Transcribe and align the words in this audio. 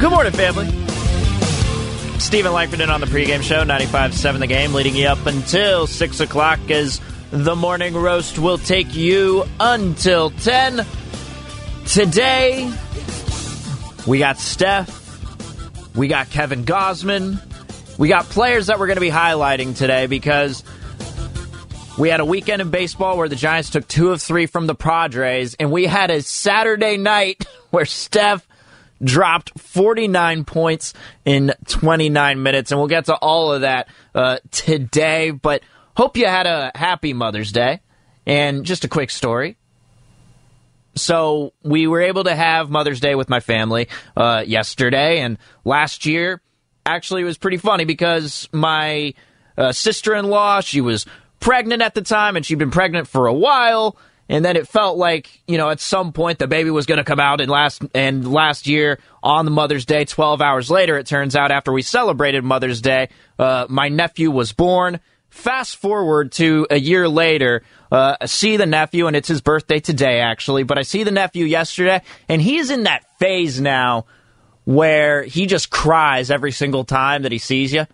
Good 0.00 0.10
morning, 0.10 0.32
family. 0.32 0.84
Steven 2.20 2.52
Langford 2.52 2.80
on 2.80 3.00
the 3.00 3.06
pregame 3.06 3.42
show, 3.42 3.64
95.7 3.64 4.38
The 4.38 4.46
Game, 4.46 4.72
leading 4.72 4.96
you 4.96 5.06
up 5.06 5.24
until 5.26 5.86
6 5.86 6.20
o'clock 6.20 6.58
as 6.70 7.00
the 7.30 7.54
morning 7.54 7.94
roast 7.94 8.38
will 8.38 8.58
take 8.58 8.94
you 8.94 9.44
until 9.60 10.30
10. 10.30 10.86
Today, 11.86 12.72
we 14.06 14.18
got 14.18 14.38
Steph. 14.38 15.00
We 15.94 16.08
got 16.08 16.30
Kevin 16.30 16.64
Gausman. 16.64 17.40
We 17.98 18.08
got 18.08 18.24
players 18.24 18.66
that 18.66 18.78
we're 18.78 18.86
going 18.86 18.96
to 18.96 19.00
be 19.00 19.10
highlighting 19.10 19.76
today 19.76 20.06
because 20.06 20.64
we 21.98 22.08
had 22.08 22.20
a 22.20 22.24
weekend 22.24 22.60
in 22.60 22.70
baseball 22.70 23.16
where 23.16 23.28
the 23.28 23.36
Giants 23.36 23.70
took 23.70 23.86
two 23.86 24.10
of 24.10 24.20
three 24.20 24.46
from 24.46 24.66
the 24.66 24.74
Padres, 24.74 25.54
and 25.54 25.70
we 25.70 25.86
had 25.86 26.10
a 26.10 26.22
Saturday 26.22 26.96
night 26.96 27.44
where 27.70 27.84
Steph 27.84 28.46
dropped 29.02 29.58
49 29.58 30.44
points 30.44 30.94
in 31.24 31.52
29 31.68 32.42
minutes, 32.42 32.72
and 32.72 32.80
we'll 32.80 32.88
get 32.88 33.06
to 33.06 33.14
all 33.14 33.52
of 33.52 33.60
that 33.60 33.88
uh, 34.14 34.38
today. 34.50 35.30
But 35.30 35.62
hope 35.96 36.16
you 36.16 36.26
had 36.26 36.46
a 36.46 36.72
happy 36.74 37.12
Mother's 37.12 37.52
Day. 37.52 37.80
And 38.26 38.64
just 38.64 38.84
a 38.84 38.88
quick 38.88 39.10
story. 39.10 39.58
So 40.96 41.52
we 41.62 41.86
were 41.86 42.00
able 42.00 42.24
to 42.24 42.34
have 42.34 42.70
Mother's 42.70 43.00
Day 43.00 43.14
with 43.14 43.28
my 43.28 43.40
family 43.40 43.88
uh, 44.16 44.44
yesterday, 44.46 45.20
and 45.20 45.38
last 45.64 46.06
year 46.06 46.40
actually 46.86 47.22
it 47.22 47.24
was 47.24 47.38
pretty 47.38 47.56
funny 47.56 47.84
because 47.84 48.48
my 48.52 49.14
uh, 49.56 49.72
sister-in-law 49.72 50.60
she 50.60 50.80
was 50.80 51.06
pregnant 51.44 51.82
at 51.82 51.94
the 51.94 52.00
time, 52.02 52.36
and 52.36 52.44
she'd 52.44 52.58
been 52.58 52.70
pregnant 52.70 53.06
for 53.06 53.26
a 53.26 53.34
while. 53.34 53.96
And 54.30 54.42
then 54.42 54.56
it 54.56 54.66
felt 54.66 54.96
like, 54.96 55.42
you 55.46 55.58
know, 55.58 55.68
at 55.68 55.80
some 55.80 56.12
point 56.12 56.38
the 56.38 56.46
baby 56.46 56.70
was 56.70 56.86
going 56.86 56.96
to 56.96 57.04
come 57.04 57.20
out. 57.20 57.42
And 57.42 57.50
last 57.50 57.82
and 57.94 58.26
last 58.26 58.66
year 58.66 58.98
on 59.22 59.44
the 59.44 59.50
Mother's 59.50 59.84
Day, 59.84 60.06
12 60.06 60.40
hours 60.40 60.70
later, 60.70 60.96
it 60.96 61.06
turns 61.06 61.36
out 61.36 61.52
after 61.52 61.70
we 61.70 61.82
celebrated 61.82 62.42
Mother's 62.42 62.80
Day, 62.80 63.10
uh, 63.38 63.66
my 63.68 63.90
nephew 63.90 64.30
was 64.30 64.52
born. 64.52 64.98
Fast 65.28 65.76
forward 65.76 66.32
to 66.32 66.66
a 66.70 66.78
year 66.78 67.06
later, 67.06 67.62
uh, 67.92 68.16
I 68.18 68.26
see 68.26 68.56
the 68.56 68.66
nephew, 68.66 69.06
and 69.08 69.14
it's 69.14 69.28
his 69.28 69.42
birthday 69.42 69.80
today, 69.80 70.20
actually. 70.20 70.62
But 70.62 70.78
I 70.78 70.82
see 70.82 71.02
the 71.02 71.10
nephew 71.10 71.44
yesterday, 71.44 72.00
and 72.28 72.40
he's 72.40 72.70
in 72.70 72.84
that 72.84 73.04
phase 73.18 73.60
now 73.60 74.06
where 74.64 75.24
he 75.24 75.44
just 75.44 75.68
cries 75.68 76.30
every 76.30 76.52
single 76.52 76.84
time 76.84 77.22
that 77.22 77.32
he 77.32 77.38
sees 77.38 77.74
you. 77.74 77.86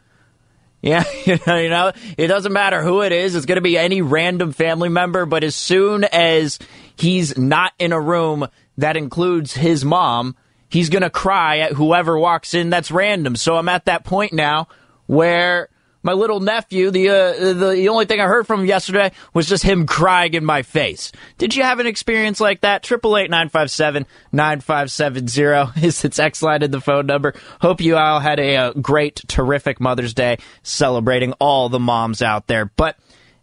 Yeah, 0.82 1.04
you 1.24 1.38
know, 1.46 1.92
it 2.16 2.26
doesn't 2.26 2.52
matter 2.52 2.82
who 2.82 3.02
it 3.02 3.12
is. 3.12 3.34
It's 3.34 3.46
going 3.46 3.56
to 3.56 3.62
be 3.62 3.76
any 3.76 4.02
random 4.02 4.52
family 4.52 4.88
member. 4.88 5.26
But 5.26 5.44
as 5.44 5.54
soon 5.54 6.04
as 6.04 6.58
he's 6.96 7.36
not 7.36 7.72
in 7.78 7.92
a 7.92 8.00
room 8.00 8.48
that 8.78 8.96
includes 8.96 9.54
his 9.54 9.84
mom, 9.84 10.36
he's 10.68 10.88
going 10.88 11.02
to 11.02 11.10
cry 11.10 11.58
at 11.58 11.72
whoever 11.72 12.18
walks 12.18 12.54
in 12.54 12.70
that's 12.70 12.90
random. 12.90 13.36
So 13.36 13.56
I'm 13.56 13.68
at 13.68 13.86
that 13.86 14.04
point 14.04 14.32
now 14.32 14.68
where 15.06 15.68
my 16.02 16.12
little 16.12 16.40
nephew, 16.40 16.90
the 16.90 17.08
uh, 17.10 17.32
the 17.32 17.54
the 17.54 17.88
only 17.88 18.06
thing 18.06 18.20
I 18.20 18.26
heard 18.26 18.46
from 18.46 18.60
him 18.60 18.66
yesterday 18.66 19.12
was 19.34 19.46
just 19.48 19.62
him 19.62 19.86
crying 19.86 20.34
in 20.34 20.44
my 20.44 20.62
face. 20.62 21.12
Did 21.38 21.54
you 21.54 21.62
have 21.62 21.78
an 21.78 21.86
experience 21.86 22.40
like 22.40 22.62
that? 22.62 22.82
Triple 22.82 23.16
eight 23.18 23.30
nine 23.30 23.48
five 23.48 23.70
seven 23.70 24.06
nine 24.32 24.60
five 24.60 24.90
seven 24.90 25.28
zero 25.28 25.70
is 25.82 26.04
its 26.04 26.18
X 26.18 26.42
line 26.42 26.62
in 26.62 26.70
the 26.70 26.80
phone 26.80 27.06
number. 27.06 27.34
Hope 27.60 27.80
you 27.80 27.96
all 27.96 28.20
had 28.20 28.40
a, 28.40 28.56
uh 28.56 28.72
great, 28.72 29.22
terrific 29.28 29.80
Mother's 29.80 30.14
Day, 30.14 30.38
celebrating 30.62 31.32
all 31.34 31.68
the 31.68 31.80
moms 31.80 32.22
out 32.22 32.46
there. 32.46 32.66
But 32.76 32.96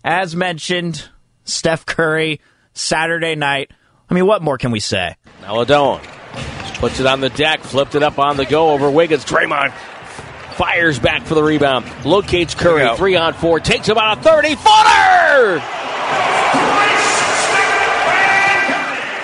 as 0.04 0.36
mentioned, 0.36 1.10
Steph 1.44 1.86
Curry 1.86 2.42
Saturday 2.74 3.36
night. 3.36 3.72
I 4.10 4.14
mean, 4.14 4.26
what 4.26 4.42
more 4.42 4.58
can 4.58 4.72
we 4.72 4.80
say? 4.80 5.16
Maledon 5.42 6.00
puts 6.76 7.00
it 7.00 7.06
on 7.06 7.20
the 7.20 7.30
deck, 7.30 7.60
flipped 7.62 7.96
it 7.96 8.04
up 8.04 8.18
on 8.18 8.38
the 8.38 8.46
go 8.46 8.70
over 8.70 8.90
Wiggins. 8.90 9.26
Draymond 9.26 9.74
fires 10.58 11.00
back 11.00 11.24
for 11.24 11.36
the 11.36 11.44
rebound. 11.44 11.86
Locates 12.04 12.56
Curry, 12.56 12.96
three 12.98 13.16
on 13.16 13.34
four, 13.34 13.60
takes 13.60 13.90
about 13.90 14.18
a 14.18 14.22
30 14.22 14.56
footer! 14.56 15.62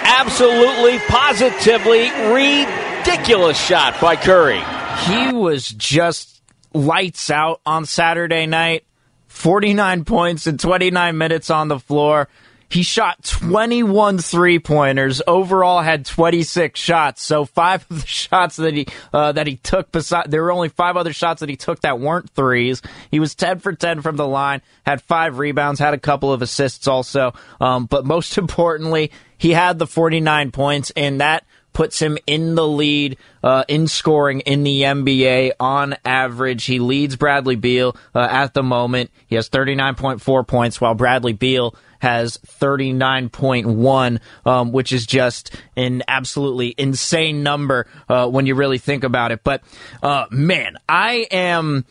Absolutely, 0.06 1.00
positively 1.08 2.10
ridiculous 2.32 3.60
shot 3.60 4.00
by 4.00 4.16
Curry. 4.16 4.62
He 5.06 5.34
was 5.34 5.68
just 5.68 6.42
lights 6.74 7.30
out 7.30 7.62
on 7.66 7.86
Saturday 7.86 8.46
night. 8.46 8.86
49 9.28 10.06
points 10.06 10.46
in 10.48 10.58
29 10.58 11.18
minutes 11.18 11.50
on 11.50 11.68
the 11.68 11.80
floor. 11.80 12.30
He 12.74 12.82
shot 12.82 13.24
21 13.24 14.18
three 14.18 14.58
pointers. 14.58 15.22
Overall, 15.28 15.82
had 15.82 16.08
26 16.08 16.80
shots. 16.80 17.22
So 17.22 17.46
five 17.46 17.86
of 17.92 18.02
the 18.02 18.08
shots 18.08 18.56
that 18.56 18.74
he 18.74 18.88
uh, 19.14 19.34
that 19.34 19.46
he 19.46 19.58
took, 19.58 19.92
beside 19.92 20.32
there 20.32 20.42
were 20.42 20.52
only 20.52 20.70
five 20.70 20.98
other 20.98 21.14
shots 21.14 21.42
that 21.42 21.50
he 21.50 21.56
took 21.56 21.82
that 21.82 22.00
weren't 22.00 22.32
threes. 22.32 22.82
He 23.12 23.20
was 23.20 23.36
10 23.36 23.60
for 23.60 23.74
10 23.74 24.02
from 24.02 24.16
the 24.16 24.28
line. 24.28 24.64
Had 24.88 25.04
five 25.04 25.38
rebounds. 25.38 25.80
Had 25.80 25.94
a 25.94 26.00
couple 26.00 26.34
of 26.34 26.42
assists 26.42 26.88
also. 26.88 27.36
Um, 27.62 27.86
but 27.86 28.06
most 28.06 28.38
importantly, 28.40 29.12
he 29.38 29.52
had 29.52 29.78
the 29.78 29.86
49 29.86 30.50
points, 30.50 30.92
and 30.96 31.22
that 31.22 31.46
puts 31.74 32.00
him 32.00 32.18
in 32.26 32.56
the 32.56 32.68
lead 32.68 33.18
uh, 33.44 33.66
in 33.68 33.88
scoring 33.88 34.40
in 34.42 34.64
the 34.64 34.82
NBA 34.82 35.52
on 35.60 35.96
average. 36.06 36.66
He 36.66 36.80
leads 36.80 37.18
Bradley 37.18 37.56
Beal 37.56 37.96
uh, 38.16 38.28
at 38.30 38.54
the 38.54 38.64
moment. 38.64 39.12
He 39.28 39.36
has 39.36 39.50
39.4 39.50 40.48
points, 40.48 40.80
while 40.80 40.96
Bradley 40.96 41.34
Beal 41.34 41.76
has 42.04 42.38
39.1, 42.38 44.20
um, 44.46 44.72
which 44.72 44.92
is 44.92 45.06
just 45.06 45.56
an 45.78 46.04
absolutely 46.08 46.76
insane 46.78 47.44
number 47.44 47.88
uh, 48.10 48.28
when 48.28 48.46
you 48.46 48.56
really 48.56 48.78
think 48.78 49.06
about 49.06 49.32
it. 49.32 49.42
But 49.44 49.64
uh, 50.04 50.26
man, 50.30 50.76
I 50.88 51.26
am 51.32 51.86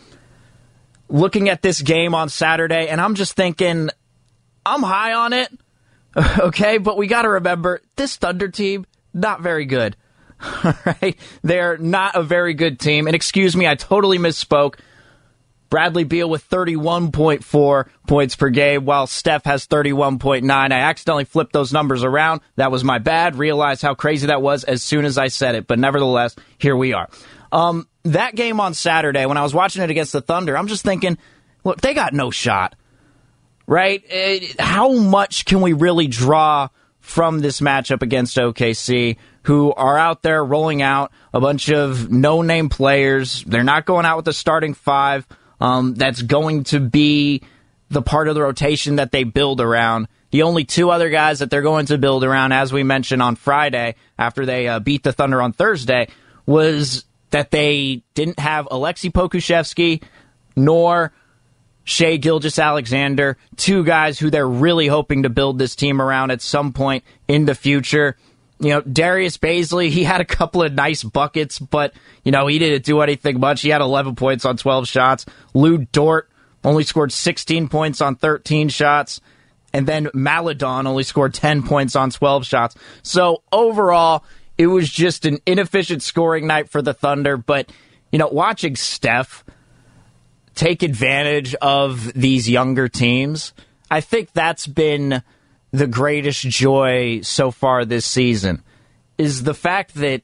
looking 1.09 1.49
at 1.49 1.63
this 1.63 1.81
game 1.81 2.15
on 2.15 2.29
Saturday, 2.29 2.89
and 2.89 3.01
I'm 3.01 3.15
just 3.15 3.33
thinking, 3.33 3.89
I'm 4.65 4.83
high 4.83 5.15
on 5.15 5.33
it. 5.33 5.51
Okay, 6.39 6.77
but 6.77 6.99
we 6.99 7.07
got 7.07 7.23
to 7.23 7.31
remember 7.31 7.81
this 7.97 8.17
Thunder 8.17 8.49
team 8.49 8.85
not 9.15 9.41
very 9.41 9.65
good. 9.65 9.97
All 10.65 10.75
right, 10.85 11.17
they're 11.43 11.79
not 11.79 12.17
a 12.17 12.23
very 12.23 12.53
good 12.53 12.79
team. 12.79 13.07
And 13.07 13.17
excuse 13.17 13.57
me, 13.57 13.67
I 13.67 13.77
totally 13.77 14.19
misspoke. 14.19 14.75
Bradley 15.73 16.05
Beal 16.05 16.29
with 16.29 16.47
31.4 16.51 17.89
points 18.07 18.37
per 18.37 18.51
game, 18.51 18.85
while 18.85 19.07
Steph 19.07 19.47
has 19.47 19.67
31.9. 19.67 20.51
I 20.51 20.71
accidentally 20.71 21.25
flipped 21.25 21.55
those 21.55 21.73
numbers 21.73 22.05
around. 22.05 22.43
That 22.57 22.71
was 22.71 22.85
my 22.85 22.99
bad. 22.99 23.37
Realized 23.37 23.81
how 23.81 23.95
crazy 23.95 24.27
that 24.27 24.43
was 24.43 24.65
as 24.65 24.83
soon 24.83 25.07
as 25.07 25.17
I 25.17 25.29
said 25.29 25.55
it. 25.55 25.67
But 25.67 25.79
nevertheless, 25.79 26.37
here 26.59 26.77
we 26.77 26.93
are. 26.93 27.09
Um, 27.53 27.89
that 28.03 28.35
game 28.35 28.61
on 28.61 28.75
Saturday, 28.75 29.25
when 29.25 29.39
I 29.39 29.43
was 29.43 29.55
watching 29.55 29.83
it 29.83 29.89
against 29.89 30.13
the 30.13 30.21
Thunder, 30.21 30.59
I'm 30.59 30.67
just 30.67 30.85
thinking, 30.85 31.17
look, 31.65 31.81
they 31.81 31.95
got 31.95 32.13
no 32.13 32.31
shot, 32.31 32.77
right? 33.67 34.05
It, 34.11 34.61
how 34.61 34.93
much 34.93 35.47
can 35.47 35.63
we 35.63 35.73
really 35.73 36.07
draw 36.07 36.69
from 37.01 37.39
this 37.39 37.63
matchup 37.63 38.03
against 38.03 38.37
OKC, 38.37 39.17
who 39.45 39.73
are 39.73 39.97
out 39.97 40.23
there 40.23 40.45
rolling 40.45 40.83
out 40.83 41.13
a 41.33 41.41
bunch 41.41 41.71
of 41.71 42.11
no 42.11 42.43
name 42.43 42.69
players? 42.69 43.43
They're 43.45 43.65
not 43.65 43.87
going 43.87 44.05
out 44.05 44.17
with 44.17 44.27
the 44.27 44.35
starting 44.35 44.75
five. 44.75 45.27
Um, 45.63 45.95
that's 45.95 46.21
going 46.21 46.65
to 46.65 46.81
be 46.81 47.43
the 47.89 48.03
part 48.03 48.27
of 48.27 48.35
the 48.35 48.43
rotation 48.43 48.97
that 48.97 49.13
they 49.13 49.23
build 49.23 49.61
around. 49.61 50.09
The 50.33 50.43
only 50.43 50.65
two 50.65 50.91
other 50.91 51.09
guys 51.09 51.39
that 51.39 51.51
they're 51.51 51.63
going 51.63 51.87
to 51.87 51.99
build 51.99 52.25
around, 52.25 52.51
as 52.51 52.73
we 52.73 52.83
mentioned 52.83 53.23
on 53.23 53.37
Friday 53.37 53.95
after 54.19 54.45
they 54.45 54.67
uh, 54.67 54.81
beat 54.81 55.05
the 55.05 55.13
Thunder 55.13 55.41
on 55.41 55.53
Thursday, 55.53 56.09
was 56.47 57.05
that 57.31 57.53
they 57.53 58.03
didn't 58.15 58.41
have 58.41 58.67
Aleksej 58.67 59.13
Pokusevski 59.13 60.03
nor 60.57 61.13
Shai 61.85 62.17
Gilgeous-Alexander, 62.17 63.39
two 63.57 63.85
guys 63.85 64.19
who 64.19 64.31
they're 64.31 64.49
really 64.49 64.89
hoping 64.89 65.23
to 65.23 65.31
build 65.31 65.61
this 65.61 65.77
team 65.77 66.03
around 66.03 66.33
at 66.33 66.43
some 66.43 66.73
point 66.73 67.05
in 67.29 67.45
the 67.45 67.55
future. 67.55 68.17
You 68.63 68.69
know, 68.69 68.81
Darius 68.81 69.39
Bazley, 69.39 69.89
he 69.91 70.05
had 70.05 70.21
a 70.21 70.25
couple 70.25 70.63
of 70.63 70.73
nice 70.73 71.03
buckets, 71.03 71.59
but, 71.59 71.95
you 72.23 72.31
know, 72.31 72.47
he 72.47 72.61
didn't 72.61 72.85
do 72.85 73.01
anything 73.01 73.41
much. 73.41 73.61
He 73.61 73.71
had 73.71 73.81
11 73.81 74.15
points 74.15 74.45
on 74.45 74.57
12 74.57 74.87
shots. 74.87 75.27
Lu 75.53 75.79
Dort 75.79 76.31
only 76.63 76.85
scored 76.85 77.11
16 77.11 77.69
points 77.69 78.01
on 78.01 78.15
13 78.15 78.69
shots. 78.69 79.21
And 79.73 79.87
then 79.89 80.11
Maledon 80.15 80.87
only 80.87 81.03
scored 81.03 81.35
10 81.35 81.65
points 81.65 81.97
on 81.97 82.11
12 82.11 82.47
shots. 82.47 82.77
So 83.03 83.43
overall, 83.51 84.25
it 84.57 84.69
was 84.69 84.89
just 84.89 85.25
an 85.25 85.39
inefficient 85.45 86.03
scoring 86.03 86.47
night 86.47 86.69
for 86.69 86.83
the 86.83 86.95
Thunder. 86.95 87.37
But, 87.37 87.73
you 88.13 88.19
know, 88.21 88.29
watching 88.29 88.77
Steph 88.77 89.45
take 90.55 90.85
advantage 90.85 91.57
of 91.57 92.13
these 92.13 92.49
younger 92.49 92.89
teams, 92.89 93.55
I 93.91 94.03
think 94.03 94.33
that's 94.33 94.69
been 94.69 95.25
the 95.73 95.87
greatest 95.87 96.43
joy 96.43 97.21
so 97.23 97.51
far 97.51 97.85
this 97.85 98.07
season. 98.07 98.63
Is 99.19 99.43
the 99.43 99.55
fact 99.55 99.95
that 99.95 100.23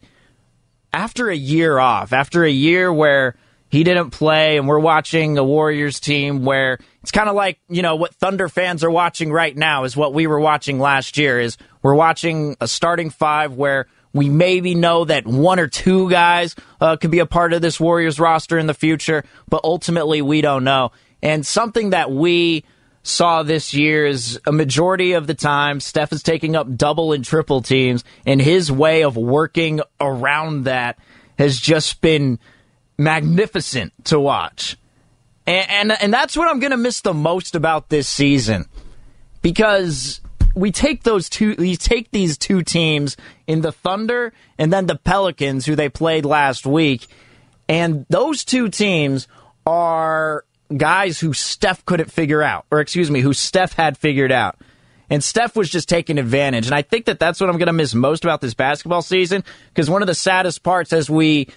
after 0.92 1.28
a 1.30 1.36
year 1.36 1.78
off, 1.78 2.12
after 2.12 2.44
a 2.44 2.50
year 2.50 2.92
where 2.92 3.36
he 3.68 3.84
didn't 3.84 4.10
play 4.10 4.56
and 4.56 4.66
we're 4.66 4.78
watching 4.78 5.36
a 5.36 5.44
Warriors 5.44 6.00
team 6.00 6.44
where 6.44 6.78
it's 7.02 7.10
kind 7.10 7.28
of 7.28 7.34
like, 7.34 7.58
you 7.68 7.82
know, 7.82 7.96
what 7.96 8.14
Thunder 8.14 8.48
fans 8.48 8.82
are 8.82 8.90
watching 8.90 9.30
right 9.30 9.54
now 9.54 9.84
is 9.84 9.96
what 9.96 10.14
we 10.14 10.26
were 10.26 10.40
watching 10.40 10.78
last 10.78 11.18
year 11.18 11.38
is 11.38 11.58
we're 11.82 11.94
watching 11.94 12.56
a 12.60 12.68
starting 12.68 13.10
five 13.10 13.54
where 13.54 13.86
we 14.14 14.30
maybe 14.30 14.74
know 14.74 15.04
that 15.04 15.26
one 15.26 15.60
or 15.60 15.66
two 15.66 16.08
guys 16.08 16.56
uh, 16.80 16.96
could 16.96 17.10
be 17.10 17.18
a 17.18 17.26
part 17.26 17.52
of 17.52 17.60
this 17.60 17.78
Warriors 17.78 18.18
roster 18.18 18.58
in 18.58 18.66
the 18.66 18.74
future, 18.74 19.24
but 19.48 19.60
ultimately 19.64 20.22
we 20.22 20.40
don't 20.40 20.64
know. 20.64 20.92
And 21.22 21.46
something 21.46 21.90
that 21.90 22.10
we 22.10 22.64
saw 23.08 23.42
this 23.42 23.74
year 23.74 24.06
is 24.06 24.40
a 24.46 24.52
majority 24.52 25.12
of 25.12 25.26
the 25.26 25.34
time 25.34 25.80
Steph 25.80 26.12
is 26.12 26.22
taking 26.22 26.54
up 26.54 26.76
double 26.76 27.12
and 27.12 27.24
triple 27.24 27.62
teams, 27.62 28.04
and 28.26 28.40
his 28.40 28.70
way 28.70 29.02
of 29.02 29.16
working 29.16 29.80
around 30.00 30.64
that 30.64 30.98
has 31.38 31.58
just 31.58 32.00
been 32.00 32.38
magnificent 32.98 33.92
to 34.06 34.20
watch. 34.20 34.76
And 35.46 35.90
and, 35.90 36.02
and 36.02 36.12
that's 36.12 36.36
what 36.36 36.48
I'm 36.48 36.60
going 36.60 36.72
to 36.72 36.76
miss 36.76 37.00
the 37.00 37.14
most 37.14 37.54
about 37.54 37.88
this 37.88 38.08
season 38.08 38.66
because 39.40 40.20
we 40.54 40.72
take 40.72 41.04
those 41.04 41.28
two 41.28 41.54
we 41.58 41.76
take 41.76 42.10
these 42.10 42.36
two 42.36 42.62
teams 42.62 43.16
in 43.46 43.62
the 43.62 43.72
Thunder 43.72 44.32
and 44.58 44.72
then 44.72 44.86
the 44.86 44.96
Pelicans 44.96 45.64
who 45.64 45.74
they 45.74 45.88
played 45.88 46.24
last 46.24 46.66
week 46.66 47.06
and 47.68 48.04
those 48.08 48.44
two 48.44 48.68
teams 48.68 49.28
are 49.66 50.44
guys 50.76 51.18
who 51.18 51.32
Steph 51.32 51.84
couldn't 51.84 52.10
figure 52.10 52.42
out 52.42 52.66
or 52.70 52.80
excuse 52.80 53.10
me 53.10 53.20
who 53.20 53.32
Steph 53.32 53.72
had 53.72 53.96
figured 53.96 54.32
out 54.32 54.58
and 55.10 55.24
Steph 55.24 55.56
was 55.56 55.70
just 55.70 55.88
taking 55.88 56.18
advantage 56.18 56.66
and 56.66 56.74
I 56.74 56.82
think 56.82 57.06
that 57.06 57.18
that's 57.18 57.40
what 57.40 57.48
I'm 57.48 57.58
going 57.58 57.68
to 57.68 57.72
miss 57.72 57.94
most 57.94 58.24
about 58.24 58.40
this 58.40 58.54
basketball 58.54 59.02
season 59.02 59.44
because 59.72 59.88
one 59.88 60.02
of 60.02 60.08
the 60.08 60.14
saddest 60.14 60.62
parts 60.62 60.92
as 60.92 61.08
we 61.08 61.48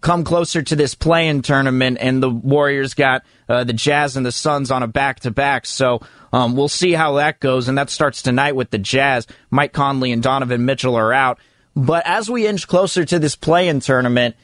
come 0.00 0.24
closer 0.24 0.62
to 0.62 0.76
this 0.76 0.94
play-in 0.94 1.42
tournament, 1.42 1.98
and 2.00 2.22
the 2.22 2.30
Warriors 2.30 2.94
got 2.94 3.24
uh, 3.48 3.64
the 3.64 3.72
Jazz 3.72 4.16
and 4.16 4.24
the 4.24 4.32
Suns 4.32 4.70
on 4.70 4.82
a 4.82 4.86
back-to-back. 4.86 5.66
So 5.66 6.00
um, 6.32 6.56
we'll 6.56 6.68
see 6.68 6.92
how 6.92 7.14
that 7.14 7.40
goes, 7.40 7.68
and 7.68 7.78
that 7.78 7.90
starts 7.90 8.22
tonight 8.22 8.54
with 8.54 8.70
the 8.70 8.78
Jazz. 8.78 9.26
Mike 9.50 9.72
Conley 9.72 10.12
and 10.12 10.22
Donovan 10.22 10.64
Mitchell 10.64 10.96
are 10.96 11.12
out. 11.12 11.38
But 11.74 12.06
as 12.06 12.30
we 12.30 12.46
inch 12.46 12.66
closer 12.66 13.04
to 13.04 13.18
this 13.18 13.36
play-in 13.36 13.80
tournament, 13.80 14.36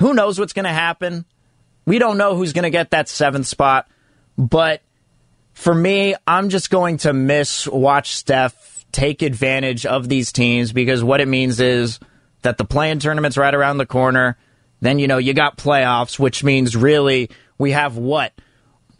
who 0.00 0.14
knows 0.14 0.38
what's 0.38 0.52
going 0.52 0.64
to 0.64 0.72
happen? 0.72 1.24
We 1.84 1.98
don't 1.98 2.18
know 2.18 2.36
who's 2.36 2.52
going 2.52 2.64
to 2.64 2.70
get 2.70 2.90
that 2.90 3.08
seventh 3.08 3.46
spot. 3.46 3.88
But 4.36 4.82
for 5.52 5.74
me, 5.74 6.14
I'm 6.26 6.48
just 6.48 6.70
going 6.70 6.98
to 6.98 7.12
miss 7.12 7.66
watch 7.66 8.14
Steph 8.14 8.84
take 8.92 9.22
advantage 9.22 9.86
of 9.86 10.08
these 10.08 10.32
teams 10.32 10.72
because 10.72 11.02
what 11.02 11.20
it 11.20 11.28
means 11.28 11.60
is 11.60 11.98
that 12.42 12.58
the 12.58 12.64
play-in 12.64 13.00
tournament's 13.00 13.36
right 13.36 13.54
around 13.54 13.78
the 13.78 13.86
corner 13.86 14.36
then, 14.84 14.98
you 14.98 15.08
know, 15.08 15.16
you 15.16 15.32
got 15.32 15.56
playoffs, 15.56 16.18
which 16.18 16.44
means 16.44 16.76
really 16.76 17.30
we 17.56 17.72
have 17.72 17.96
what? 17.96 18.32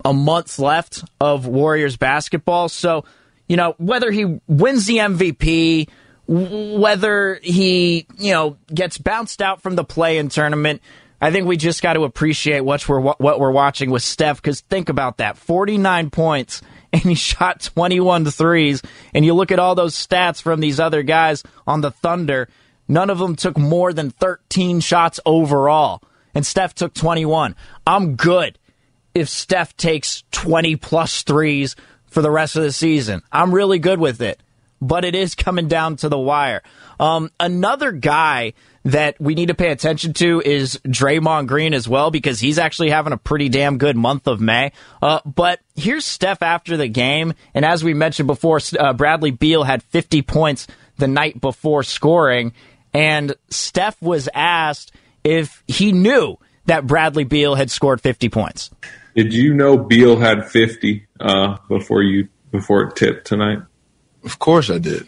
A 0.03 0.15
month 0.15 0.59
left 0.59 1.05
of 1.21 1.47
Warriors 1.47 1.99
basketball. 1.99 2.71
So, 2.71 3.05
you 3.49 3.59
know, 3.59 3.75
whether 3.77 4.11
he 4.11 4.41
wins 4.47 4.87
the 4.87 4.97
MVP, 4.97 5.89
whether 6.27 7.39
he, 7.43 8.07
you 8.17 8.33
know, 8.33 8.57
gets 8.73 8.97
bounced 8.97 9.43
out 9.43 9.61
from 9.61 9.77
the 9.77 9.85
play 9.85 10.17
in 10.17 10.31
tournament, 10.31 10.81
I 11.25 11.31
think 11.31 11.47
we 11.47 11.57
just 11.57 11.83
got 11.83 11.95
to 11.95 12.05
appreciate 12.05 12.61
what 12.61 12.89
we're 12.89 13.01
what 13.01 13.41
we're 13.41 13.51
watching 13.51 13.91
with 13.91 14.03
Steph 14.03 14.43
because 14.43 14.61
think 14.61 14.89
about 14.89 15.19
that 15.19 15.37
49 15.39 16.11
points 16.11 16.61
and 16.93 17.03
he 17.03 17.15
shot 17.15 17.61
21 17.75 18.27
threes 18.27 18.83
and 19.15 19.25
you 19.25 19.35
look 19.35 19.51
at 19.51 19.59
all 19.59 19.75
those 19.75 19.95
stats 19.95 20.41
from 20.41 20.61
these 20.61 20.79
other 20.79 21.03
guys 21.03 21.43
on 21.67 21.81
the 21.81 21.91
Thunder 21.91 22.49
None 22.89 23.11
of 23.11 23.19
them 23.19 23.37
took 23.37 23.57
more 23.57 23.93
than 23.93 24.11
13 24.11 24.81
shots 24.81 25.19
overall, 25.25 26.03
and 26.35 26.45
Steph 26.45 26.75
took 26.75 26.93
21. 26.95 27.57
I'm 27.87 28.17
good 28.17 28.59
if 29.15 29.29
Steph 29.29 29.77
takes 29.77 30.25
20 30.33 30.77
plus 30.77 31.23
threes 31.23 31.77
for 32.07 32.21
the 32.21 32.31
rest 32.31 32.57
of 32.57 32.63
the 32.63 32.73
season. 32.73 33.23
I'm 33.33 33.55
really 33.55 33.79
good 33.79 33.99
with 33.99 34.21
it, 34.21 34.41
but 34.81 35.05
it 35.05 35.15
is 35.15 35.35
coming 35.35 35.69
down 35.69 35.97
to 35.97 36.09
the 36.09 36.19
wire. 36.19 36.63
Um, 37.01 37.31
another 37.41 37.91
guy 37.91 38.53
that 38.85 39.19
we 39.19 39.35
need 39.35 39.49
to 39.49 39.55
pay 39.55 39.71
attention 39.71 40.13
to 40.13 40.43
is 40.45 40.79
Draymond 40.87 41.47
Green 41.47 41.73
as 41.73 41.89
well 41.89 42.11
because 42.11 42.39
he's 42.39 42.59
actually 42.59 42.91
having 42.91 43.13
a 43.13 43.17
pretty 43.17 43.49
damn 43.49 43.79
good 43.79 43.97
month 43.97 44.27
of 44.27 44.41
May. 44.41 44.73
Uh, 45.01 45.21
but 45.25 45.61
here's 45.75 46.05
Steph 46.05 46.43
after 46.43 46.77
the 46.77 46.89
game, 46.89 47.35
and 47.55 47.65
as 47.65 47.83
we 47.83 47.95
mentioned 47.95 48.27
before, 48.27 48.61
uh, 48.79 48.93
Bradley 48.93 49.31
Beal 49.31 49.63
had 49.63 49.83
50 49.85 50.23
points 50.23 50.67
the 50.99 51.09
night 51.09 51.41
before 51.41 51.83
scoring, 51.83 52.53
and 52.93 53.35
Steph 53.49 54.01
was 54.03 54.29
asked 54.35 54.93
if 55.25 55.65
he 55.67 55.93
knew 55.93 56.37
that 56.67 56.87
Bradley 56.87 57.25
Beal 57.25 57.55
had 57.55 57.71
scored 57.71 58.01
50 58.01 58.29
points. 58.29 58.71
Did 59.15 59.33
you 59.33 59.55
know 59.55 59.79
Beal 59.79 60.19
had 60.19 60.49
50 60.49 61.07
uh, 61.21 61.57
before 61.69 62.03
you 62.03 62.29
before 62.51 62.83
it 62.83 62.97
tipped 62.97 63.27
tonight? 63.27 63.59
Of 64.25 64.39
course 64.39 64.71
I 64.71 64.79
did. 64.79 65.07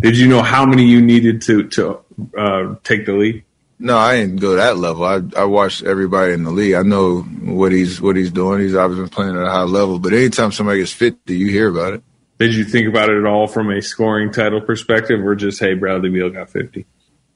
Did 0.00 0.18
you 0.18 0.26
know 0.28 0.42
how 0.42 0.66
many 0.66 0.84
you 0.84 1.00
needed 1.00 1.42
to 1.42 1.68
to 1.70 2.03
uh, 2.36 2.74
take 2.84 3.06
the 3.06 3.12
lead? 3.12 3.44
No, 3.78 3.98
I 3.98 4.16
didn't 4.16 4.36
go 4.36 4.56
that 4.56 4.76
level. 4.76 5.04
I 5.04 5.20
I 5.36 5.44
watched 5.44 5.82
everybody 5.82 6.32
in 6.32 6.44
the 6.44 6.50
league. 6.50 6.74
I 6.74 6.82
know 6.82 7.22
what 7.22 7.72
he's 7.72 8.00
what 8.00 8.16
he's 8.16 8.30
doing. 8.30 8.60
He's 8.60 8.74
obviously 8.74 9.04
been 9.04 9.10
playing 9.10 9.36
at 9.36 9.46
a 9.46 9.50
high 9.50 9.62
level. 9.62 9.98
But 9.98 10.12
anytime 10.12 10.52
somebody 10.52 10.78
gets 10.78 10.92
50, 10.92 11.36
you 11.36 11.48
hear 11.48 11.68
about 11.68 11.94
it. 11.94 12.02
Did 12.38 12.54
you 12.54 12.64
think 12.64 12.88
about 12.88 13.10
it 13.10 13.18
at 13.18 13.26
all 13.26 13.46
from 13.46 13.70
a 13.70 13.80
scoring 13.80 14.32
title 14.32 14.60
perspective, 14.60 15.24
or 15.24 15.34
just 15.34 15.60
hey, 15.60 15.74
Bradley 15.74 16.10
Beal 16.10 16.30
got 16.30 16.50
50? 16.50 16.86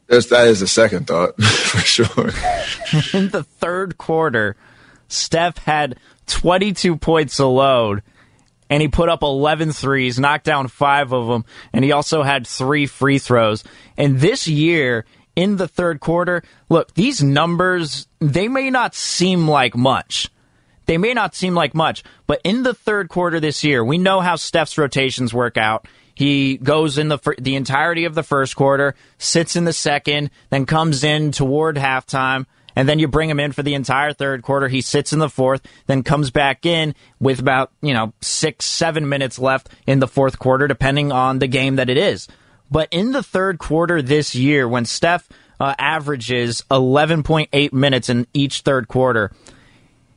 That's, 0.08 0.26
that 0.26 0.48
is 0.48 0.62
a 0.62 0.66
second 0.66 1.06
thought 1.06 1.40
for 1.42 1.80
sure. 1.80 2.28
In 3.12 3.28
the 3.28 3.44
third 3.44 3.98
quarter, 3.98 4.56
Steph 5.06 5.58
had 5.58 5.98
22 6.26 6.96
points 6.96 7.38
alone, 7.38 8.02
and 8.70 8.82
he 8.82 8.88
put 8.88 9.08
up 9.08 9.22
11 9.22 9.72
threes, 9.72 10.18
knocked 10.18 10.44
down 10.44 10.68
five 10.68 11.12
of 11.12 11.26
them, 11.26 11.44
and 11.72 11.84
he 11.84 11.92
also 11.92 12.22
had 12.22 12.46
three 12.46 12.86
free 12.86 13.18
throws. 13.18 13.64
And 13.96 14.20
this 14.20 14.46
year, 14.46 15.04
in 15.36 15.56
the 15.56 15.68
third 15.68 16.00
quarter, 16.00 16.42
look, 16.68 16.94
these 16.94 17.22
numbers, 17.22 18.08
they 18.18 18.48
may 18.48 18.70
not 18.70 18.94
seem 18.94 19.46
like 19.48 19.76
much. 19.76 20.30
They 20.86 20.98
may 20.98 21.12
not 21.12 21.34
seem 21.34 21.54
like 21.54 21.74
much, 21.74 22.02
but 22.26 22.40
in 22.44 22.62
the 22.62 22.74
third 22.74 23.08
quarter 23.08 23.40
this 23.40 23.62
year, 23.62 23.84
we 23.84 23.98
know 23.98 24.20
how 24.20 24.36
Steph's 24.36 24.78
rotations 24.78 25.34
work 25.34 25.56
out. 25.58 25.86
He 26.14 26.56
goes 26.56 26.98
in 26.98 27.08
the 27.08 27.18
the 27.38 27.54
entirety 27.54 28.04
of 28.04 28.16
the 28.16 28.24
first 28.24 28.56
quarter, 28.56 28.96
sits 29.18 29.54
in 29.54 29.64
the 29.64 29.72
second, 29.72 30.30
then 30.50 30.66
comes 30.66 31.04
in 31.04 31.30
toward 31.30 31.76
halftime, 31.76 32.46
and 32.78 32.88
then 32.88 33.00
you 33.00 33.08
bring 33.08 33.28
him 33.28 33.40
in 33.40 33.50
for 33.50 33.64
the 33.64 33.74
entire 33.74 34.12
third 34.12 34.42
quarter. 34.42 34.68
He 34.68 34.82
sits 34.82 35.12
in 35.12 35.18
the 35.18 35.28
fourth, 35.28 35.66
then 35.88 36.04
comes 36.04 36.30
back 36.30 36.64
in 36.64 36.94
with 37.18 37.40
about, 37.40 37.72
you 37.82 37.92
know, 37.92 38.12
six, 38.20 38.66
seven 38.66 39.08
minutes 39.08 39.36
left 39.36 39.68
in 39.84 39.98
the 39.98 40.06
fourth 40.06 40.38
quarter, 40.38 40.68
depending 40.68 41.10
on 41.10 41.40
the 41.40 41.48
game 41.48 41.74
that 41.74 41.90
it 41.90 41.96
is. 41.96 42.28
But 42.70 42.86
in 42.92 43.10
the 43.10 43.22
third 43.24 43.58
quarter 43.58 44.00
this 44.00 44.36
year, 44.36 44.68
when 44.68 44.84
Steph 44.84 45.28
uh, 45.58 45.74
averages 45.76 46.62
11.8 46.70 47.72
minutes 47.72 48.08
in 48.08 48.28
each 48.32 48.60
third 48.60 48.86
quarter, 48.86 49.32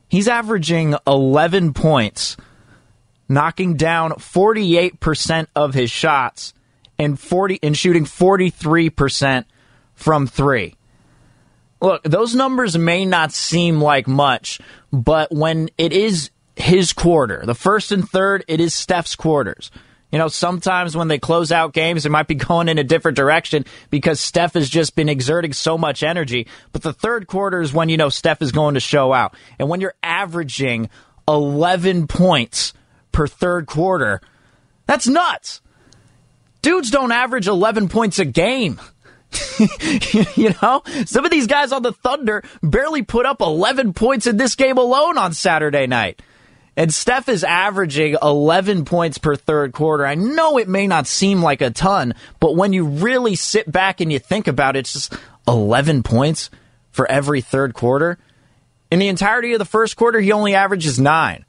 he's 0.08 0.28
averaging 0.28 0.94
11 1.08 1.74
points, 1.74 2.38
knocking 3.28 3.76
down 3.76 4.12
48% 4.12 5.48
of 5.56 5.74
his 5.74 5.90
shots 5.90 6.54
and 7.00 7.20
40 7.20 7.58
and 7.64 7.76
shooting 7.76 8.06
43% 8.06 9.46
from 9.96 10.28
3. 10.28 10.76
Look, 11.82 12.04
those 12.04 12.36
numbers 12.36 12.78
may 12.78 13.06
not 13.06 13.32
seem 13.32 13.82
like 13.82 14.08
much, 14.08 14.60
but 14.94 15.32
when 15.32 15.70
it 15.78 15.92
is 15.92 16.30
his 16.56 16.94
quarter, 16.94 17.44
the 17.46 17.56
first 17.56 17.92
and 17.92 18.08
third, 18.08 18.46
it 18.48 18.60
is 18.60 18.74
Steph's 18.74 19.16
quarters. 19.16 19.72
You 20.12 20.20
know, 20.20 20.28
sometimes 20.28 20.96
when 20.96 21.08
they 21.08 21.18
close 21.18 21.52
out 21.52 21.74
games, 21.74 22.06
it 22.06 22.10
might 22.10 22.28
be 22.28 22.36
going 22.50 22.68
in 22.68 22.78
a 22.78 22.84
different 22.84 23.16
direction 23.16 23.66
because 23.90 24.20
Steph 24.20 24.54
has 24.54 24.70
just 24.70 24.96
been 24.96 25.10
exerting 25.10 25.54
so 25.54 25.78
much 25.78 26.04
energy. 26.04 26.48
But 26.72 26.84
the 26.84 26.94
third 26.94 27.28
quarter 27.28 27.62
is 27.62 27.74
when, 27.74 27.90
you 27.90 27.98
know, 27.98 28.10
Steph 28.10 28.42
is 28.42 28.52
going 28.52 28.76
to 28.76 28.80
show 28.80 29.12
out. 29.12 29.36
And 29.58 29.68
when 29.68 29.82
you're 29.82 29.96
averaging 30.04 30.90
11 31.28 32.08
points 32.08 32.74
per 33.12 33.26
third 33.26 33.66
quarter, 33.66 34.22
that's 34.86 35.08
nuts. 35.08 35.62
Dudes 36.62 36.92
don't 36.92 37.12
average 37.12 37.48
11 37.48 37.90
points 37.90 38.20
a 38.20 38.26
game. 38.26 38.80
you 40.36 40.54
know, 40.62 40.82
some 41.06 41.26
of 41.26 41.32
these 41.32 41.48
guys 41.48 41.72
on 41.72 41.84
the 41.84 41.94
Thunder 41.94 42.44
barely 42.62 43.02
put 43.02 43.26
up 43.26 43.42
11 43.42 43.94
points 43.94 44.28
in 44.28 44.38
this 44.38 44.56
game 44.56 44.78
alone 44.78 45.18
on 45.18 45.34
Saturday 45.34 45.88
night. 45.88 46.22
And 46.78 46.94
Steph 46.94 47.28
is 47.28 47.44
averaging 47.44 48.16
11 48.22 48.86
points 48.86 49.18
per 49.18 49.36
third 49.36 49.74
quarter. 49.74 50.06
I 50.06 50.16
know 50.16 50.58
it 50.58 50.70
may 50.70 50.88
not 50.88 51.06
seem 51.06 51.42
like 51.42 51.62
a 51.62 51.70
ton, 51.70 52.14
but 52.40 52.56
when 52.56 52.72
you 52.72 52.86
really 52.86 53.36
sit 53.36 53.70
back 53.70 54.00
and 54.00 54.12
you 54.12 54.20
think 54.20 54.48
about 54.48 54.76
it, 54.76 54.80
it's 54.80 54.94
just 54.94 55.14
11 55.48 56.04
points 56.04 56.50
for 56.92 57.10
every 57.10 57.42
third 57.42 57.74
quarter. 57.74 58.18
In 58.90 59.00
the 59.00 59.10
entirety 59.10 59.54
of 59.54 59.60
the 59.60 59.66
first 59.66 59.96
quarter, 59.96 60.20
he 60.20 60.32
only 60.32 60.56
averages 60.56 61.00
nine. 61.00 61.46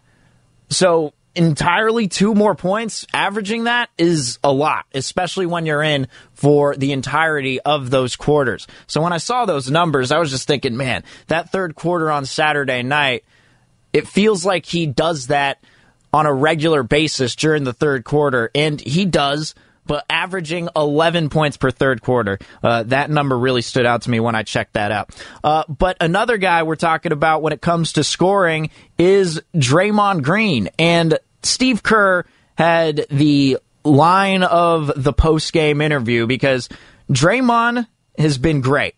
So 0.70 1.12
entirely 1.34 2.08
two 2.08 2.34
more 2.34 2.54
points, 2.54 3.06
averaging 3.12 3.64
that 3.64 3.90
is 3.96 4.38
a 4.44 4.52
lot, 4.52 4.86
especially 4.94 5.46
when 5.46 5.66
you're 5.66 5.82
in 5.82 6.08
for 6.34 6.76
the 6.76 6.92
entirety 6.92 7.60
of 7.60 7.90
those 7.90 8.16
quarters. 8.16 8.66
So 8.86 9.00
when 9.00 9.12
I 9.12 9.18
saw 9.18 9.44
those 9.44 9.70
numbers, 9.70 10.12
I 10.12 10.18
was 10.18 10.30
just 10.30 10.46
thinking, 10.46 10.76
man, 10.76 11.04
that 11.28 11.50
third 11.50 11.74
quarter 11.74 12.10
on 12.10 12.26
Saturday 12.26 12.82
night, 12.82 13.24
it 13.92 14.06
feels 14.06 14.44
like 14.44 14.66
he 14.66 14.86
does 14.86 15.28
that 15.28 15.62
on 16.12 16.26
a 16.26 16.32
regular 16.32 16.82
basis 16.82 17.34
during 17.34 17.64
the 17.64 17.72
third 17.72 18.04
quarter, 18.04 18.50
and 18.54 18.80
he 18.80 19.04
does. 19.04 19.54
But 19.84 20.04
averaging 20.08 20.68
11 20.76 21.28
points 21.28 21.56
per 21.56 21.70
third 21.70 22.02
quarter, 22.02 22.38
uh, 22.62 22.84
that 22.84 23.10
number 23.10 23.36
really 23.36 23.62
stood 23.62 23.84
out 23.84 24.02
to 24.02 24.10
me 24.10 24.20
when 24.20 24.34
I 24.34 24.44
checked 24.44 24.74
that 24.74 24.92
out. 24.92 25.10
Uh, 25.42 25.64
but 25.68 25.96
another 26.00 26.36
guy 26.38 26.62
we're 26.62 26.76
talking 26.76 27.12
about 27.12 27.42
when 27.42 27.52
it 27.52 27.60
comes 27.60 27.94
to 27.94 28.04
scoring 28.04 28.70
is 28.96 29.40
Draymond 29.54 30.22
Green. 30.22 30.70
And 30.78 31.18
Steve 31.42 31.82
Kerr 31.82 32.24
had 32.56 33.06
the 33.10 33.58
line 33.84 34.44
of 34.44 34.92
the 34.96 35.12
post 35.12 35.52
game 35.52 35.80
interview 35.80 36.26
because 36.26 36.68
Draymond 37.10 37.86
has 38.16 38.38
been 38.38 38.60
great, 38.60 38.94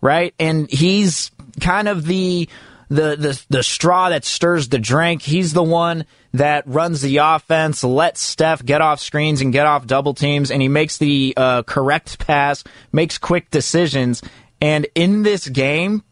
right? 0.00 0.34
And 0.38 0.70
he's 0.70 1.30
kind 1.60 1.88
of 1.88 2.04
the 2.06 2.48
the, 2.88 3.16
the 3.16 3.44
the 3.48 3.62
straw 3.62 4.10
that 4.10 4.24
stirs 4.24 4.68
the 4.68 4.78
drink. 4.78 5.22
He's 5.22 5.52
the 5.52 5.62
one 5.62 6.04
that 6.32 6.66
runs 6.66 7.00
the 7.00 7.18
offense, 7.18 7.82
lets 7.82 8.20
Steph 8.20 8.64
get 8.64 8.80
off 8.80 9.00
screens 9.00 9.40
and 9.40 9.52
get 9.52 9.66
off 9.66 9.86
double 9.86 10.14
teams, 10.14 10.50
and 10.50 10.62
he 10.62 10.68
makes 10.68 10.98
the 10.98 11.34
uh, 11.36 11.62
correct 11.62 12.18
pass, 12.18 12.62
makes 12.92 13.18
quick 13.18 13.50
decisions. 13.50 14.22
And 14.60 14.86
in 14.94 15.22
this 15.22 15.48
game, 15.48 16.02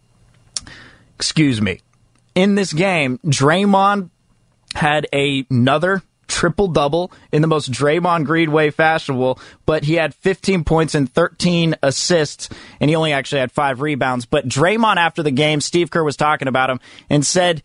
excuse 1.16 1.60
me, 1.60 1.80
in 2.34 2.54
this 2.54 2.72
game, 2.72 3.18
Draymond 3.24 4.10
had 4.74 5.06
another 5.12 6.02
triple 6.34 6.68
double 6.68 7.12
in 7.32 7.42
the 7.42 7.48
most 7.48 7.70
Draymond 7.70 8.26
Green 8.26 8.50
way 8.50 8.70
fashionable, 8.70 9.38
but 9.66 9.84
he 9.84 9.94
had 9.94 10.14
15 10.14 10.64
points 10.64 10.94
and 10.94 11.10
13 11.10 11.76
assists, 11.82 12.48
and 12.80 12.90
he 12.90 12.96
only 12.96 13.12
actually 13.12 13.40
had 13.40 13.52
five 13.52 13.80
rebounds. 13.80 14.26
But 14.26 14.48
Draymond, 14.48 14.96
after 14.96 15.22
the 15.22 15.30
game, 15.30 15.60
Steve 15.60 15.90
Kerr 15.90 16.02
was 16.02 16.16
talking 16.16 16.48
about 16.48 16.70
him 16.70 16.80
and 17.08 17.24
said 17.24 17.62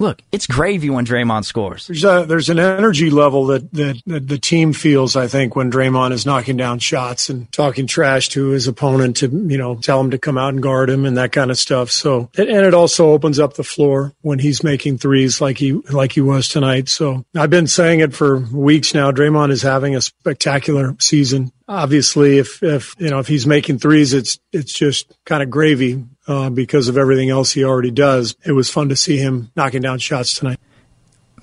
look, 0.00 0.22
it's 0.32 0.46
gravy 0.46 0.90
when 0.90 1.04
Draymond 1.04 1.44
scores. 1.44 1.86
There's, 1.86 2.04
a, 2.04 2.24
there's 2.26 2.48
an 2.48 2.58
energy 2.58 3.10
level 3.10 3.46
that, 3.46 3.70
that, 3.74 4.02
that, 4.06 4.26
the 4.28 4.38
team 4.38 4.72
feels, 4.72 5.14
I 5.14 5.28
think, 5.28 5.54
when 5.54 5.70
Draymond 5.70 6.12
is 6.12 6.26
knocking 6.26 6.56
down 6.56 6.78
shots 6.78 7.28
and 7.28 7.50
talking 7.52 7.86
trash 7.86 8.30
to 8.30 8.48
his 8.48 8.66
opponent 8.66 9.18
to, 9.18 9.28
you 9.28 9.58
know, 9.58 9.76
tell 9.76 10.00
him 10.00 10.10
to 10.10 10.18
come 10.18 10.38
out 10.38 10.54
and 10.54 10.62
guard 10.62 10.88
him 10.88 11.04
and 11.04 11.18
that 11.18 11.32
kind 11.32 11.50
of 11.50 11.58
stuff. 11.58 11.90
So, 11.90 12.30
and 12.36 12.48
it 12.48 12.74
also 12.74 13.10
opens 13.10 13.38
up 13.38 13.54
the 13.54 13.62
floor 13.62 14.14
when 14.22 14.38
he's 14.38 14.64
making 14.64 14.98
threes 14.98 15.40
like 15.40 15.58
he, 15.58 15.72
like 15.72 16.12
he 16.12 16.22
was 16.22 16.48
tonight. 16.48 16.88
So 16.88 17.24
I've 17.36 17.50
been 17.50 17.66
saying 17.66 18.00
it 18.00 18.14
for 18.14 18.38
weeks 18.38 18.94
now. 18.94 19.12
Draymond 19.12 19.50
is 19.50 19.62
having 19.62 19.94
a 19.94 20.00
spectacular 20.00 20.96
season 20.98 21.52
obviously 21.70 22.38
if 22.38 22.64
if 22.64 22.96
you 22.98 23.08
know 23.08 23.20
if 23.20 23.28
he's 23.28 23.46
making 23.46 23.78
threes 23.78 24.12
it's 24.12 24.40
it's 24.52 24.72
just 24.72 25.16
kind 25.24 25.40
of 25.40 25.48
gravy 25.48 26.04
uh, 26.30 26.48
because 26.48 26.88
of 26.88 26.96
everything 26.96 27.28
else 27.28 27.52
he 27.52 27.64
already 27.64 27.90
does 27.90 28.36
it 28.44 28.52
was 28.52 28.70
fun 28.70 28.88
to 28.88 28.96
see 28.96 29.16
him 29.16 29.50
knocking 29.56 29.82
down 29.82 29.98
shots 29.98 30.38
tonight. 30.38 30.58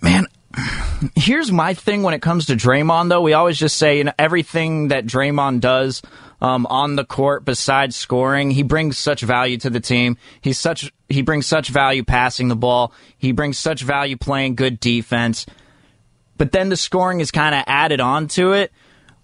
Man 0.02 0.26
here's 1.16 1.52
my 1.52 1.74
thing 1.74 2.04
when 2.04 2.14
it 2.14 2.22
comes 2.22 2.48
to 2.48 2.56
Draymond 2.56 3.10
though. 3.10 3.22
We 3.22 3.34
always 3.34 3.58
just 3.58 3.78
say 3.78 3.98
you 3.98 4.06
know 4.06 4.14
everything 4.18 4.90
that 4.90 5.06
Draymond 5.06 5.60
does 5.60 6.02
um, 6.42 6.66
on 6.68 6.96
the 6.96 7.06
court 7.06 7.46
besides 7.46 7.96
scoring 7.96 8.52
he 8.52 8.64
brings 8.64 8.98
such 8.98 9.22
value 9.22 9.58
to 9.58 9.70
the 9.70 9.80
team. 9.80 10.18
He's 10.42 10.60
such 10.60 10.92
he 11.10 11.22
brings 11.22 11.46
such 11.46 11.70
value 11.70 12.04
passing 12.04 12.48
the 12.48 12.56
ball. 12.56 12.94
He 13.18 13.32
brings 13.32 13.58
such 13.58 13.84
value 13.84 14.18
playing 14.18 14.56
good 14.56 14.80
defense. 14.80 15.46
But 16.38 16.52
then 16.52 16.70
the 16.70 16.78
scoring 16.78 17.20
is 17.20 17.32
kind 17.32 17.56
of 17.56 17.64
added 17.68 18.00
on 18.00 18.28
to 18.30 18.54
it 18.54 18.72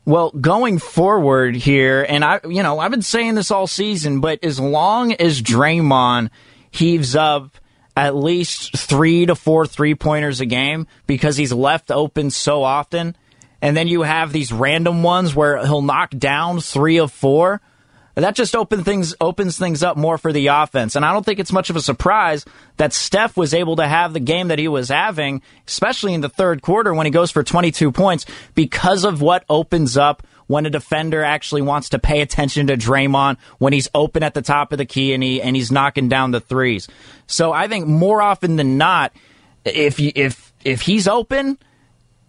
well, 0.06 0.32
going 0.32 0.80
forward 0.80 1.56
here, 1.56 2.06
and 2.08 2.26
I, 2.26 2.42
you 2.44 2.62
know, 2.62 2.80
I've 2.80 2.92
been 2.92 3.02
saying 3.02 3.36
this 3.36 3.52
all 3.52 3.68
season, 3.68 4.20
but 4.20 4.44
as 4.44 4.60
long 4.60 5.14
as 5.14 5.42
Draymond 5.42 6.30
heaves 6.72 7.16
up 7.16 7.58
at 7.96 8.16
least 8.16 8.76
three 8.76 9.26
to 9.26 9.36
four 9.36 9.66
three 9.66 9.96
pointers 9.96 10.42
a 10.42 10.46
game 10.46 10.88
because 11.08 11.38
he's 11.38 11.54
left 11.54 11.92
open 11.92 12.32
so 12.32 12.64
often, 12.64 13.16
and 13.62 13.78
then 13.78 13.88
you 13.88 14.02
have 14.02 14.34
these 14.34 14.52
random 14.52 15.04
ones 15.04 15.34
where 15.34 15.64
he'll 15.66 15.82
knock 15.82 16.10
down 16.10 16.60
three 16.60 16.98
of 16.98 17.12
four 17.12 17.62
that 18.16 18.36
just 18.36 18.56
open 18.56 18.84
things 18.84 19.16
opens 19.20 19.58
things 19.58 19.82
up 19.82 19.98
more 19.98 20.18
for 20.18 20.32
the 20.32 20.48
offense. 20.48 20.96
And 20.96 21.04
I 21.04 21.12
don't 21.14 21.26
think 21.26 21.40
it's 21.40 21.52
much 21.52 21.70
of 21.70 21.76
a 21.76 21.82
surprise 21.82 22.46
that 22.78 22.94
Steph 22.94 23.36
was 23.36 23.54
able 23.54 23.78
to 23.78 23.88
have 23.88 24.14
the 24.14 24.20
game 24.20 24.50
that 24.50 24.60
he 24.60 24.68
was 24.68 24.90
having, 24.90 25.42
especially 25.68 26.14
in 26.14 26.22
the 26.22 26.30
third 26.30 26.62
quarter 26.62 26.94
when 26.94 27.06
he 27.06 27.12
goes 27.12 27.32
for 27.32 27.44
22 27.44 27.92
points, 27.92 28.26
because 28.54 29.04
of 29.04 29.22
what 29.22 29.44
opens 29.50 29.98
up 29.98 30.26
when 30.48 30.66
a 30.66 30.70
defender 30.70 31.24
actually 31.24 31.62
wants 31.62 31.90
to 31.90 32.00
pay 32.00 32.22
attention 32.22 32.68
to 32.68 32.78
Draymond 32.78 33.38
when 33.58 33.74
he's 33.74 33.88
open 33.96 34.24
at 34.24 34.34
the 34.34 34.42
top 34.42 34.72
of 34.72 34.78
the 34.78 34.86
key 34.86 35.14
and 35.14 35.24
he 35.24 35.42
and 35.42 35.56
he's 35.56 35.72
knocking 35.72 36.10
down 36.10 36.32
the 36.32 36.42
threes. 36.42 36.88
So 37.28 37.52
I 37.52 37.68
think 37.68 37.88
more 37.88 38.22
often 38.22 38.58
than 38.58 38.78
not, 38.78 39.14
if 39.66 40.00
if 40.00 40.54
if 40.64 40.82
he's 40.82 41.08
open 41.08 41.58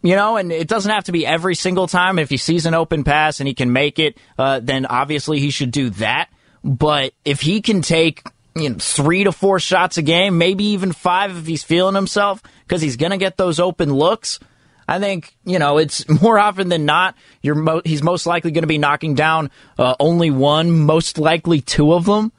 you 0.05 0.17
know, 0.17 0.37
and 0.37 0.53
it 0.53 0.69
doesn't 0.69 0.93
have 0.93 1.05
to 1.05 1.13
be 1.13 1.27
every 1.27 1.55
single 1.55 1.87
time. 1.87 2.19
If 2.19 2.29
he 2.29 2.37
sees 2.37 2.67
an 2.67 2.75
open 2.75 3.05
pass 3.05 3.41
and 3.41 3.49
he 3.49 3.55
can 3.55 3.73
make 3.73 3.99
it, 3.99 4.19
uh, 4.39 4.61
then 4.63 4.85
obviously 4.85 5.41
he 5.41 5.49
should 5.49 5.71
do 5.71 5.89
that. 5.91 6.29
But 6.63 7.15
if 7.25 7.41
he 7.41 7.63
can 7.63 7.81
take 7.81 8.23
you 8.55 8.69
know, 8.69 8.77
three 8.79 9.25
to 9.25 9.33
four 9.33 9.59
shots 9.59 9.97
a 9.97 10.03
game, 10.03 10.37
maybe 10.37 10.65
even 10.65 10.93
five 10.93 11.35
if 11.35 11.47
he's 11.47 11.65
feeling 11.65 11.95
himself, 11.95 12.43
because 12.69 12.83
he's 12.83 12.97
going 12.97 13.13
to 13.13 13.17
get 13.17 13.39
those 13.39 13.59
open 13.59 13.95
looks. 13.95 14.41
I 14.87 15.01
think 15.01 15.35
you 15.47 15.59
know 15.59 15.79
it's 15.79 16.07
more 16.23 16.39
often 16.39 16.69
than 16.69 16.85
not. 16.85 17.17
You're 17.41 17.55
mo- 17.55 17.83
he's 17.83 18.03
most 18.03 18.27
likely 18.27 18.51
going 18.51 18.63
to 18.65 18.69
be 18.69 18.77
knocking 18.77 19.15
down 19.15 19.51
uh, 19.79 19.95
only 19.99 20.31
one, 20.31 20.71
most 20.71 21.17
likely 21.17 21.63
two 21.63 21.95
of 21.95 22.05
them. 22.05 22.31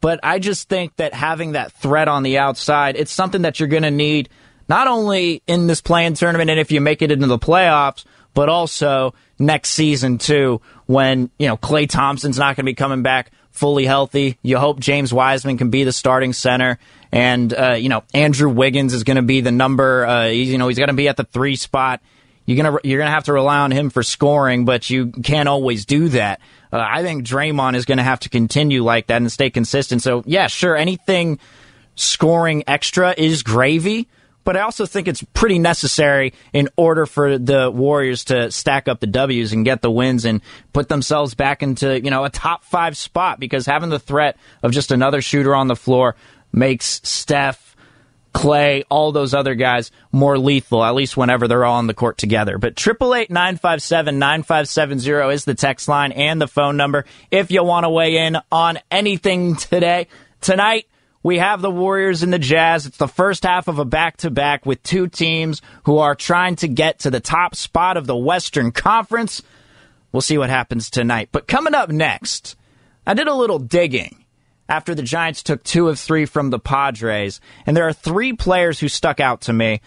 But 0.00 0.20
I 0.22 0.38
just 0.38 0.68
think 0.68 0.94
that 0.96 1.14
having 1.14 1.52
that 1.52 1.72
threat 1.72 2.06
on 2.06 2.22
the 2.22 2.38
outside, 2.38 2.94
it's 2.94 3.10
something 3.10 3.42
that 3.42 3.58
you're 3.58 3.68
going 3.68 3.82
to 3.82 3.90
need 3.90 4.28
not 4.68 4.86
only 4.86 5.42
in 5.46 5.66
this 5.66 5.80
play-in 5.80 6.14
tournament 6.14 6.50
and 6.50 6.60
if 6.60 6.70
you 6.70 6.80
make 6.80 7.02
it 7.02 7.10
into 7.10 7.26
the 7.26 7.38
playoffs, 7.38 8.04
but 8.34 8.48
also 8.48 9.14
next 9.38 9.70
season 9.70 10.18
too, 10.18 10.60
when 10.86 11.30
you 11.38 11.48
know 11.48 11.56
Klay 11.56 11.88
Thompson's 11.88 12.38
not 12.38 12.56
going 12.56 12.64
to 12.66 12.70
be 12.70 12.74
coming 12.74 13.02
back 13.02 13.32
fully 13.50 13.84
healthy. 13.84 14.38
You 14.42 14.58
hope 14.58 14.78
James 14.78 15.12
Wiseman 15.12 15.58
can 15.58 15.70
be 15.70 15.84
the 15.84 15.92
starting 15.92 16.32
center, 16.32 16.78
and 17.10 17.52
uh, 17.52 17.72
you 17.72 17.88
know 17.88 18.04
Andrew 18.14 18.48
Wiggins 18.48 18.94
is 18.94 19.04
going 19.04 19.16
to 19.16 19.22
be 19.22 19.40
the 19.40 19.52
number. 19.52 20.06
Uh, 20.06 20.26
you 20.26 20.58
know 20.58 20.68
he's 20.68 20.78
going 20.78 20.88
to 20.88 20.94
be 20.94 21.08
at 21.08 21.16
the 21.16 21.24
three 21.24 21.56
spot. 21.56 22.00
you're 22.46 22.62
gonna 22.62 22.78
you're 22.84 22.98
gonna 22.98 23.10
have 23.10 23.24
to 23.24 23.32
rely 23.32 23.58
on 23.58 23.70
him 23.70 23.90
for 23.90 24.02
scoring, 24.02 24.64
but 24.64 24.88
you 24.88 25.08
can't 25.10 25.48
always 25.48 25.84
do 25.84 26.08
that. 26.10 26.40
Uh, 26.72 26.78
I 26.78 27.02
think 27.02 27.26
Draymond 27.26 27.74
is 27.74 27.84
going 27.84 27.98
to 27.98 28.04
have 28.04 28.20
to 28.20 28.28
continue 28.28 28.84
like 28.84 29.08
that 29.08 29.16
and 29.16 29.32
stay 29.32 29.50
consistent. 29.50 30.02
So 30.02 30.22
yeah, 30.26 30.46
sure, 30.46 30.76
anything 30.76 31.38
scoring 31.96 32.62
extra 32.66 33.14
is 33.16 33.42
gravy, 33.42 34.06
but 34.48 34.56
I 34.56 34.62
also 34.62 34.86
think 34.86 35.08
it's 35.08 35.22
pretty 35.34 35.58
necessary 35.58 36.32
in 36.54 36.70
order 36.74 37.04
for 37.04 37.36
the 37.36 37.70
Warriors 37.70 38.24
to 38.24 38.50
stack 38.50 38.88
up 38.88 38.98
the 38.98 39.06
W's 39.06 39.52
and 39.52 39.62
get 39.62 39.82
the 39.82 39.90
wins 39.90 40.24
and 40.24 40.40
put 40.72 40.88
themselves 40.88 41.34
back 41.34 41.62
into, 41.62 42.00
you 42.00 42.10
know, 42.10 42.24
a 42.24 42.30
top 42.30 42.64
five 42.64 42.96
spot 42.96 43.38
because 43.38 43.66
having 43.66 43.90
the 43.90 43.98
threat 43.98 44.38
of 44.62 44.72
just 44.72 44.90
another 44.90 45.20
shooter 45.20 45.54
on 45.54 45.68
the 45.68 45.76
floor 45.76 46.16
makes 46.50 47.02
Steph, 47.04 47.76
Klay, 48.32 48.84
all 48.88 49.12
those 49.12 49.34
other 49.34 49.54
guys 49.54 49.90
more 50.12 50.38
lethal, 50.38 50.82
at 50.82 50.94
least 50.94 51.14
whenever 51.14 51.46
they're 51.46 51.66
all 51.66 51.76
on 51.76 51.86
the 51.86 51.92
court 51.92 52.16
together. 52.16 52.56
But 52.56 52.72
888 52.72 53.28
957 53.28 54.18
9570 54.18 55.34
is 55.34 55.44
the 55.44 55.54
text 55.56 55.88
line 55.88 56.12
and 56.12 56.40
the 56.40 56.48
phone 56.48 56.78
number 56.78 57.04
if 57.30 57.50
you 57.50 57.62
want 57.64 57.84
to 57.84 57.90
weigh 57.90 58.16
in 58.16 58.38
on 58.50 58.78
anything 58.90 59.56
today. 59.56 60.06
Tonight, 60.40 60.86
we 61.22 61.38
have 61.38 61.60
the 61.60 61.70
Warriors 61.70 62.22
and 62.22 62.32
the 62.32 62.38
Jazz. 62.38 62.86
It's 62.86 62.96
the 62.96 63.08
first 63.08 63.42
half 63.44 63.68
of 63.68 63.78
a 63.78 63.84
back 63.84 64.18
to 64.18 64.30
back 64.30 64.64
with 64.64 64.82
two 64.82 65.08
teams 65.08 65.62
who 65.84 65.98
are 65.98 66.14
trying 66.14 66.56
to 66.56 66.68
get 66.68 67.00
to 67.00 67.10
the 67.10 67.20
top 67.20 67.54
spot 67.54 67.96
of 67.96 68.06
the 68.06 68.16
Western 68.16 68.72
Conference. 68.72 69.42
We'll 70.12 70.20
see 70.20 70.38
what 70.38 70.50
happens 70.50 70.90
tonight. 70.90 71.28
But 71.32 71.48
coming 71.48 71.74
up 71.74 71.90
next, 71.90 72.56
I 73.06 73.14
did 73.14 73.26
a 73.26 73.34
little 73.34 73.58
digging 73.58 74.24
after 74.68 74.94
the 74.94 75.02
Giants 75.02 75.42
took 75.42 75.64
two 75.64 75.88
of 75.88 75.98
three 75.98 76.26
from 76.26 76.50
the 76.50 76.58
Padres, 76.58 77.40
and 77.66 77.76
there 77.76 77.88
are 77.88 77.92
three 77.92 78.34
players 78.34 78.78
who 78.78 78.88
stuck 78.88 79.18
out 79.18 79.42
to 79.42 79.52
me 79.52 79.80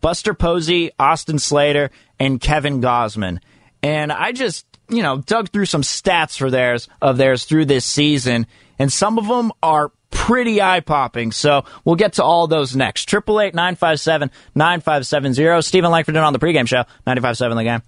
Buster 0.00 0.32
Posey, 0.34 0.92
Austin 0.98 1.38
Slater, 1.38 1.90
and 2.18 2.40
Kevin 2.40 2.80
Gausman. 2.80 3.38
And 3.82 4.10
I 4.10 4.32
just, 4.32 4.64
you 4.88 5.02
know, 5.02 5.18
dug 5.18 5.50
through 5.50 5.66
some 5.66 5.82
stats 5.82 6.38
for 6.38 6.50
theirs 6.50 6.88
of 7.02 7.16
theirs 7.16 7.44
through 7.44 7.66
this 7.66 7.84
season, 7.84 8.46
and 8.78 8.90
some 8.90 9.18
of 9.18 9.26
them 9.26 9.52
are 9.62 9.92
pretty 10.10 10.60
eye 10.60 10.80
popping. 10.80 11.32
So 11.32 11.64
we'll 11.84 11.96
get 11.96 12.14
to 12.14 12.24
all 12.24 12.46
those 12.46 12.76
next. 12.76 13.08
Triple 13.08 13.40
eight 13.40 13.54
nine 13.54 13.76
five 13.76 14.00
seven 14.00 14.30
nine 14.54 14.80
five 14.80 15.06
seven 15.06 15.32
zero. 15.32 15.60
Steven 15.60 15.90
Langford 15.90 16.16
on 16.16 16.32
the 16.32 16.38
pregame 16.38 16.68
show. 16.68 16.84
Ninety 17.06 17.22
five 17.22 17.36
seven 17.36 17.56
the 17.56 17.64
game. 17.64 17.82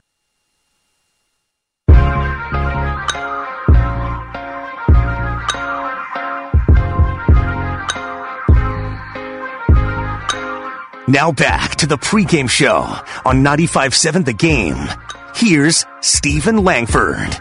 Now 11.08 11.30
back 11.30 11.76
to 11.76 11.86
the 11.86 11.98
pregame 11.98 12.48
show 12.48 12.84
on 13.26 13.42
95.7 13.42 14.24
The 14.24 14.32
Game. 14.32 14.88
Here's 15.34 15.84
Steven 16.00 16.64
Langford. 16.64 17.36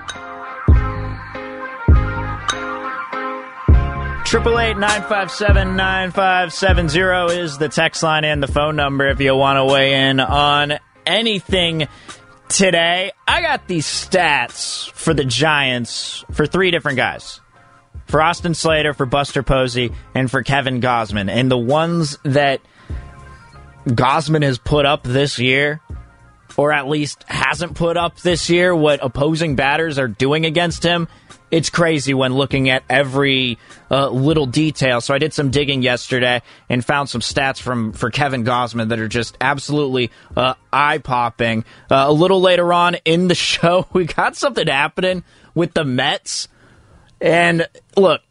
Triple 4.31 4.59
eight 4.59 4.77
nine 4.77 5.01
five 5.01 5.29
seven 5.29 5.75
nine 5.75 6.11
five 6.11 6.53
seven 6.53 6.87
zero 6.87 7.27
is 7.27 7.57
the 7.57 7.67
text 7.67 8.01
line 8.01 8.23
and 8.23 8.41
the 8.41 8.47
phone 8.47 8.77
number 8.77 9.09
if 9.09 9.19
you 9.19 9.35
want 9.35 9.57
to 9.57 9.65
weigh 9.65 10.09
in 10.09 10.21
on 10.21 10.79
anything 11.05 11.89
today. 12.47 13.11
I 13.27 13.41
got 13.41 13.67
these 13.67 13.85
stats 13.85 14.89
for 14.91 15.13
the 15.13 15.25
Giants 15.25 16.23
for 16.31 16.47
three 16.47 16.71
different 16.71 16.95
guys. 16.95 17.41
For 18.05 18.21
Austin 18.21 18.53
Slater, 18.53 18.93
for 18.93 19.05
Buster 19.05 19.43
Posey, 19.43 19.91
and 20.15 20.31
for 20.31 20.43
Kevin 20.43 20.79
Gausman. 20.79 21.29
And 21.29 21.51
the 21.51 21.57
ones 21.57 22.17
that 22.23 22.61
Gausman 23.85 24.43
has 24.43 24.57
put 24.57 24.85
up 24.85 25.03
this 25.03 25.39
year, 25.39 25.81
or 26.55 26.71
at 26.71 26.87
least 26.87 27.25
hasn't 27.27 27.75
put 27.75 27.97
up 27.97 28.15
this 28.21 28.49
year, 28.49 28.73
what 28.73 29.03
opposing 29.03 29.57
batters 29.57 29.99
are 29.99 30.07
doing 30.07 30.45
against 30.45 30.83
him, 30.83 31.09
it's 31.51 31.69
crazy 31.69 32.13
when 32.13 32.33
looking 32.33 32.69
at 32.69 32.83
every 32.89 33.59
uh, 33.91 34.09
little 34.09 34.45
detail. 34.45 35.01
So 35.01 35.13
I 35.13 35.17
did 35.17 35.33
some 35.33 35.51
digging 35.51 35.81
yesterday 35.81 36.41
and 36.69 36.83
found 36.83 37.09
some 37.09 37.21
stats 37.21 37.61
from 37.61 37.91
for 37.91 38.09
Kevin 38.09 38.45
Gausman 38.45 38.89
that 38.89 38.99
are 38.99 39.09
just 39.09 39.37
absolutely 39.41 40.11
uh, 40.35 40.55
eye 40.71 40.99
popping. 40.99 41.65
Uh, 41.89 42.05
a 42.07 42.11
little 42.13 42.39
later 42.39 42.71
on 42.73 42.95
in 43.05 43.27
the 43.27 43.35
show, 43.51 43.85
we 43.93 44.05
got 44.05 44.35
something 44.35 44.67
happening 44.67 45.23
with 45.53 45.73
the 45.73 45.83
Mets. 45.83 46.47
And 47.19 47.67
look, 47.95 48.21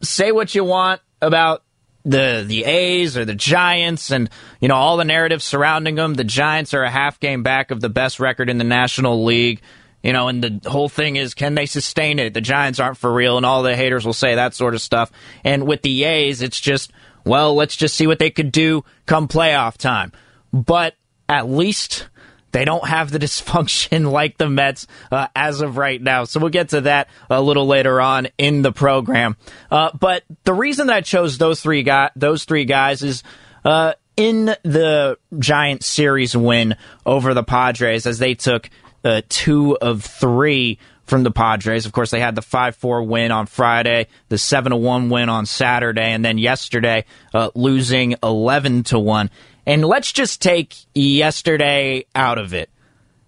say 0.00 0.32
what 0.32 0.54
you 0.54 0.64
want 0.64 1.00
about 1.20 1.62
the 2.04 2.44
the 2.46 2.64
A's 2.64 3.16
or 3.16 3.24
the 3.24 3.34
Giants 3.34 4.10
and 4.10 4.30
you 4.60 4.68
know 4.68 4.76
all 4.76 4.96
the 4.96 5.04
narratives 5.04 5.44
surrounding 5.44 5.96
them. 5.96 6.14
The 6.14 6.24
Giants 6.24 6.72
are 6.72 6.82
a 6.82 6.90
half 6.90 7.20
game 7.20 7.42
back 7.42 7.70
of 7.70 7.80
the 7.80 7.90
best 7.90 8.20
record 8.20 8.48
in 8.48 8.58
the 8.58 8.64
National 8.64 9.24
League. 9.24 9.60
You 10.02 10.12
know, 10.12 10.28
and 10.28 10.42
the 10.42 10.70
whole 10.70 10.88
thing 10.88 11.16
is, 11.16 11.34
can 11.34 11.54
they 11.54 11.66
sustain 11.66 12.18
it? 12.18 12.32
The 12.32 12.40
Giants 12.40 12.80
aren't 12.80 12.96
for 12.96 13.12
real, 13.12 13.36
and 13.36 13.44
all 13.44 13.62
the 13.62 13.76
haters 13.76 14.06
will 14.06 14.14
say 14.14 14.34
that 14.34 14.54
sort 14.54 14.74
of 14.74 14.80
stuff. 14.80 15.12
And 15.44 15.66
with 15.66 15.82
the 15.82 16.04
A's, 16.04 16.40
it's 16.40 16.60
just, 16.60 16.90
well, 17.24 17.54
let's 17.54 17.76
just 17.76 17.96
see 17.96 18.06
what 18.06 18.18
they 18.18 18.30
could 18.30 18.50
do 18.50 18.84
come 19.06 19.28
playoff 19.28 19.76
time. 19.76 20.12
But 20.52 20.94
at 21.28 21.48
least 21.48 22.08
they 22.52 22.64
don't 22.64 22.86
have 22.86 23.10
the 23.10 23.18
dysfunction 23.20 24.10
like 24.10 24.38
the 24.38 24.48
Mets 24.48 24.86
uh, 25.12 25.28
as 25.36 25.60
of 25.60 25.76
right 25.76 26.00
now. 26.00 26.24
So 26.24 26.40
we'll 26.40 26.50
get 26.50 26.70
to 26.70 26.82
that 26.82 27.08
a 27.28 27.42
little 27.42 27.66
later 27.66 28.00
on 28.00 28.28
in 28.38 28.62
the 28.62 28.72
program. 28.72 29.36
Uh, 29.70 29.90
but 29.98 30.24
the 30.44 30.54
reason 30.54 30.86
that 30.86 30.96
I 30.96 31.00
chose 31.02 31.38
those 31.38 31.60
three 31.60 31.82
guys, 31.82 32.10
those 32.16 32.44
three 32.44 32.64
guys 32.64 33.02
is. 33.02 33.22
Uh, 33.62 33.92
in 34.16 34.46
the 34.64 35.16
Giants 35.38 35.86
series 35.86 36.36
win 36.36 36.76
over 37.06 37.32
the 37.32 37.42
Padres, 37.42 38.04
as 38.06 38.18
they 38.18 38.34
took 38.34 38.68
uh, 39.04 39.22
two 39.28 39.76
of 39.76 40.04
three 40.04 40.78
from 41.10 41.24
the 41.24 41.30
Padres. 41.30 41.86
Of 41.86 41.92
course, 41.92 42.10
they 42.10 42.20
had 42.20 42.34
the 42.34 42.42
5 42.42 42.76
4 42.76 43.02
win 43.02 43.32
on 43.32 43.46
Friday, 43.46 44.06
the 44.28 44.38
7 44.38 44.74
1 44.80 45.10
win 45.10 45.28
on 45.28 45.44
Saturday, 45.44 46.12
and 46.12 46.24
then 46.24 46.38
yesterday 46.38 47.04
uh, 47.34 47.50
losing 47.54 48.14
11 48.22 48.84
to 48.84 48.98
1. 48.98 49.30
And 49.66 49.84
let's 49.84 50.12
just 50.12 50.40
take 50.40 50.74
yesterday 50.94 52.06
out 52.14 52.38
of 52.38 52.54
it. 52.54 52.70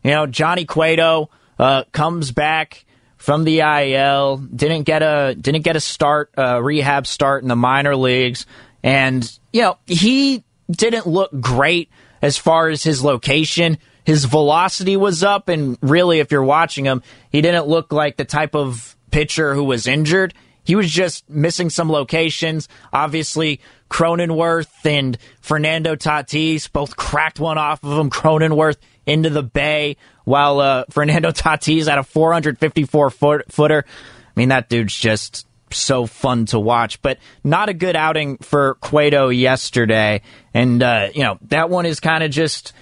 You 0.03 0.13
know, 0.13 0.27
Johnny 0.27 0.65
Cueto 0.65 1.31
uh, 1.59 1.85
comes 1.93 2.31
back 2.33 2.85
from 3.17 3.45
the 3.45 3.61
IL, 3.61 4.39
didn't 4.39 4.83
get 4.83 5.03
a 5.03 5.35
didn't 5.39 5.63
get 5.63 5.77
a 5.77 5.81
start, 5.81 6.33
uh, 6.37 6.61
rehab 6.63 7.07
start 7.07 7.43
in 7.43 7.49
the 7.49 7.57
minor 7.57 7.95
leagues, 7.95 8.47
and 8.83 9.39
you 9.53 9.63
know 9.63 9.79
he 9.87 10.43
didn't 10.71 11.07
look 11.07 11.31
great 11.41 11.91
as 12.21 12.37
far 12.37 12.69
as 12.69 12.83
his 12.83 13.05
location 13.05 13.79
his 14.05 14.25
velocity 14.25 14.97
was 14.97 15.23
up, 15.23 15.49
and 15.49 15.79
really, 15.81 16.19
if 16.19 16.33
you're 16.33 16.43
watching 16.43 16.85
him, 16.85 17.03
he 17.31 17.41
didn't 17.41 17.69
look 17.69 17.93
like 17.93 18.17
the 18.17 18.25
type 18.25 18.55
of 18.55 18.97
pitcher 19.11 19.55
who 19.55 19.65
was 19.65 19.87
injured. 19.87 20.35
He 20.65 20.75
was 20.75 20.91
just 20.91 21.29
missing 21.29 21.71
some 21.71 21.91
locations. 21.91 22.69
Obviously, 22.93 23.61
Cronenworth 23.91 24.69
and 24.85 25.19
Fernando 25.41 25.97
Tatis 25.97 26.71
both 26.71 26.97
cracked 26.97 27.41
one 27.41 27.59
off 27.59 27.83
of 27.83 27.99
him. 27.99 28.11
Cronenworth 28.11 28.77
into 29.07 29.31
the 29.31 29.43
bay, 29.43 29.97
while 30.25 30.61
uh, 30.61 30.85
Fernando 30.91 31.31
Tatis 31.33 31.89
had 31.89 31.99
a 31.99 32.05
454 32.05 33.11
foot, 33.11 33.53
footer. 33.53 33.85
I 33.87 34.41
mean, 34.41 34.49
that 34.49 34.69
dude's 34.69 34.97
just 34.97 35.47
so 35.71 36.07
fun 36.07 36.47
to 36.47 36.61
watch, 36.61 37.01
but 37.03 37.19
not 37.43 37.69
a 37.69 37.75
good 37.75 37.97
outing 37.97 38.39
for 38.39 38.75
Cueto 38.77 39.29
yesterday. 39.29 40.23
And, 40.55 40.83
uh, 40.83 41.09
you 41.15 41.23
know, 41.23 41.39
that 41.49 41.71
one 41.71 41.87
is 41.87 42.01
kind 42.01 42.23
of 42.23 42.31
just 42.31 42.73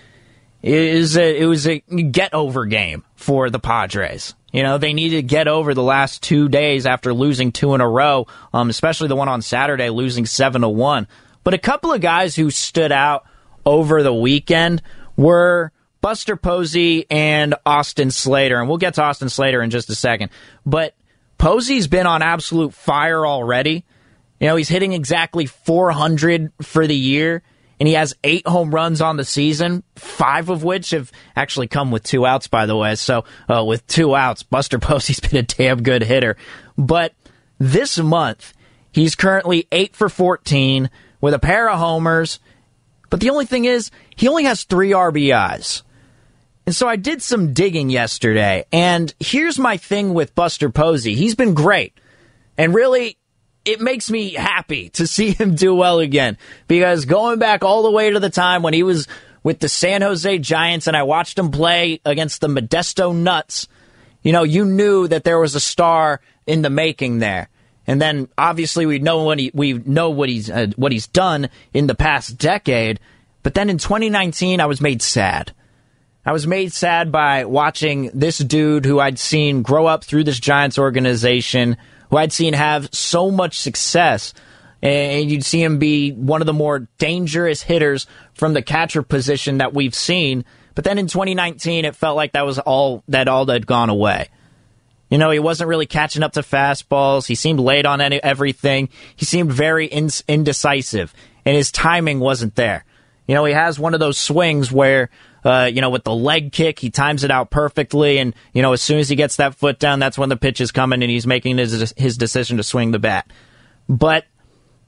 it 0.62 0.98
was 0.98 1.16
a, 1.16 1.42
it 1.42 1.46
was 1.46 1.66
a 1.66 1.78
get 1.78 2.34
over 2.34 2.66
game 2.66 3.04
for 3.14 3.50
the 3.50 3.58
Padres. 3.58 4.34
You 4.52 4.62
know, 4.62 4.78
they 4.78 4.92
needed 4.92 5.16
to 5.16 5.22
get 5.22 5.48
over 5.48 5.74
the 5.74 5.82
last 5.82 6.22
two 6.22 6.48
days 6.48 6.84
after 6.84 7.14
losing 7.14 7.52
two 7.52 7.74
in 7.74 7.80
a 7.80 7.88
row, 7.88 8.26
um, 8.52 8.68
especially 8.68 9.08
the 9.08 9.16
one 9.16 9.28
on 9.28 9.42
Saturday, 9.42 9.90
losing 9.90 10.26
seven 10.26 10.62
to 10.62 10.68
one. 10.68 11.06
But 11.44 11.54
a 11.54 11.58
couple 11.58 11.92
of 11.92 12.00
guys 12.00 12.34
who 12.34 12.50
stood 12.50 12.92
out 12.92 13.24
over 13.64 14.02
the 14.02 14.12
weekend 14.12 14.82
were 15.16 15.72
Buster 16.00 16.36
Posey 16.36 17.06
and 17.10 17.54
Austin 17.64 18.10
Slater. 18.10 18.58
And 18.58 18.68
we'll 18.68 18.78
get 18.78 18.94
to 18.94 19.02
Austin 19.02 19.28
Slater 19.28 19.62
in 19.62 19.70
just 19.70 19.88
a 19.88 19.94
second. 19.94 20.30
But 20.66 20.94
Posey's 21.38 21.86
been 21.86 22.06
on 22.06 22.22
absolute 22.22 22.74
fire 22.74 23.26
already. 23.26 23.84
You 24.40 24.48
know, 24.48 24.56
he's 24.56 24.68
hitting 24.68 24.92
exactly 24.92 25.46
400 25.46 26.52
for 26.62 26.86
the 26.86 26.96
year 26.96 27.42
and 27.80 27.88
he 27.88 27.94
has 27.94 28.14
eight 28.22 28.46
home 28.46 28.74
runs 28.74 29.00
on 29.00 29.16
the 29.16 29.24
season, 29.24 29.82
five 29.96 30.50
of 30.50 30.62
which 30.62 30.90
have 30.90 31.10
actually 31.34 31.66
come 31.66 31.90
with 31.90 32.02
two 32.02 32.26
outs, 32.26 32.46
by 32.46 32.66
the 32.66 32.76
way. 32.76 32.94
So 32.94 33.24
uh, 33.48 33.64
with 33.64 33.86
two 33.86 34.14
outs, 34.14 34.42
Buster 34.42 34.78
Posey's 34.80 35.18
been 35.18 35.38
a 35.38 35.42
damn 35.42 35.82
good 35.82 36.02
hitter. 36.02 36.36
But 36.76 37.14
this 37.58 37.98
month, 37.98 38.52
he's 38.92 39.16
currently 39.16 39.66
eight 39.72 39.96
for 39.96 40.10
14 40.10 40.90
with 41.22 41.32
a 41.32 41.38
pair 41.38 41.70
of 41.70 41.78
homers. 41.78 42.38
But 43.08 43.20
the 43.20 43.30
only 43.30 43.46
thing 43.46 43.64
is, 43.64 43.90
he 44.14 44.28
only 44.28 44.44
has 44.44 44.64
three 44.64 44.90
RBIs. 44.90 45.82
And 46.66 46.76
so 46.76 46.86
I 46.86 46.96
did 46.96 47.22
some 47.22 47.54
digging 47.54 47.88
yesterday, 47.90 48.66
and 48.70 49.12
here's 49.18 49.58
my 49.58 49.78
thing 49.78 50.14
with 50.14 50.34
Buster 50.34 50.70
Posey. 50.70 51.14
He's 51.14 51.34
been 51.34 51.54
great. 51.54 51.94
And 52.56 52.74
really, 52.74 53.16
it 53.64 53.80
makes 53.80 54.10
me 54.10 54.32
happy 54.32 54.88
to 54.90 55.06
see 55.06 55.30
him 55.38 55.54
do 55.54 55.74
well 55.74 56.00
again 56.00 56.38
because 56.68 57.04
going 57.04 57.38
back 57.38 57.64
all 57.64 57.82
the 57.82 57.90
way 57.90 58.10
to 58.10 58.20
the 58.20 58.30
time 58.30 58.62
when 58.62 58.74
he 58.74 58.82
was 58.82 59.06
with 59.42 59.58
the 59.58 59.68
San 59.68 60.02
Jose 60.02 60.38
Giants 60.38 60.86
and 60.86 60.96
I 60.96 61.02
watched 61.02 61.38
him 61.38 61.50
play 61.50 62.00
against 62.04 62.40
the 62.40 62.48
Modesto 62.48 63.14
Nuts, 63.14 63.68
you 64.22 64.32
know, 64.32 64.42
you 64.42 64.64
knew 64.64 65.08
that 65.08 65.24
there 65.24 65.38
was 65.38 65.54
a 65.54 65.60
star 65.60 66.20
in 66.46 66.62
the 66.62 66.70
making 66.70 67.18
there. 67.18 67.48
And 67.86 68.00
then 68.00 68.28
obviously 68.36 68.86
we 68.86 68.98
know 68.98 69.24
what 69.24 69.38
he 69.38 69.50
we 69.54 69.72
know 69.72 70.10
what 70.10 70.28
he's 70.28 70.50
uh, 70.50 70.68
what 70.76 70.92
he's 70.92 71.06
done 71.06 71.48
in 71.72 71.86
the 71.86 71.94
past 71.94 72.36
decade. 72.38 73.00
But 73.42 73.54
then 73.54 73.70
in 73.70 73.78
2019, 73.78 74.60
I 74.60 74.66
was 74.66 74.80
made 74.80 75.00
sad. 75.00 75.52
I 76.24 76.32
was 76.32 76.46
made 76.46 76.72
sad 76.72 77.10
by 77.10 77.46
watching 77.46 78.10
this 78.12 78.38
dude 78.38 78.84
who 78.84 79.00
I'd 79.00 79.18
seen 79.18 79.62
grow 79.62 79.86
up 79.86 80.04
through 80.04 80.24
this 80.24 80.38
Giants 80.38 80.78
organization, 80.78 81.78
who 82.10 82.16
I'd 82.16 82.32
seen 82.32 82.54
have 82.54 82.88
so 82.92 83.30
much 83.30 83.58
success. 83.58 84.34
And 84.82 85.30
you'd 85.30 85.44
see 85.44 85.62
him 85.62 85.78
be 85.78 86.10
one 86.12 86.40
of 86.40 86.46
the 86.46 86.52
more 86.52 86.88
dangerous 86.98 87.62
hitters 87.62 88.06
from 88.34 88.54
the 88.54 88.62
catcher 88.62 89.02
position 89.02 89.58
that 89.58 89.74
we've 89.74 89.94
seen. 89.94 90.44
But 90.74 90.84
then 90.84 90.98
in 90.98 91.06
2019, 91.06 91.84
it 91.84 91.96
felt 91.96 92.16
like 92.16 92.32
that 92.32 92.46
was 92.46 92.58
all 92.58 93.04
that 93.08 93.28
all 93.28 93.46
had 93.46 93.66
gone 93.66 93.90
away. 93.90 94.28
You 95.10 95.18
know, 95.18 95.30
he 95.30 95.40
wasn't 95.40 95.68
really 95.68 95.86
catching 95.86 96.22
up 96.22 96.32
to 96.34 96.40
fastballs. 96.40 97.26
He 97.26 97.34
seemed 97.34 97.58
late 97.58 97.84
on 97.84 98.00
any, 98.00 98.22
everything. 98.22 98.88
He 99.16 99.24
seemed 99.24 99.52
very 99.52 99.86
indecisive, 99.86 101.12
and 101.44 101.56
his 101.56 101.72
timing 101.72 102.20
wasn't 102.20 102.54
there. 102.54 102.84
You 103.26 103.34
know, 103.34 103.44
he 103.44 103.52
has 103.52 103.78
one 103.78 103.92
of 103.92 104.00
those 104.00 104.18
swings 104.18 104.70
where, 104.70 105.10
uh, 105.44 105.70
you 105.72 105.80
know, 105.80 105.90
with 105.90 106.04
the 106.04 106.14
leg 106.14 106.52
kick, 106.52 106.78
he 106.78 106.90
times 106.90 107.24
it 107.24 107.30
out 107.30 107.50
perfectly, 107.50 108.18
and 108.18 108.34
you 108.52 108.62
know, 108.62 108.72
as 108.72 108.82
soon 108.82 108.98
as 108.98 109.08
he 109.08 109.16
gets 109.16 109.36
that 109.36 109.54
foot 109.54 109.78
down, 109.78 109.98
that's 109.98 110.18
when 110.18 110.28
the 110.28 110.36
pitch 110.36 110.60
is 110.60 110.72
coming, 110.72 111.02
and 111.02 111.10
he's 111.10 111.26
making 111.26 111.58
his 111.58 111.94
his 111.96 112.16
decision 112.16 112.56
to 112.58 112.62
swing 112.62 112.90
the 112.90 112.98
bat. 112.98 113.30
But 113.88 114.24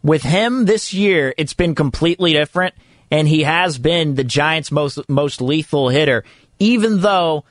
with 0.02 0.22
him 0.22 0.64
this 0.64 0.92
year, 0.92 1.34
it's 1.38 1.54
been 1.54 1.74
completely 1.74 2.32
different, 2.32 2.74
and 3.10 3.26
he 3.26 3.44
has 3.44 3.78
been 3.78 4.14
the 4.14 4.24
Giants' 4.24 4.70
most 4.70 5.08
most 5.08 5.40
lethal 5.40 5.88
hitter, 5.88 6.24
even 6.58 7.00
though 7.00 7.44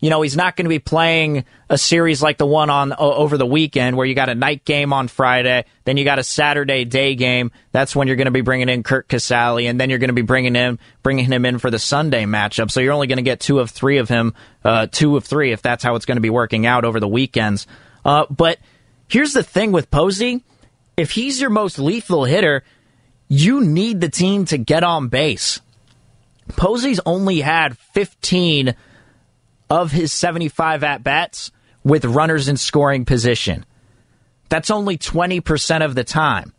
you 0.00 0.10
know, 0.10 0.22
he's 0.22 0.36
not 0.36 0.54
going 0.56 0.64
to 0.64 0.70
be 0.70 0.78
playing 0.78 1.44
a 1.68 1.76
series 1.76 2.22
like 2.22 2.38
the 2.38 2.46
one 2.46 2.70
on 2.70 2.92
over 2.92 3.36
the 3.36 3.46
weekend 3.46 3.96
where 3.96 4.06
you 4.06 4.14
got 4.14 4.28
a 4.28 4.34
night 4.34 4.64
game 4.64 4.92
on 4.92 5.08
Friday, 5.08 5.64
then 5.84 5.96
you 5.96 6.04
got 6.04 6.20
a 6.20 6.22
Saturday 6.22 6.84
day 6.84 7.16
game. 7.16 7.50
That's 7.72 7.96
when 7.96 8.06
you're 8.06 8.16
going 8.16 8.26
to 8.26 8.30
be 8.30 8.40
bringing 8.40 8.68
in 8.68 8.84
Curt 8.84 9.08
Casali, 9.08 9.68
and 9.68 9.80
then 9.80 9.90
you're 9.90 9.98
going 9.98 10.08
to 10.08 10.14
be 10.14 10.22
bringing 10.22 10.54
him 10.54 10.78
bringing 11.02 11.24
him 11.24 11.44
in 11.44 11.58
for 11.58 11.70
the 11.70 11.78
Sunday 11.78 12.24
matchup. 12.24 12.70
So 12.70 12.80
you're 12.80 12.92
only 12.92 13.08
going 13.08 13.16
to 13.16 13.22
get 13.22 13.40
two 13.40 13.58
of 13.58 13.70
three 13.70 13.98
of 13.98 14.08
him, 14.08 14.34
uh, 14.64 14.86
two 14.86 15.16
of 15.16 15.24
three 15.24 15.52
if 15.52 15.62
that's 15.62 15.82
how 15.82 15.96
it's 15.96 16.06
going 16.06 16.16
to 16.16 16.22
be 16.22 16.30
working 16.30 16.64
out 16.64 16.84
over 16.84 17.00
the 17.00 17.08
weekends. 17.08 17.66
Uh, 18.04 18.26
but 18.30 18.58
here's 19.08 19.32
the 19.32 19.42
thing 19.42 19.72
with 19.72 19.90
Posey: 19.90 20.44
if 20.96 21.10
he's 21.10 21.40
your 21.40 21.50
most 21.50 21.78
lethal 21.80 22.24
hitter, 22.24 22.62
you 23.26 23.62
need 23.62 24.00
the 24.00 24.08
team 24.08 24.44
to 24.46 24.58
get 24.58 24.84
on 24.84 25.08
base. 25.08 25.60
Posey's 26.56 27.00
only 27.04 27.40
had 27.40 27.76
15 27.76 28.74
of 29.70 29.92
his 29.92 30.12
75 30.12 30.84
at 30.84 31.02
bats 31.02 31.50
with 31.84 32.04
runners 32.04 32.48
in 32.48 32.56
scoring 32.56 33.04
position. 33.04 33.64
That's 34.48 34.70
only 34.70 34.98
20% 34.98 35.84
of 35.84 35.94
the 35.94 36.04
time. 36.04 36.54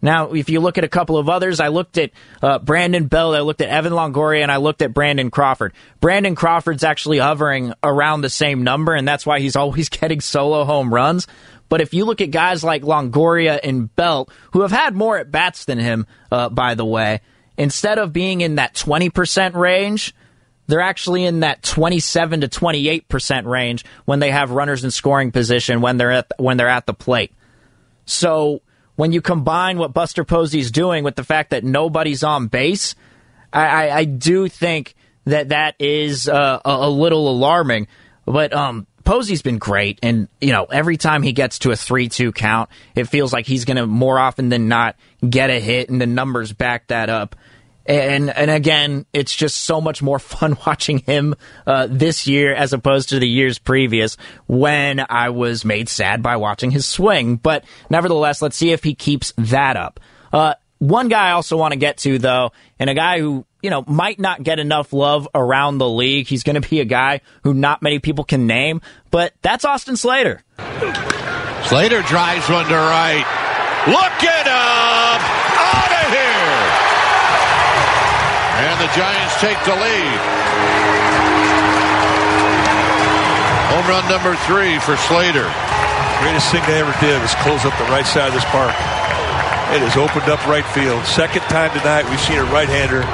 Now, 0.00 0.32
if 0.32 0.48
you 0.48 0.60
look 0.60 0.78
at 0.78 0.84
a 0.84 0.88
couple 0.88 1.18
of 1.18 1.28
others, 1.28 1.58
I 1.58 1.68
looked 1.68 1.98
at 1.98 2.12
uh, 2.40 2.60
Brandon 2.60 3.06
Belt, 3.06 3.34
I 3.34 3.40
looked 3.40 3.60
at 3.60 3.68
Evan 3.68 3.92
Longoria, 3.92 4.42
and 4.42 4.52
I 4.52 4.58
looked 4.58 4.80
at 4.80 4.94
Brandon 4.94 5.30
Crawford. 5.30 5.72
Brandon 6.00 6.36
Crawford's 6.36 6.84
actually 6.84 7.18
hovering 7.18 7.72
around 7.82 8.20
the 8.20 8.30
same 8.30 8.62
number, 8.62 8.94
and 8.94 9.08
that's 9.08 9.26
why 9.26 9.40
he's 9.40 9.56
always 9.56 9.88
getting 9.88 10.20
solo 10.20 10.64
home 10.64 10.94
runs. 10.94 11.26
But 11.68 11.80
if 11.80 11.92
you 11.94 12.04
look 12.04 12.20
at 12.20 12.30
guys 12.30 12.62
like 12.62 12.82
Longoria 12.82 13.58
and 13.62 13.94
Belt, 13.94 14.30
who 14.52 14.62
have 14.62 14.70
had 14.70 14.94
more 14.94 15.18
at 15.18 15.30
bats 15.32 15.64
than 15.64 15.78
him, 15.78 16.06
uh, 16.30 16.48
by 16.48 16.74
the 16.74 16.84
way, 16.84 17.20
instead 17.56 17.98
of 17.98 18.12
being 18.12 18.40
in 18.40 18.54
that 18.54 18.74
20% 18.74 19.54
range, 19.54 20.14
they're 20.68 20.80
actually 20.80 21.24
in 21.24 21.40
that 21.40 21.62
27 21.62 22.42
to 22.42 22.48
28% 22.48 23.46
range 23.46 23.84
when 24.04 24.20
they 24.20 24.30
have 24.30 24.50
runners 24.50 24.84
in 24.84 24.90
scoring 24.90 25.32
position 25.32 25.80
when 25.80 25.96
they're 25.96 26.12
at 26.12 26.32
when 26.36 26.56
they're 26.56 26.68
at 26.68 26.86
the 26.86 26.94
plate. 26.94 27.32
So 28.04 28.62
when 28.96 29.12
you 29.12 29.20
combine 29.20 29.78
what 29.78 29.92
Buster 29.92 30.24
Posey's 30.24 30.70
doing 30.70 31.04
with 31.04 31.16
the 31.16 31.24
fact 31.24 31.50
that 31.50 31.64
nobody's 31.64 32.22
on 32.22 32.48
base, 32.48 32.94
I, 33.52 33.66
I, 33.66 33.96
I 33.98 34.04
do 34.04 34.48
think 34.48 34.94
that 35.24 35.50
that 35.50 35.74
is 35.78 36.28
uh, 36.28 36.60
a, 36.64 36.70
a, 36.70 36.90
little 36.90 37.28
alarming. 37.28 37.86
But 38.24 38.52
um, 38.52 38.86
Posey's 39.04 39.40
been 39.40 39.58
great, 39.58 39.98
and 40.02 40.28
you 40.40 40.52
know 40.52 40.64
every 40.64 40.96
time 40.96 41.22
he 41.22 41.32
gets 41.32 41.60
to 41.60 41.70
a 41.70 41.76
three-two 41.76 42.32
count, 42.32 42.68
it 42.94 43.04
feels 43.04 43.32
like 43.32 43.46
he's 43.46 43.64
going 43.64 43.78
to 43.78 43.86
more 43.86 44.18
often 44.18 44.48
than 44.48 44.68
not 44.68 44.96
get 45.28 45.48
a 45.48 45.60
hit, 45.60 45.88
and 45.88 46.00
the 46.00 46.06
numbers 46.06 46.52
back 46.52 46.88
that 46.88 47.08
up. 47.08 47.36
And 47.88 48.28
and 48.28 48.50
again, 48.50 49.06
it's 49.14 49.34
just 49.34 49.56
so 49.62 49.80
much 49.80 50.02
more 50.02 50.18
fun 50.18 50.56
watching 50.66 50.98
him 50.98 51.34
uh, 51.66 51.88
this 51.90 52.26
year 52.26 52.54
as 52.54 52.72
opposed 52.72 53.08
to 53.08 53.18
the 53.18 53.28
years 53.28 53.58
previous 53.58 54.16
when 54.46 55.04
I 55.08 55.30
was 55.30 55.64
made 55.64 55.88
sad 55.88 56.22
by 56.22 56.36
watching 56.36 56.70
his 56.70 56.86
swing. 56.86 57.36
But 57.36 57.64
nevertheless, 57.88 58.42
let's 58.42 58.56
see 58.56 58.72
if 58.72 58.84
he 58.84 58.94
keeps 58.94 59.32
that 59.38 59.76
up. 59.76 60.00
Uh, 60.32 60.54
one 60.78 61.08
guy 61.08 61.28
I 61.28 61.32
also 61.32 61.56
want 61.56 61.72
to 61.72 61.78
get 61.78 61.96
to 61.98 62.18
though, 62.18 62.52
and 62.78 62.90
a 62.90 62.94
guy 62.94 63.20
who 63.20 63.46
you 63.62 63.70
know 63.70 63.82
might 63.86 64.20
not 64.20 64.42
get 64.42 64.58
enough 64.58 64.92
love 64.92 65.26
around 65.34 65.78
the 65.78 65.88
league. 65.88 66.28
He's 66.28 66.42
going 66.42 66.60
to 66.60 66.68
be 66.68 66.80
a 66.80 66.84
guy 66.84 67.22
who 67.42 67.54
not 67.54 67.82
many 67.82 67.98
people 67.98 68.24
can 68.24 68.46
name, 68.46 68.82
but 69.10 69.32
that's 69.40 69.64
Austin 69.64 69.96
Slater. 69.96 70.42
Slater 71.64 72.02
drives 72.02 72.48
one 72.48 72.66
to 72.66 72.74
right. 72.74 73.24
Look 73.86 74.24
at 74.24 74.46
him! 74.46 75.18
Out 75.58 76.04
of 76.04 76.12
here! 76.12 76.37
And 78.58 78.80
the 78.80 78.90
Giants 78.92 79.38
take 79.40 79.58
the 79.62 79.74
lead. 79.78 80.18
Home 83.70 83.86
run 83.86 84.04
number 84.10 84.34
three 84.46 84.78
for 84.80 84.96
Slater. 84.96 85.46
Greatest 86.20 86.50
thing 86.50 86.62
they 86.66 86.80
ever 86.80 86.94
did 86.98 87.22
was 87.22 87.34
close 87.36 87.64
up 87.64 87.76
the 87.78 87.84
right 87.84 88.06
side 88.06 88.28
of 88.28 88.34
this 88.34 88.44
park. 88.46 88.74
It 89.70 89.80
has 89.86 89.96
opened 89.96 90.28
up 90.28 90.44
right 90.46 90.66
field. 90.66 91.04
Second 91.04 91.42
time 91.42 91.70
tonight 91.70 92.08
we've 92.10 92.20
seen 92.20 92.38
a 92.38 92.44
right-hander 92.44 93.06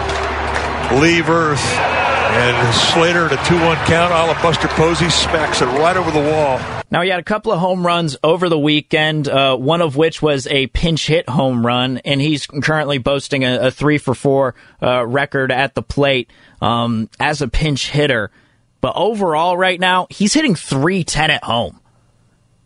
leave 0.98 1.28
Earth. 1.28 1.93
And 2.36 2.74
Slater 2.74 3.26
at 3.26 3.32
a 3.32 3.36
2-1 3.36 3.86
count, 3.86 4.12
a 4.12 4.42
Buster 4.42 4.66
Posey 4.66 5.08
smacks 5.08 5.62
it 5.62 5.66
right 5.66 5.96
over 5.96 6.10
the 6.10 6.18
wall. 6.18 6.58
Now, 6.90 7.02
he 7.02 7.08
had 7.08 7.20
a 7.20 7.24
couple 7.24 7.52
of 7.52 7.60
home 7.60 7.86
runs 7.86 8.16
over 8.24 8.48
the 8.48 8.58
weekend, 8.58 9.28
uh, 9.28 9.56
one 9.56 9.80
of 9.80 9.94
which 9.94 10.20
was 10.20 10.48
a 10.48 10.66
pinch 10.66 11.06
hit 11.06 11.28
home 11.28 11.64
run, 11.64 11.98
and 11.98 12.20
he's 12.20 12.48
currently 12.48 12.98
boasting 12.98 13.44
a, 13.44 13.68
a 13.68 13.70
three 13.70 13.98
for 13.98 14.16
four 14.16 14.56
uh, 14.82 15.06
record 15.06 15.52
at 15.52 15.76
the 15.76 15.82
plate 15.82 16.28
um, 16.60 17.08
as 17.20 17.40
a 17.40 17.46
pinch 17.46 17.90
hitter. 17.90 18.32
But 18.80 18.96
overall, 18.96 19.56
right 19.56 19.78
now, 19.78 20.08
he's 20.10 20.34
hitting 20.34 20.56
310 20.56 21.30
at 21.30 21.44
home. 21.44 21.78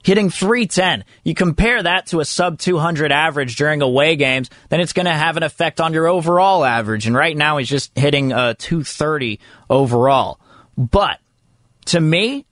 Hitting 0.05 0.31
310. 0.31 1.05
You 1.25 1.35
compare 1.35 1.83
that 1.83 2.07
to 2.07 2.21
a 2.21 2.25
sub 2.25 2.59
200 2.59 3.13
average 3.13 3.57
during 3.57 3.83
away 3.83 4.17
games, 4.17 4.49
then 4.69 4.81
it's 4.81 4.93
going 4.93 5.07
to 5.07 5.13
have 5.13 5.37
an 5.37 5.43
effect 5.43 5.81
on 5.81 5.93
your 5.93 6.07
overall 6.07 6.65
average. 6.65 7.07
And 7.07 7.17
right 7.17 7.37
now, 7.37 7.59
he's 7.59 7.69
just 7.69 7.97
hitting 7.99 8.33
uh, 8.33 8.55
230 8.59 9.41
overall. 9.69 10.39
But 10.77 11.19
to 11.87 12.01
me, 12.01 12.47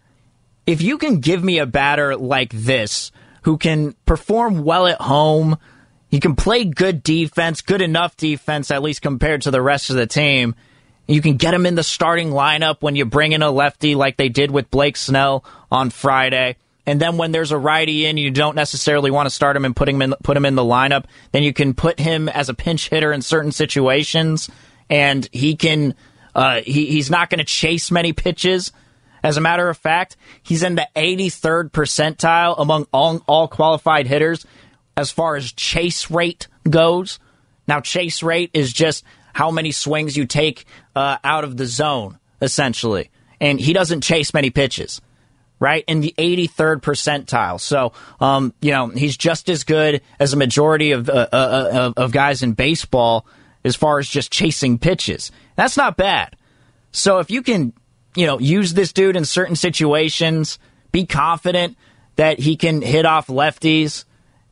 if 0.66 0.82
you 0.82 0.98
can 0.98 1.20
give 1.20 1.42
me 1.42 1.58
a 1.58 1.66
batter 1.66 2.16
like 2.16 2.50
this 2.52 3.12
who 3.42 3.56
can 3.56 3.94
perform 4.04 4.64
well 4.64 4.86
at 4.86 5.00
home, 5.00 5.56
he 6.08 6.20
can 6.20 6.34
play 6.34 6.64
good 6.64 7.02
defense, 7.02 7.62
good 7.62 7.80
enough 7.80 8.16
defense, 8.16 8.70
at 8.70 8.82
least 8.82 9.02
compared 9.02 9.42
to 9.42 9.50
the 9.50 9.62
rest 9.62 9.90
of 9.90 9.96
the 9.96 10.06
team. 10.06 10.56
You 11.06 11.22
can 11.22 11.36
get 11.36 11.54
him 11.54 11.66
in 11.66 11.76
the 11.76 11.84
starting 11.84 12.30
lineup 12.30 12.78
when 12.80 12.96
you 12.96 13.04
bring 13.04 13.32
in 13.32 13.42
a 13.42 13.50
lefty 13.50 13.94
like 13.94 14.16
they 14.16 14.28
did 14.28 14.50
with 14.50 14.70
Blake 14.70 14.96
Snell 14.96 15.44
on 15.70 15.90
Friday. 15.90 16.56
And 16.86 17.00
then 17.00 17.16
when 17.16 17.32
there's 17.32 17.50
a 17.50 17.58
righty 17.58 18.06
in, 18.06 18.16
you 18.16 18.30
don't 18.30 18.54
necessarily 18.54 19.10
want 19.10 19.26
to 19.26 19.34
start 19.34 19.56
him 19.56 19.64
and 19.64 19.74
put 19.74 19.88
him 19.88 20.00
in, 20.02 20.14
put 20.22 20.36
him 20.36 20.44
in 20.44 20.54
the 20.54 20.62
lineup. 20.62 21.04
Then 21.32 21.42
you 21.42 21.52
can 21.52 21.74
put 21.74 21.98
him 21.98 22.28
as 22.28 22.48
a 22.48 22.54
pinch 22.54 22.88
hitter 22.88 23.12
in 23.12 23.22
certain 23.22 23.52
situations, 23.52 24.48
and 24.88 25.28
he 25.32 25.56
can. 25.56 25.94
Uh, 26.34 26.60
he, 26.60 26.86
he's 26.86 27.10
not 27.10 27.30
going 27.30 27.38
to 27.38 27.44
chase 27.44 27.90
many 27.90 28.12
pitches 28.12 28.70
as 29.26 29.36
a 29.36 29.40
matter 29.40 29.68
of 29.68 29.76
fact, 29.76 30.16
he's 30.44 30.62
in 30.62 30.76
the 30.76 30.88
83rd 30.94 31.72
percentile 31.72 32.54
among 32.58 32.86
all, 32.92 33.20
all 33.26 33.48
qualified 33.48 34.06
hitters 34.06 34.46
as 34.96 35.10
far 35.10 35.34
as 35.34 35.52
chase 35.52 36.12
rate 36.12 36.46
goes. 36.70 37.18
Now, 37.66 37.80
chase 37.80 38.22
rate 38.22 38.50
is 38.54 38.72
just 38.72 39.02
how 39.34 39.50
many 39.50 39.72
swings 39.72 40.16
you 40.16 40.26
take 40.26 40.64
uh, 40.94 41.18
out 41.24 41.42
of 41.42 41.56
the 41.56 41.66
zone, 41.66 42.20
essentially. 42.40 43.10
And 43.40 43.58
he 43.58 43.72
doesn't 43.72 44.02
chase 44.02 44.32
many 44.32 44.50
pitches, 44.50 45.00
right? 45.58 45.84
In 45.86 46.00
the 46.00 46.14
83rd 46.18 46.82
percentile. 46.82 47.60
So, 47.60 47.92
um, 48.20 48.52
you 48.60 48.72
know, 48.72 48.88
he's 48.88 49.16
just 49.16 49.48
as 49.48 49.64
good 49.64 50.02
as 50.18 50.32
a 50.32 50.36
majority 50.36 50.92
of, 50.92 51.08
uh, 51.08 51.28
uh, 51.32 51.92
of 51.96 52.12
guys 52.12 52.42
in 52.42 52.52
baseball 52.52 53.26
as 53.64 53.74
far 53.74 53.98
as 53.98 54.08
just 54.08 54.30
chasing 54.30 54.78
pitches. 54.78 55.32
That's 55.56 55.76
not 55.76 55.96
bad. 55.96 56.36
So 56.92 57.18
if 57.18 57.30
you 57.30 57.42
can 57.42 57.72
you 58.16 58.26
know, 58.26 58.40
use 58.40 58.74
this 58.74 58.92
dude 58.92 59.14
in 59.14 59.24
certain 59.24 59.54
situations, 59.54 60.58
be 60.90 61.06
confident 61.06 61.76
that 62.16 62.40
he 62.40 62.56
can 62.56 62.80
hit 62.80 63.04
off 63.04 63.28
lefties, 63.28 64.04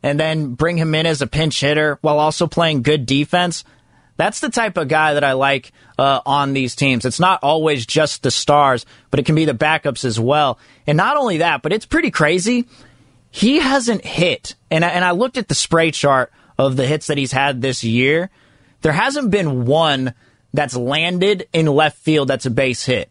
and 0.03 0.19
then 0.19 0.53
bring 0.53 0.77
him 0.77 0.93
in 0.93 1.07
as 1.07 1.23
a 1.23 1.27
pinch 1.27 1.59
hitter 1.59 1.97
while 2.01 2.19
also 2.19 2.45
playing 2.45 2.83
good 2.83 3.07
defense, 3.07 3.63
That's 4.17 4.39
the 4.39 4.49
type 4.49 4.77
of 4.77 4.87
guy 4.87 5.13
that 5.15 5.23
I 5.23 5.33
like 5.33 5.71
uh, 5.99 6.21
on 6.25 6.53
these 6.53 6.75
teams. 6.75 7.05
It's 7.05 7.19
not 7.19 7.41
always 7.43 7.85
just 7.85 8.23
the 8.23 8.31
stars, 8.31 8.85
but 9.11 9.19
it 9.19 9.25
can 9.25 9.35
be 9.35 9.45
the 9.45 9.53
backups 9.53 10.05
as 10.05 10.19
well. 10.19 10.57
And 10.87 10.95
not 10.97 11.17
only 11.17 11.37
that, 11.37 11.61
but 11.61 11.73
it's 11.73 11.85
pretty 11.85 12.11
crazy. 12.11 12.65
He 13.29 13.59
hasn't 13.59 14.05
hit, 14.05 14.55
and 14.71 14.85
I, 14.85 14.89
and 14.89 15.03
I 15.03 15.11
looked 15.11 15.37
at 15.37 15.49
the 15.49 15.55
spray 15.55 15.91
chart 15.91 16.31
of 16.57 16.77
the 16.77 16.87
hits 16.87 17.07
that 17.07 17.17
he's 17.17 17.33
had 17.33 17.61
this 17.61 17.83
year. 17.83 18.29
There 18.81 18.93
hasn't 18.93 19.31
been 19.31 19.65
one 19.65 20.13
that's 20.53 20.75
landed 20.75 21.49
in 21.51 21.65
left 21.65 21.97
field 21.97 22.29
that's 22.29 22.45
a 22.45 22.51
base 22.51 22.85
hit. 22.85 23.09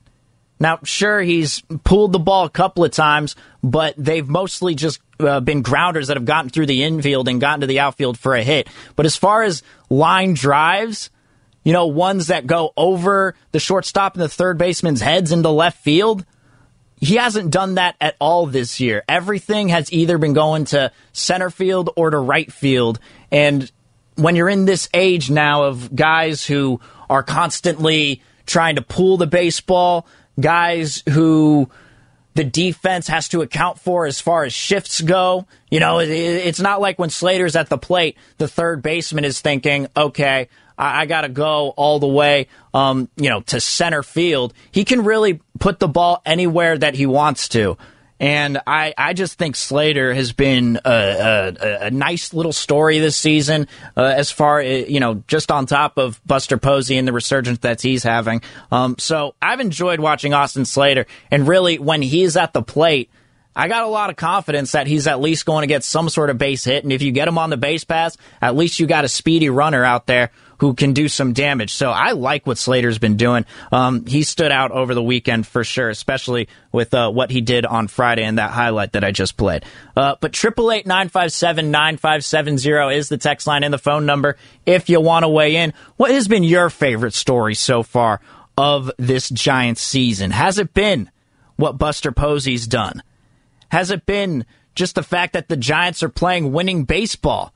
Now, 0.59 0.79
sure, 0.85 1.21
he's 1.21 1.63
pulled 1.85 2.13
the 2.13 2.19
ball 2.19 2.47
a 2.47 2.51
couple 2.51 2.85
of 2.85 2.93
times, 2.93 3.37
but 3.65 3.95
they've 3.97 4.29
mostly 4.29 4.75
just 4.75 5.01
uh, 5.19 5.41
been 5.41 5.63
grounders 5.63 6.09
that 6.09 6.19
have 6.19 6.27
gotten 6.27 6.51
through 6.51 6.67
the 6.67 6.83
infield 6.83 7.29
and 7.29 7.41
gotten 7.41 7.63
to 7.63 7.67
the 7.67 7.81
outfield 7.81 8.19
for 8.19 8.35
a 8.35 8.43
hit. 8.43 8.69
But 8.95 9.07
as 9.07 9.17
far 9.17 9.43
as 9.43 9.63
line 9.89 10.35
drives, 10.35 11.09
you 11.63 11.73
know, 11.73 11.87
ones 11.87 12.27
that 12.27 12.47
go 12.47 12.75
over 12.77 13.35
the 13.53 13.59
shortstop 13.59 14.15
and 14.15 14.23
the 14.23 14.29
third 14.29 14.59
baseman's 14.59 15.01
heads 15.01 15.33
into 15.33 15.49
left 15.49 15.83
field, 15.83 16.27
he 17.01 17.15
hasn't 17.15 17.51
done 17.51 17.77
that 17.77 17.97
at 18.03 18.17
all 18.21 18.45
this 18.45 18.81
year. 18.81 19.03
Everything 19.09 19.71
has 19.71 19.91
either 19.91 20.19
been 20.19 20.35
going 20.35 20.67
to 20.67 20.93
center 21.15 21.49
field 21.49 21.89
or 21.97 22.11
to 22.11 22.19
right 22.19 22.53
field. 22.53 22.99
And 23.31 23.73
when 24.17 24.37
you're 24.37 24.51
in 24.51 24.67
this 24.67 24.91
age 24.93 25.31
now 25.31 25.65
of 25.65 25.97
guys 25.97 26.47
who 26.47 26.81
are 27.09 27.23
constantly 27.23 28.21
trying 28.45 28.77
to 28.77 28.83
pull 28.83 29.17
the 29.17 29.27
baseball, 29.27 30.07
guys 30.39 31.03
who 31.09 31.71
the 32.35 32.45
defense 32.45 33.09
has 33.09 33.29
to 33.29 33.43
account 33.43 33.79
for 33.79 34.07
as 34.07 34.21
far 34.21 34.45
as 34.45 34.53
shifts 34.53 35.01
go. 35.01 35.47
You 35.71 35.81
know, 35.81 36.01
it's 36.01 36.61
not 36.61 36.81
like 36.81 36.99
when 36.99 37.11
Slater's 37.11 37.57
at 37.57 37.69
the 37.69 37.79
plate, 37.79 38.17
the 38.39 38.49
third 38.49 38.83
baseman 38.83 39.25
is 39.25 39.41
thinking, 39.41 39.89
okay, 39.97 40.49
I, 40.77 41.03
I 41.03 41.07
got 41.07 41.23
to 41.23 41.29
go 41.29 41.71
all 41.71 41.99
the 41.99 42.09
way, 42.09 42.49
um, 42.73 43.09
you 43.17 43.31
know, 43.31 43.41
to 43.43 43.61
center 43.61 44.03
field. 44.03 44.53
He 44.73 44.85
can 44.85 45.05
really 45.05 45.41
put 45.59 45.79
the 45.79 45.89
ball 45.89 46.23
anywhere 46.27 46.77
that 46.77 46.95
he 46.95 47.07
wants 47.07 47.49
to. 47.51 47.77
And 48.21 48.61
I, 48.67 48.95
I 48.97 49.13
just 49.13 49.39
think 49.39 49.57
Slater 49.57 50.15
has 50.15 50.33
been 50.33 50.79
a, 50.85 51.57
a, 51.61 51.87
a 51.87 51.91
nice 51.91 52.33
little 52.33 52.53
story 52.53 53.01
this 53.01 53.17
season, 53.17 53.67
uh, 53.97 54.03
as 54.03 54.31
far 54.31 54.61
uh, 54.61 54.63
you 54.63 55.01
know, 55.01 55.23
just 55.27 55.51
on 55.51 55.67
top 55.67 55.99
of 55.99 56.21
Buster 56.25 56.57
Posey 56.57 56.97
and 56.97 57.09
the 57.09 57.13
resurgence 57.13 57.59
that 57.61 57.83
he's 57.83 58.05
having. 58.05 58.41
Um, 58.71 58.97
so 58.99 59.35
I've 59.43 59.61
enjoyed 59.61 59.99
watching 59.99 60.33
Austin 60.33 60.65
Slater, 60.65 61.07
and 61.31 61.49
really 61.49 61.79
when 61.79 62.03
he's 62.03 62.37
at 62.37 62.53
the 62.53 62.63
plate. 62.63 63.11
I 63.57 63.69
got 63.69 63.85
a 63.85 63.89
lot 63.89 64.11
of 64.11 64.17
confidence 64.17 64.73
that 64.73 64.89
he's 64.89 65.07
at 65.07 65.21
least 65.21 65.47
going 65.47 65.63
to 65.63 65.69
get 65.69 65.85
some 65.85 66.09
sort 66.09 66.29
of 66.29 66.39
base 66.39 66.65
hit. 66.65 66.83
And 66.83 66.93
if 66.93 67.03
you 67.03 67.13
get 67.13 67.29
him 67.29 67.39
on 67.39 67.51
the 67.51 67.57
base 67.57 67.85
pass, 67.85 68.17
at 68.43 68.57
least 68.57 68.81
you 68.81 68.89
got 68.89 69.05
a 69.05 69.09
speedy 69.09 69.49
runner 69.49 69.85
out 69.85 70.07
there 70.09 70.33
who 70.59 70.75
can 70.75 70.93
do 70.93 71.09
some 71.09 71.33
damage. 71.33 71.73
So 71.73 71.91
I 71.91 72.13
like 72.13 72.47
what 72.47 72.59
Slater's 72.59 72.99
been 72.99 73.17
doing. 73.17 73.45
Um, 73.73 74.07
he 74.07 74.23
stood 74.23 74.53
out 74.53 74.71
over 74.71 74.95
the 74.95 75.03
weekend 75.03 75.47
for 75.47 75.65
sure, 75.65 75.89
especially 75.89 76.49
with 76.73 76.95
uh, 76.95 77.11
what 77.11 77.31
he 77.31 77.41
did 77.41 77.67
on 77.67 77.89
Friday 77.89 78.25
and 78.25 78.39
that 78.39 78.51
highlight 78.51 78.93
that 78.93 79.05
I 79.05 79.11
just 79.11 79.37
played. 79.37 79.65
Uh, 79.97 80.17
but 80.21 80.33
triple 80.33 80.73
eight 80.73 80.87
nine 80.87 81.09
five 81.09 81.33
seven 81.33 81.71
nine 81.71 81.97
five 81.97 82.25
seven 82.25 82.59
zero 82.59 82.89
is 82.89 83.09
the 83.09 83.19
text 83.19 83.47
line 83.47 83.65
and 83.65 83.73
the 83.73 83.79
phone 83.79 84.07
number 84.07 84.37
if 84.67 84.89
you 84.89 85.01
want 85.01 85.25
to 85.25 85.29
weigh 85.29 85.57
in. 85.57 85.73
What 85.97 86.11
has 86.11 86.29
been 86.29 86.45
your 86.45 86.71
favorite 86.71 87.15
story 87.15 87.55
so 87.55 87.83
far 87.83 88.21
of 88.57 88.91
this 88.99 89.29
Giants 89.29 89.83
season? 89.83 90.31
Has 90.31 90.59
it 90.59 90.75
been 90.75 91.11
what 91.57 91.79
Buster 91.79 92.13
Posey's 92.13 92.67
done? 92.67 93.03
Has 93.69 93.91
it 93.91 94.07
been 94.07 94.45
just 94.75 94.95
the 94.95 95.03
fact 95.03 95.33
that 95.33 95.49
the 95.49 95.57
Giants 95.57 96.03
are 96.03 96.09
playing 96.09 96.53
winning 96.53 96.85
baseball? 96.85 97.53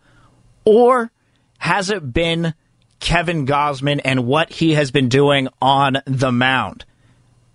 Or 0.64 1.11
has 1.58 1.90
it 1.90 2.12
been 2.12 2.54
Kevin 3.00 3.46
Gausman 3.46 4.00
and 4.04 4.26
what 4.26 4.50
he 4.52 4.74
has 4.74 4.90
been 4.90 5.08
doing 5.08 5.48
on 5.61 5.98
the 6.06 6.32
mound? 6.32 6.84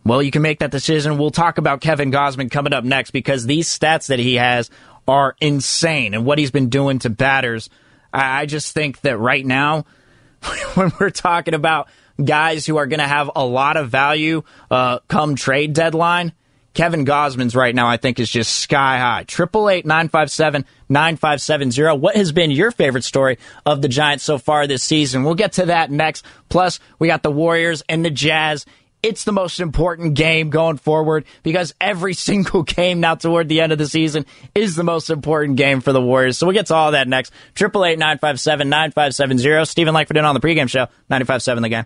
Well, 0.06 0.22
you 0.22 0.32
can 0.32 0.42
make 0.42 0.60
that 0.60 0.72
decision. 0.72 1.18
We'll 1.18 1.32
talk 1.32 1.58
about 1.58 1.82
Kevin 1.82 2.12
Gausman 2.12 2.52
coming 2.52 2.74
up 2.74 2.84
next 2.84 3.12
because 3.12 3.46
these 3.46 3.68
stats 3.68 4.08
that 4.08 4.20
he 4.20 4.36
has 4.36 4.70
are 5.08 5.36
insane 5.40 6.14
and 6.14 6.26
what 6.26 6.40
he's 6.40 6.52
been 6.52 6.70
doing 6.70 7.00
to 7.00 7.10
batters. 7.10 7.70
I 8.12 8.46
just 8.46 8.74
think 8.74 9.02
that 9.02 9.18
right 9.18 9.46
now, 9.46 9.86
when 10.76 10.92
we're 11.00 11.10
talking 11.10 11.54
about 11.54 11.88
guys 12.24 12.66
who 12.66 12.78
are 12.78 12.86
going 12.86 13.00
to 13.00 13.08
have 13.08 13.32
a 13.36 13.46
lot 13.46 13.78
of 13.78 13.90
value 13.90 14.44
uh, 14.70 15.00
come 15.08 15.36
trade 15.36 15.74
deadline, 15.74 16.34
Kevin 16.74 17.06
Gausman's 17.06 17.56
right 17.56 17.76
now, 17.76 17.88
I 17.88 17.98
think, 17.98 18.20
is 18.20 18.30
just 18.30 18.54
sky 18.54 18.98
high. 18.98 19.24
Triple 19.24 19.70
eight 19.70 19.86
nine 19.86 20.10
five 20.10 20.32
seven 20.32 20.66
nine 20.90 21.18
five 21.18 21.42
seven 21.42 21.72
zero. 21.72 21.96
What 21.96 22.16
has 22.16 22.32
been 22.32 22.52
your 22.52 22.72
favorite 22.72 23.04
story 23.04 23.38
of 23.66 23.82
the 23.82 23.88
Giants 23.88 24.24
so 24.24 24.38
far 24.38 24.66
this 24.66 24.84
season? 24.84 25.24
We'll 25.24 25.36
get 25.36 25.54
to 25.54 25.68
that 25.68 25.92
next. 25.92 26.26
Plus, 26.50 26.80
we 26.98 27.08
got 27.08 27.24
the 27.24 27.32
Warriors 27.32 27.84
and 27.88 28.04
the 28.04 28.10
Jazz. 28.10 28.66
It's 29.04 29.26
the 29.26 29.34
most 29.34 29.60
important 29.60 30.14
game 30.14 30.50
going 30.50 30.78
forward 30.78 31.26
because 31.44 31.76
every 31.80 32.14
single 32.14 32.64
game 32.64 33.02
now 33.02 33.16
toward 33.16 33.50
the 33.50 33.62
end 33.62 33.72
of 33.72 33.78
the 33.78 33.88
season 33.88 34.26
is 34.56 34.76
the 34.76 34.84
most 34.84 35.10
important 35.10 35.58
game 35.58 35.82
for 35.82 35.92
the 35.92 36.02
Warriors. 36.02 36.38
So 36.38 36.48
we'll 36.48 36.54
get 36.54 36.68
to 36.68 36.76
all 36.76 36.92
that 36.92 37.08
next. 37.08 37.34
Triple 37.54 37.86
eight 37.86 38.00
nine 38.00 38.18
five 38.18 38.40
seven 38.40 38.70
nine 38.70 38.92
five 38.92 39.14
seven 39.14 39.38
zero. 39.38 39.64
Steven 39.64 39.94
Langford 39.94 40.18
in 40.18 40.26
on 40.26 40.34
the 40.34 40.42
pregame 40.42 40.70
show. 40.70 40.88
Ninety 41.10 41.26
five 41.26 41.44
seven 41.44 41.62
the 41.62 41.70
game. 41.70 41.86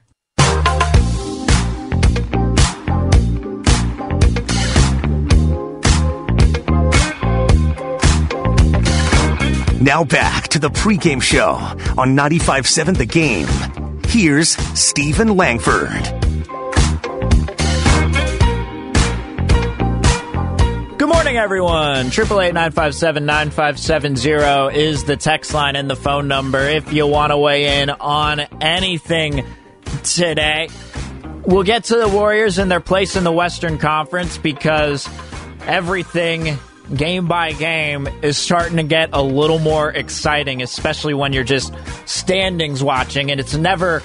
Now 9.87 10.03
back 10.03 10.49
to 10.49 10.59
the 10.59 10.69
pregame 10.69 11.21
show 11.21 11.53
on 11.97 12.13
95.7 12.13 12.97
The 12.97 13.05
Game. 13.05 13.47
Here's 14.03 14.49
Steven 14.77 15.37
Langford. 15.37 16.03
Good 20.97 21.07
morning, 21.07 21.37
everyone. 21.37 22.09
Triple 22.09 22.41
eight 22.41 22.53
nine 22.53 22.71
five 22.71 22.95
seven 22.95 23.25
nine 23.25 23.49
five 23.49 23.79
seven 23.79 24.17
zero 24.17 24.67
is 24.67 25.05
the 25.05 25.15
text 25.15 25.53
line 25.53 25.77
and 25.77 25.89
the 25.89 25.95
phone 25.95 26.27
number 26.27 26.59
if 26.59 26.91
you 26.91 27.07
want 27.07 27.31
to 27.31 27.37
weigh 27.37 27.81
in 27.81 27.89
on 27.89 28.41
anything 28.59 29.45
today. 30.03 30.67
We'll 31.45 31.63
get 31.63 31.85
to 31.85 31.95
the 31.95 32.09
Warriors 32.09 32.57
and 32.57 32.69
their 32.69 32.81
place 32.81 33.15
in 33.15 33.23
the 33.23 33.31
Western 33.31 33.77
Conference 33.77 34.37
because 34.37 35.07
everything 35.61 36.57
game 36.95 37.27
by 37.27 37.53
game 37.53 38.07
is 38.21 38.37
starting 38.37 38.77
to 38.77 38.83
get 38.83 39.09
a 39.13 39.21
little 39.21 39.59
more 39.59 39.91
exciting, 39.91 40.61
especially 40.61 41.13
when 41.13 41.33
you're 41.33 41.43
just 41.43 41.73
standings 42.05 42.83
watching. 42.83 43.31
And 43.31 43.39
it's 43.39 43.55
never 43.55 44.01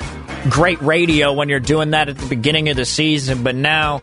great 0.50 0.80
radio 0.82 1.32
when 1.32 1.48
you're 1.48 1.60
doing 1.60 1.90
that 1.90 2.08
at 2.08 2.18
the 2.18 2.26
beginning 2.26 2.68
of 2.68 2.76
the 2.76 2.84
season, 2.84 3.42
but 3.42 3.54
now 3.54 4.02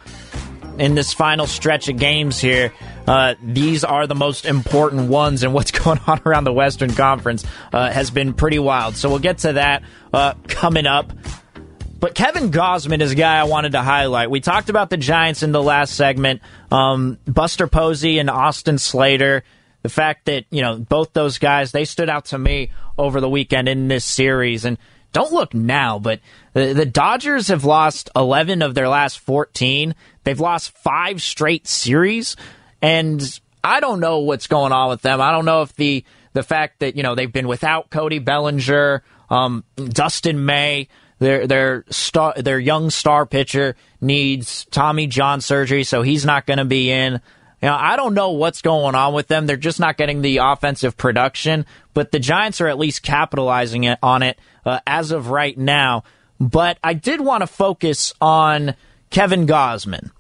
in 0.78 0.96
this 0.96 1.14
final 1.14 1.46
stretch 1.46 1.90
of 1.90 1.98
games 1.98 2.40
here, 2.40 2.74
uh, 3.06 3.36
these 3.44 3.84
are 3.84 4.08
the 4.08 4.16
most 4.16 4.46
important 4.46 5.10
ones, 5.10 5.44
and 5.44 5.54
what's 5.54 5.72
going 5.84 6.00
on 6.08 6.22
around 6.26 6.46
the 6.46 6.54
Western 6.54 6.94
Conference 6.94 7.44
uh, 7.74 7.92
has 7.92 8.10
been 8.10 8.34
pretty 8.34 8.60
wild. 8.60 8.96
So 8.96 9.10
we'll 9.10 9.20
get 9.20 9.40
to 9.40 9.54
that 9.54 9.84
uh, 10.14 10.34
coming 10.48 10.86
up. 10.86 11.12
But 12.00 12.16
Kevin 12.16 12.50
Gausman 12.50 13.02
is 13.02 13.12
a 13.12 13.16
guy 13.16 13.38
I 13.40 13.44
wanted 13.44 13.74
to 13.74 13.82
highlight. 13.82 14.32
We 14.32 14.40
talked 14.40 14.70
about 14.70 14.90
the 14.90 14.98
Giants 14.98 15.44
in 15.44 15.52
the 15.52 15.62
last 15.62 15.96
segment. 15.96 16.42
Um, 16.72 17.18
Buster 17.26 17.68
Posey 17.68 18.20
and 18.20 18.30
Austin 18.30 18.78
Slater. 18.78 19.44
The 19.82 19.90
fact 19.90 20.26
that, 20.26 20.46
you 20.50 20.62
know, 20.62 20.78
both 20.78 21.14
those 21.14 21.38
guys, 21.38 21.72
they 21.72 21.86
stood 21.86 22.10
out 22.10 22.26
to 22.26 22.38
me 22.38 22.72
over 22.98 23.20
the 23.20 23.30
weekend 23.30 23.68
in 23.68 23.90
this 23.90 24.06
series. 24.06 24.64
And 24.64 24.78
don't 25.12 25.32
look 25.34 25.54
now, 25.54 26.00
but 26.00 26.20
the, 26.54 26.74
the 26.74 26.86
Dodgers 26.86 27.48
have 27.50 27.66
lost 27.66 28.10
11 28.16 28.62
of 28.62 28.76
their 28.76 28.88
last 28.88 29.20
14. 29.20 29.96
They've 30.24 30.40
lost 30.40 30.78
five 30.78 31.22
straight 31.22 31.68
series. 31.68 32.36
And 32.82 33.22
I 33.64 33.82
don't 33.82 34.00
know 34.00 34.20
what's 34.20 34.48
going 34.48 34.72
on 34.72 34.90
with 34.90 35.02
them. 35.02 35.20
I 35.20 35.32
don't 35.32 35.46
know 35.46 35.64
if 35.64 35.76
the, 35.76 36.06
the 36.34 36.44
fact 36.44 36.80
that, 36.80 36.96
you 36.96 37.04
know, 37.04 37.16
they've 37.16 37.32
been 37.32 37.48
without 37.48 37.90
Cody 37.90 38.20
Bellinger, 38.20 39.04
um, 39.30 39.64
Dustin 39.76 40.46
May, 40.46 40.88
their 41.20 41.48
their 41.48 41.86
star 41.90 42.34
their 42.36 42.60
young 42.60 42.90
star 42.90 43.26
pitcher 43.26 43.76
needs 44.02 44.66
Tommy 44.72 45.08
John 45.08 45.42
surgery, 45.42 45.84
so 45.84 46.02
he's 46.02 46.26
not 46.26 46.46
going 46.46 46.60
to 46.60 46.66
be 46.66 46.90
in. 46.92 47.22
You 47.62 47.68
know, 47.68 47.76
I 47.76 47.98
don't 47.98 48.14
know 48.14 48.32
what's 48.32 48.62
going 48.62 48.96
on 48.96 49.14
with 49.14 49.28
them. 49.28 49.46
They're 49.46 49.58
just 49.58 49.82
not 49.82 49.98
getting 49.98 50.22
the 50.22 50.38
offensive 50.38 50.96
production, 50.96 51.66
but 51.94 52.12
the 52.12 52.20
Giants 52.20 52.62
are 52.62 52.68
at 52.68 52.80
least 52.80 53.04
capitalizing 53.04 53.84
it, 53.84 54.00
on 54.02 54.24
it 54.24 54.40
uh, 54.66 54.80
as 54.88 55.12
of 55.12 55.30
right 55.30 55.58
now. 55.58 56.06
But 56.40 56.78
I 56.82 56.94
did 56.94 57.20
want 57.20 57.42
to 57.42 57.48
focus 57.48 58.14
on 58.22 58.76
Kevin 59.10 59.46
Gausman 59.46 60.12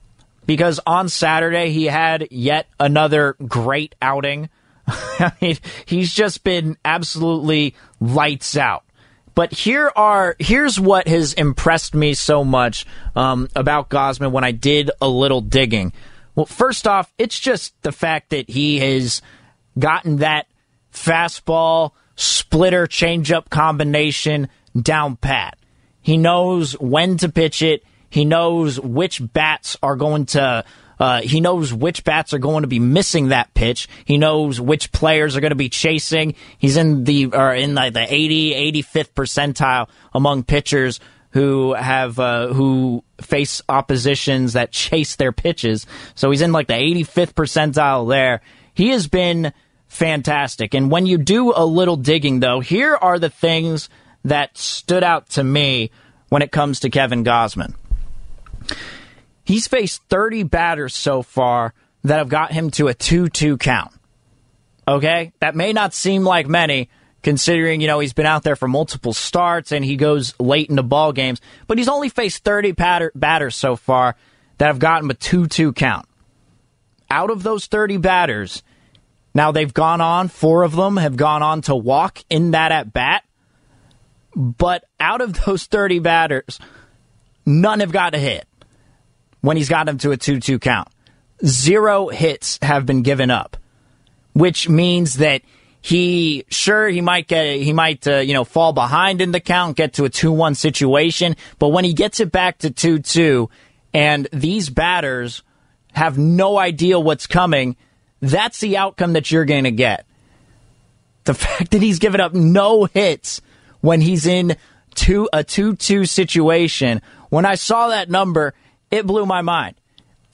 because 0.46 0.82
on 0.86 1.08
Saturday 1.08 1.72
he 1.72 1.86
had 1.86 2.28
yet 2.30 2.68
another 2.78 3.38
great 3.48 3.96
outing. 4.02 4.50
I 4.88 5.32
mean, 5.40 5.58
he's 5.86 6.14
just 6.14 6.44
been 6.44 6.76
absolutely 6.84 7.74
lights 8.02 8.58
out. 8.58 8.84
But 9.36 9.54
here 9.54 9.92
are 9.96 10.36
here's 10.40 10.80
what 10.80 11.08
has 11.08 11.34
impressed 11.34 11.94
me 11.94 12.14
so 12.14 12.44
much 12.44 12.86
um, 13.16 13.50
about 13.56 13.90
Gausman 13.90 14.32
when 14.32 14.44
I 14.44 14.52
did 14.52 14.92
a 15.02 15.08
little 15.08 15.42
digging. 15.42 15.94
Well, 16.36 16.46
first 16.46 16.88
off, 16.88 17.12
it's 17.18 17.40
just 17.40 17.74
the 17.82 17.92
fact 17.92 18.30
that 18.30 18.50
he 18.50 18.80
has 18.80 19.22
gotten 19.78 20.18
that 20.18 20.48
fastball 20.94 21.92
splitter 22.16 22.86
changeup 22.86 23.50
combination 23.50 24.50
down 24.80 25.16
pat. 25.16 25.58
He 26.02 26.18
knows 26.18 26.74
when 26.74 27.18
to 27.18 27.30
pitch 27.30 27.62
it. 27.62 27.84
He 28.10 28.26
knows 28.26 28.80
which 28.80 29.22
bats 29.34 29.78
are 29.84 29.96
going 29.96 30.26
to. 30.28 30.66
Uh, 31.00 31.22
he 31.22 31.40
knows 31.40 31.74
which 31.74 32.04
bats 32.04 32.34
are 32.34 32.40
going 32.40 32.64
to 32.64 32.68
be 32.68 32.80
missing 32.80 33.30
that 33.30 33.54
pitch. 33.54 33.88
He 34.06 34.18
knows 34.18 34.60
which 34.60 34.92
players 34.92 35.38
are 35.38 35.42
going 35.42 35.52
to 35.52 35.56
be 35.56 35.70
chasing. 35.70 36.36
He's 36.58 36.78
in 36.78 37.06
the 37.06 37.28
or 37.28 37.54
in 37.54 37.76
the, 37.76 37.90
the 37.90 38.14
80, 38.14 38.84
85th 38.84 39.14
percentile 39.14 39.90
among 40.14 40.44
pitchers 40.44 41.00
who 41.32 41.74
have 41.74 42.20
uh, 42.20 42.48
who 42.48 43.04
face 43.22 43.62
oppositions 43.70 44.54
that 44.54 44.72
chase 44.72 45.16
their 45.16 45.32
pitches. 45.32 45.86
So 46.16 46.32
he's 46.32 46.42
in 46.42 46.52
like 46.52 46.68
the 46.68 46.74
85th 46.74 47.34
percentile 47.34 48.10
there. 48.10 48.42
He 48.74 48.90
has 48.90 49.08
been 49.08 49.54
fantastic. 49.88 50.74
And 50.74 50.92
when 50.92 51.06
you 51.06 51.18
do 51.18 51.54
a 51.56 51.66
little 51.66 51.98
digging, 51.98 52.40
though, 52.40 52.60
here 52.60 52.96
are 52.96 53.20
the 53.20 53.30
things 53.30 53.90
that 54.26 54.58
stood 54.58 55.04
out 55.04 55.30
to 55.30 55.44
me 55.44 55.92
when 56.30 56.42
it 56.42 56.52
comes 56.52 56.82
to 56.82 56.90
Kevin 56.90 57.24
Gausman. 57.24 57.76
He's 59.50 59.68
faced 59.68 60.04
30 60.10 60.44
batters 60.44 60.94
so 60.94 61.24
far 61.24 61.74
that 62.04 62.20
have 62.20 62.30
got 62.30 62.52
him 62.52 62.70
to 62.70 62.88
a 62.88 62.94
2 62.94 63.30
2 63.30 63.58
count. 63.58 63.92
Okay? 64.88 65.34
That 65.40 65.56
may 65.56 65.74
not 65.74 65.96
seem 65.96 66.24
like 66.24 66.48
many, 66.48 66.88
considering, 67.24 67.82
you 67.82 67.88
know, 67.88 67.98
he's 67.98 68.14
been 68.14 68.28
out 68.28 68.44
there 68.44 68.56
for 68.56 68.68
multiple 68.68 69.12
starts 69.12 69.72
and 69.72 69.84
he 69.84 69.96
goes 69.96 70.36
late 70.40 70.70
into 70.70 70.84
ball 70.84 71.14
games, 71.14 71.42
but 71.66 71.80
he's 71.80 71.88
only 71.88 72.10
faced 72.10 72.44
30 72.44 72.74
batter- 72.74 73.12
batters 73.16 73.56
so 73.56 73.76
far 73.76 74.16
that 74.60 74.68
have 74.68 74.78
gotten 74.78 75.10
a 75.10 75.16
2 75.16 75.48
2 75.48 75.74
count. 75.74 76.06
Out 77.10 77.32
of 77.32 77.42
those 77.42 77.66
30 77.66 77.98
batters, 77.98 78.62
now 79.34 79.52
they've 79.52 79.74
gone 79.74 80.00
on, 80.00 80.28
four 80.28 80.62
of 80.62 80.76
them 80.76 80.98
have 80.98 81.16
gone 81.16 81.42
on 81.42 81.64
to 81.64 81.76
walk 81.76 82.20
in 82.30 82.52
that 82.52 82.72
at 82.72 82.94
bat, 82.94 83.24
but 84.36 84.84
out 85.00 85.22
of 85.22 85.44
those 85.44 85.66
30 85.66 85.98
batters, 85.98 86.60
none 87.48 87.80
have 87.80 87.92
got 87.92 88.14
a 88.14 88.20
hit 88.20 88.46
when 89.42 89.58
he's 89.58 89.70
got 89.70 89.86
them 89.86 89.98
to 90.00 90.12
a 90.12 90.18
2 90.18 90.40
2 90.40 90.60
count. 90.60 90.88
Zero 91.46 92.10
hits 92.10 92.60
have 92.62 92.86
been 92.86 93.02
given 93.02 93.32
up, 93.32 93.58
which 94.34 94.68
means 94.68 95.16
that 95.16 95.42
he 95.82 96.46
sure 96.50 96.88
he 96.90 97.02
might 97.02 97.28
get 97.28 97.58
he 97.58 97.72
might 97.72 98.06
uh, 98.08 98.18
you 98.18 98.34
know 98.34 98.44
fall 98.44 98.74
behind 98.74 99.22
in 99.22 99.32
the 99.32 99.40
count, 99.40 99.78
get 99.78 99.94
to 99.94 100.06
a 100.06 100.10
two 100.10 100.32
one 100.32 100.56
situation, 100.56 101.36
but 101.58 101.70
when 101.70 101.86
he 101.86 101.94
gets 101.94 102.20
it 102.20 102.32
back 102.32 102.58
to 102.60 102.70
two 102.70 103.00
two, 103.00 103.50
and 103.94 104.28
these 104.34 104.70
batters 104.70 105.44
have 105.94 106.18
no 106.18 106.58
idea 106.58 107.00
what's 107.00 107.28
coming, 107.28 107.76
that's 108.22 108.60
the 108.60 108.78
outcome 108.78 109.14
that 109.14 109.32
you're 109.32 109.46
going 109.46 109.64
to 109.64 109.72
get. 109.72 110.06
The 111.24 111.34
fact 111.36 111.72
that 111.72 111.82
he's 111.82 112.00
given 112.00 112.20
up 112.20 112.34
no 112.34 112.86
hits 112.86 113.42
when 113.82 114.02
he's 114.02 114.26
in 114.26 114.58
two 114.96 115.30
a 115.32 115.44
two 115.44 115.76
two 115.76 116.06
situation. 116.06 117.02
When 117.30 117.46
I 117.46 117.56
saw 117.56 117.90
that 117.90 118.10
number, 118.10 118.54
it 118.92 119.06
blew 119.06 119.26
my 119.26 119.42
mind. 119.42 119.76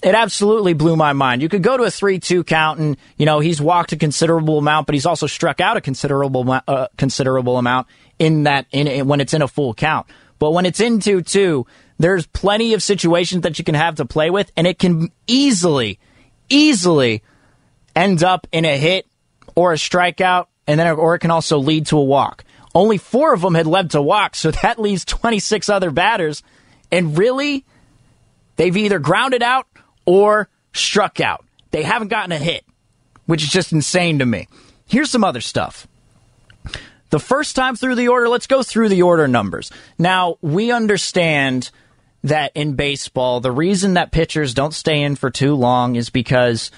It 0.04 0.14
absolutely 0.14 0.74
blew 0.74 0.96
my 0.96 1.14
mind. 1.14 1.42
You 1.42 1.50
could 1.50 1.64
go 1.64 1.78
to 1.78 1.84
a 1.84 1.92
3 1.92 2.20
2 2.20 2.44
count 2.44 2.80
and, 2.80 2.98
you 3.18 3.26
know, 3.26 3.40
he's 3.40 3.62
walked 3.62 3.92
a 3.92 3.98
considerable 3.98 4.58
amount, 4.58 4.88
but 4.88 4.94
he's 4.94 5.06
also 5.06 5.26
struck 5.26 5.60
out 5.60 5.78
a 5.78 5.82
considerable 5.82 6.60
uh, 6.68 6.88
considerable 6.98 7.58
amount 7.58 7.88
in 8.20 8.44
that, 8.44 8.68
in, 8.72 9.08
when 9.08 9.22
it's 9.22 9.34
in 9.34 9.42
a 9.42 9.48
full 9.48 9.74
count. 9.74 10.08
But 10.38 10.52
when 10.52 10.66
it's 10.66 10.80
in 10.80 11.00
2 11.00 11.22
2, 11.22 11.66
there's 11.98 12.28
plenty 12.28 12.74
of 12.74 12.84
situations 12.84 13.44
that 13.44 13.58
you 13.58 13.66
can 13.66 13.76
have 13.76 13.96
to 13.96 14.06
play 14.06 14.30
with, 14.30 14.52
and 14.58 14.68
it 14.68 14.80
can 14.80 15.12
easily, 15.28 15.98
easily 16.50 17.24
end 17.96 18.24
up 18.24 18.48
in 18.52 18.66
a 18.66 18.78
hit 18.78 19.08
or 19.56 19.72
a 19.72 19.76
strikeout, 19.76 20.48
and 20.68 20.80
then, 20.80 20.88
or 20.96 21.16
it 21.16 21.20
can 21.20 21.32
also 21.32 21.58
lead 21.58 21.88
to 21.88 21.98
a 21.98 22.04
walk. 22.04 22.44
Only 22.74 22.98
four 22.98 23.34
of 23.34 23.42
them 23.42 23.56
had 23.56 23.68
led 23.68 23.92
to 23.92 24.02
walks, 24.02 24.40
so 24.40 24.52
that 24.62 24.80
leaves 24.80 25.06
26 25.06 25.70
other 25.70 25.92
batters. 25.92 26.44
And 26.92 27.18
really, 27.18 27.66
they've 28.56 28.76
either 28.76 29.00
grounded 29.00 29.44
out 29.44 29.68
or 30.06 30.50
struck 30.74 31.20
out. 31.20 31.46
They 31.72 31.84
haven't 31.84 32.10
gotten 32.10 32.32
a 32.32 32.38
hit, 32.38 32.66
which 33.26 33.44
is 33.44 33.50
just 33.50 33.74
insane 33.74 34.20
to 34.20 34.26
me. 34.26 34.48
Here's 34.88 35.10
some 35.10 35.24
other 35.24 35.42
stuff. 35.42 35.88
The 37.10 37.20
first 37.20 37.56
time 37.56 37.76
through 37.76 37.96
the 37.96 38.08
order, 38.08 38.28
let's 38.30 38.48
go 38.48 38.64
through 38.64 38.90
the 38.90 39.04
order 39.04 39.28
numbers. 39.28 39.72
Now, 39.98 40.38
we 40.42 40.72
understand 40.72 41.70
that 42.24 42.52
in 42.56 42.74
baseball, 42.74 43.40
the 43.40 43.52
reason 43.52 43.94
that 43.94 44.12
pitchers 44.12 44.54
don't 44.54 44.74
stay 44.74 45.02
in 45.02 45.16
for 45.16 45.30
too 45.30 45.54
long 45.54 45.96
is 45.96 46.10
because, 46.10 46.72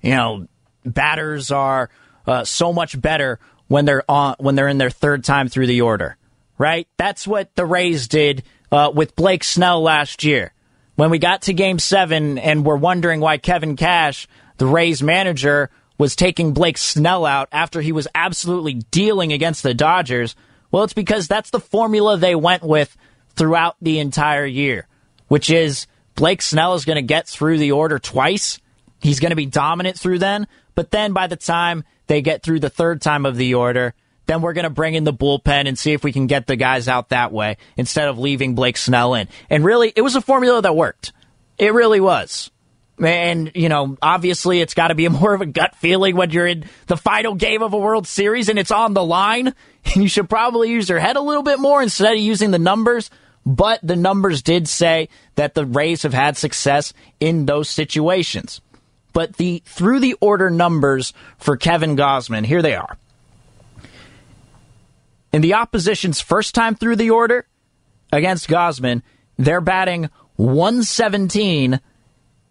you 0.00 0.12
know, 0.12 0.48
batters 0.84 1.50
are 1.50 1.90
uh, 2.26 2.44
so 2.44 2.72
much 2.72 2.98
better 3.00 3.38
when 3.68 3.84
they're 3.84 4.08
on 4.10 4.36
when 4.38 4.54
they're 4.54 4.68
in 4.68 4.78
their 4.78 4.90
third 4.90 5.24
time 5.24 5.48
through 5.48 5.66
the 5.66 5.82
order, 5.82 6.16
right? 6.56 6.88
That's 6.96 7.26
what 7.26 7.54
the 7.54 7.66
Rays 7.66 8.08
did 8.08 8.44
uh, 8.72 8.90
with 8.94 9.14
Blake 9.14 9.44
Snell 9.44 9.82
last 9.82 10.24
year 10.24 10.53
when 10.96 11.10
we 11.10 11.18
got 11.18 11.42
to 11.42 11.52
game 11.52 11.78
seven 11.78 12.38
and 12.38 12.64
we're 12.64 12.76
wondering 12.76 13.20
why 13.20 13.38
Kevin 13.38 13.76
Cash, 13.76 14.28
the 14.58 14.66
Rays 14.66 15.02
manager, 15.02 15.70
was 15.98 16.16
taking 16.16 16.52
Blake 16.52 16.78
Snell 16.78 17.24
out 17.24 17.48
after 17.52 17.80
he 17.80 17.92
was 17.92 18.08
absolutely 18.14 18.74
dealing 18.74 19.32
against 19.32 19.62
the 19.62 19.74
Dodgers. 19.74 20.34
Well, 20.70 20.84
it's 20.84 20.92
because 20.92 21.28
that's 21.28 21.50
the 21.50 21.60
formula 21.60 22.16
they 22.16 22.34
went 22.34 22.62
with 22.62 22.96
throughout 23.36 23.76
the 23.80 23.98
entire 23.98 24.46
year, 24.46 24.88
which 25.28 25.50
is 25.50 25.86
Blake 26.14 26.42
Snell 26.42 26.74
is 26.74 26.84
going 26.84 26.96
to 26.96 27.02
get 27.02 27.26
through 27.26 27.58
the 27.58 27.72
order 27.72 27.98
twice. 27.98 28.60
He's 29.00 29.20
going 29.20 29.30
to 29.30 29.36
be 29.36 29.46
dominant 29.46 29.98
through 29.98 30.18
then. 30.18 30.46
But 30.74 30.90
then 30.90 31.12
by 31.12 31.26
the 31.26 31.36
time 31.36 31.84
they 32.06 32.22
get 32.22 32.42
through 32.42 32.60
the 32.60 32.70
third 32.70 33.00
time 33.00 33.26
of 33.26 33.36
the 33.36 33.54
order, 33.54 33.94
then 34.26 34.42
we're 34.42 34.52
going 34.52 34.64
to 34.64 34.70
bring 34.70 34.94
in 34.94 35.04
the 35.04 35.12
bullpen 35.12 35.68
and 35.68 35.78
see 35.78 35.92
if 35.92 36.02
we 36.02 36.12
can 36.12 36.26
get 36.26 36.46
the 36.46 36.56
guys 36.56 36.88
out 36.88 37.10
that 37.10 37.32
way 37.32 37.56
instead 37.76 38.08
of 38.08 38.18
leaving 38.18 38.54
Blake 38.54 38.76
Snell 38.76 39.14
in. 39.14 39.28
And 39.50 39.64
really, 39.64 39.92
it 39.94 40.02
was 40.02 40.16
a 40.16 40.20
formula 40.20 40.62
that 40.62 40.76
worked. 40.76 41.12
It 41.58 41.72
really 41.74 42.00
was. 42.00 42.50
And, 42.98 43.50
you 43.54 43.68
know, 43.68 43.96
obviously 44.00 44.60
it's 44.60 44.74
got 44.74 44.88
to 44.88 44.94
be 44.94 45.08
more 45.08 45.34
of 45.34 45.40
a 45.40 45.46
gut 45.46 45.74
feeling 45.76 46.16
when 46.16 46.30
you're 46.30 46.46
in 46.46 46.64
the 46.86 46.96
final 46.96 47.34
game 47.34 47.62
of 47.62 47.72
a 47.72 47.78
World 47.78 48.06
Series 48.06 48.48
and 48.48 48.58
it's 48.58 48.70
on 48.70 48.94
the 48.94 49.04
line. 49.04 49.54
And 49.86 50.02
you 50.02 50.08
should 50.08 50.30
probably 50.30 50.70
use 50.70 50.88
your 50.88 50.98
head 50.98 51.16
a 51.16 51.20
little 51.20 51.42
bit 51.42 51.58
more 51.58 51.82
instead 51.82 52.14
of 52.14 52.18
using 52.18 52.50
the 52.50 52.58
numbers. 52.58 53.10
But 53.44 53.80
the 53.82 53.96
numbers 53.96 54.40
did 54.40 54.66
say 54.66 55.10
that 55.34 55.54
the 55.54 55.66
Rays 55.66 56.04
have 56.04 56.14
had 56.14 56.38
success 56.38 56.94
in 57.20 57.44
those 57.44 57.68
situations. 57.68 58.62
But 59.12 59.36
the 59.36 59.62
through 59.66 60.00
the 60.00 60.14
order 60.22 60.48
numbers 60.48 61.12
for 61.36 61.58
Kevin 61.58 61.98
Gausman, 61.98 62.46
here 62.46 62.62
they 62.62 62.74
are. 62.74 62.96
In 65.34 65.42
the 65.42 65.54
opposition's 65.54 66.20
first 66.20 66.54
time 66.54 66.76
through 66.76 66.94
the 66.94 67.10
order 67.10 67.44
against 68.12 68.48
Gausman, 68.48 69.02
they're 69.36 69.60
batting 69.60 70.08
117. 70.36 71.80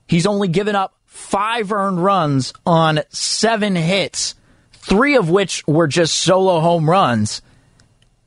He's 0.05 0.27
only 0.27 0.49
given 0.49 0.75
up 0.75 0.93
five 1.05 1.71
earned 1.71 2.03
runs 2.03 2.51
on 2.65 2.99
seven 3.07 3.77
hits, 3.77 4.35
three 4.73 5.15
of 5.15 5.29
which 5.29 5.65
were 5.65 5.87
just 5.87 6.13
solo 6.13 6.59
home 6.59 6.89
runs. 6.89 7.41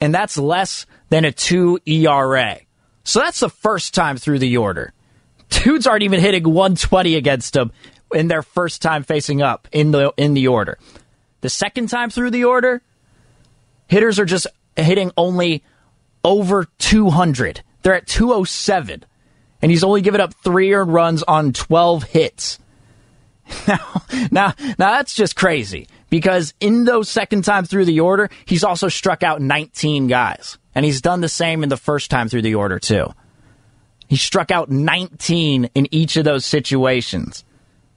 And 0.01 0.15
that's 0.15 0.39
less 0.39 0.87
than 1.11 1.27
a 1.27 1.33
two 1.33 1.79
ERA. 1.85 2.61
So 3.05 3.21
that's 3.21 3.41
the 3.41 3.51
first 3.51 3.93
time 3.93 4.17
through 4.17 4.39
the 4.39 4.57
order. 4.57 4.95
Dudes 5.51 5.87
aren't 5.87 6.03
even 6.03 6.21
hitting 6.21 6.45
120 6.45 7.15
against 7.15 7.55
him 7.55 7.73
in 8.15 8.29
their 8.29 8.43
first 8.43 8.81
time 8.81 9.03
facing 9.03 9.43
up 9.43 9.69
in 9.71 9.91
the 9.91 10.15
in 10.17 10.33
the 10.33 10.49
order. 10.49 10.79
The 11.43 11.51
second 11.51 11.91
time 11.91 12.09
through 12.09 12.31
the 12.31 12.45
order, 12.45 12.81
hitters 13.89 14.19
are 14.19 14.25
just 14.25 14.47
hitting 14.77 15.11
only 15.17 15.63
over 16.25 16.67
200. 16.79 17.63
They're 17.83 17.95
at 17.95 18.07
207. 18.07 19.05
And 19.63 19.71
he's 19.71 19.85
only 19.85 20.03
given 20.03 20.21
up 20.21 20.35
three 20.35 20.75
earned 20.75 20.93
runs 20.93 21.23
on 21.23 21.53
12 21.53 22.05
hits. 22.05 22.59
Now, 23.69 24.03
now, 24.33 24.55
now 24.59 24.91
that's 24.91 25.15
just 25.15 25.37
crazy 25.37 25.87
because 26.11 26.53
in 26.59 26.85
those 26.85 27.09
second 27.09 27.45
time 27.45 27.65
through 27.65 27.85
the 27.85 28.01
order, 28.01 28.29
he's 28.45 28.65
also 28.65 28.89
struck 28.89 29.23
out 29.23 29.41
19 29.41 30.09
guys. 30.09 30.59
And 30.75 30.85
he's 30.85 31.01
done 31.01 31.21
the 31.21 31.29
same 31.29 31.63
in 31.63 31.69
the 31.69 31.77
first 31.77 32.11
time 32.11 32.29
through 32.29 32.43
the 32.43 32.57
order, 32.57 32.79
too. 32.79 33.13
He 34.09 34.17
struck 34.17 34.51
out 34.51 34.71
19 34.71 35.71
in 35.75 35.95
each 35.95 36.17
of 36.17 36.25
those 36.25 36.45
situations. 36.45 37.45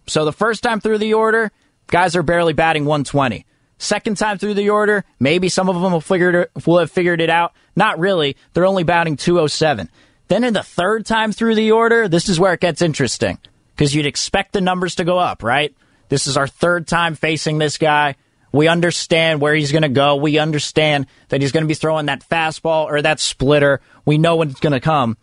So 0.07 0.25
the 0.25 0.31
first 0.31 0.63
time 0.63 0.79
through 0.79 0.99
the 0.99 1.13
order, 1.13 1.51
guys 1.87 2.15
are 2.15 2.23
barely 2.23 2.53
batting 2.53 2.85
120. 2.85 3.45
Second 3.81 4.17
time 4.17 4.37
through 4.37 4.55
the 4.55 4.69
order, 4.69 5.05
maybe 5.21 5.47
some 5.47 5.69
of 5.69 5.81
them 5.81 5.93
will, 5.93 6.01
figure 6.01 6.41
it, 6.41 6.51
will 6.67 6.79
have 6.79 6.91
figured 6.91 7.21
it 7.21 7.29
out. 7.29 7.53
Not 7.77 7.97
really. 7.97 8.35
They're 8.53 8.65
only 8.65 8.83
batting 8.83 9.15
207. 9.15 9.89
Then 10.27 10.43
in 10.43 10.53
the 10.53 10.63
third 10.63 11.05
time 11.05 11.31
through 11.31 11.55
the 11.55 11.71
order, 11.71 12.09
this 12.09 12.27
is 12.27 12.39
where 12.39 12.53
it 12.53 12.59
gets 12.59 12.81
interesting 12.81 13.39
because 13.73 13.95
you'd 13.95 14.05
expect 14.05 14.51
the 14.51 14.59
numbers 14.59 14.95
to 14.95 15.05
go 15.05 15.17
up, 15.17 15.43
right? 15.43 15.73
This 16.09 16.27
is 16.27 16.35
our 16.35 16.45
third 16.45 16.87
time 16.87 17.15
facing 17.15 17.57
this 17.57 17.77
guy. 17.77 18.15
We 18.51 18.67
understand 18.67 19.39
where 19.39 19.55
he's 19.55 19.71
going 19.71 19.83
to 19.83 19.89
go. 19.89 20.17
We 20.17 20.39
understand 20.39 21.07
that 21.29 21.41
he's 21.41 21.53
going 21.53 21.63
to 21.63 21.67
be 21.67 21.73
throwing 21.73 22.07
that 22.07 22.27
fastball 22.27 22.85
or 22.85 23.01
that 23.01 23.21
splitter. 23.21 23.79
We 24.05 24.17
know 24.17 24.35
when 24.35 24.49
it's 24.49 24.59
going 24.59 24.73
to 24.73 24.81
come. 24.81 25.15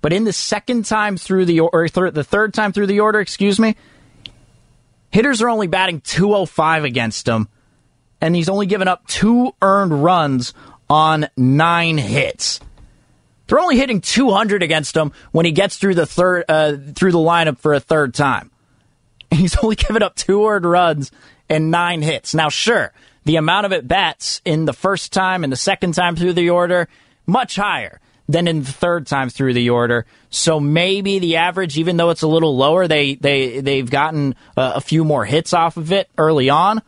But 0.00 0.12
in 0.12 0.22
the 0.22 0.32
second 0.32 0.84
time 0.84 1.16
through 1.16 1.46
the 1.46 1.60
or 1.60 1.88
th- 1.88 2.14
the 2.14 2.22
third 2.22 2.54
time 2.54 2.72
through 2.72 2.86
the 2.86 3.00
order, 3.00 3.18
excuse 3.18 3.58
me, 3.58 3.74
hitters 5.10 5.42
are 5.42 5.48
only 5.48 5.66
batting 5.66 6.02
205 6.02 6.84
against 6.84 7.26
him 7.26 7.48
and 8.20 8.34
he's 8.34 8.48
only 8.48 8.66
given 8.66 8.88
up 8.88 9.06
two 9.06 9.54
earned 9.62 10.02
runs 10.02 10.54
on 10.88 11.28
nine 11.36 11.98
hits. 11.98 12.60
They're 13.46 13.60
only 13.60 13.76
hitting 13.76 14.00
200 14.00 14.62
against 14.62 14.96
him 14.96 15.12
when 15.32 15.46
he 15.46 15.52
gets 15.52 15.76
through 15.76 15.94
the 15.94 16.06
third 16.06 16.44
uh, 16.48 16.76
through 16.94 17.12
the 17.12 17.18
lineup 17.18 17.58
for 17.58 17.74
a 17.74 17.80
third 17.80 18.14
time. 18.14 18.50
And 19.30 19.40
he's 19.40 19.56
only 19.56 19.76
given 19.76 20.02
up 20.02 20.16
two 20.16 20.44
earned 20.46 20.64
runs 20.64 21.12
and 21.48 21.70
nine 21.70 22.02
hits. 22.02 22.34
Now, 22.34 22.48
sure, 22.48 22.92
the 23.24 23.36
amount 23.36 23.66
of 23.66 23.72
at 23.72 23.86
bats 23.86 24.40
in 24.44 24.64
the 24.64 24.72
first 24.72 25.12
time 25.12 25.44
and 25.44 25.52
the 25.52 25.56
second 25.56 25.94
time 25.94 26.16
through 26.16 26.32
the 26.32 26.50
order 26.50 26.88
much 27.26 27.56
higher 27.56 28.00
than 28.28 28.48
in 28.48 28.62
the 28.62 28.72
third 28.72 29.06
time 29.06 29.30
through 29.30 29.54
the 29.54 29.70
order. 29.70 30.06
So 30.30 30.58
maybe 30.58 31.18
the 31.18 31.36
average, 31.36 31.78
even 31.78 31.96
though 31.96 32.10
it's 32.10 32.22
a 32.22 32.28
little 32.28 32.56
lower, 32.56 32.88
they 32.88 33.14
they 33.14 33.60
they've 33.60 33.88
gotten 33.88 34.34
a, 34.56 34.72
a 34.76 34.80
few 34.80 35.04
more 35.04 35.24
hits 35.24 35.52
off 35.52 35.76
of 35.76 35.92
it 35.92 36.08
early 36.18 36.50
on. 36.50 36.82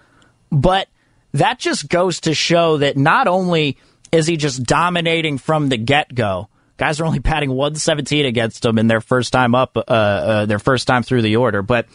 But 0.51 0.89
that 1.33 1.59
just 1.59 1.89
goes 1.89 2.21
to 2.21 2.35
show 2.35 2.79
that 2.79 2.97
not 2.97 3.29
only 3.29 3.77
is 4.13 4.27
he 4.27 4.37
just 4.37 4.63
dominating 4.63 5.39
from 5.39 5.69
the 5.69 5.77
get 5.77 6.15
go. 6.15 6.49
Guys 6.77 7.01
are 7.01 7.05
only 7.05 7.19
batting 7.19 7.51
117 7.51 8.25
against 8.25 8.65
him 8.65 8.79
in 8.79 8.87
their 8.87 9.01
first 9.01 9.33
time 9.33 9.55
up, 9.55 9.77
uh, 9.77 9.81
uh, 9.81 10.47
their 10.47 10.59
first 10.59 10.87
time 10.87 11.03
through 11.03 11.23
the 11.23 11.37
order. 11.37 11.61
But 11.61 11.87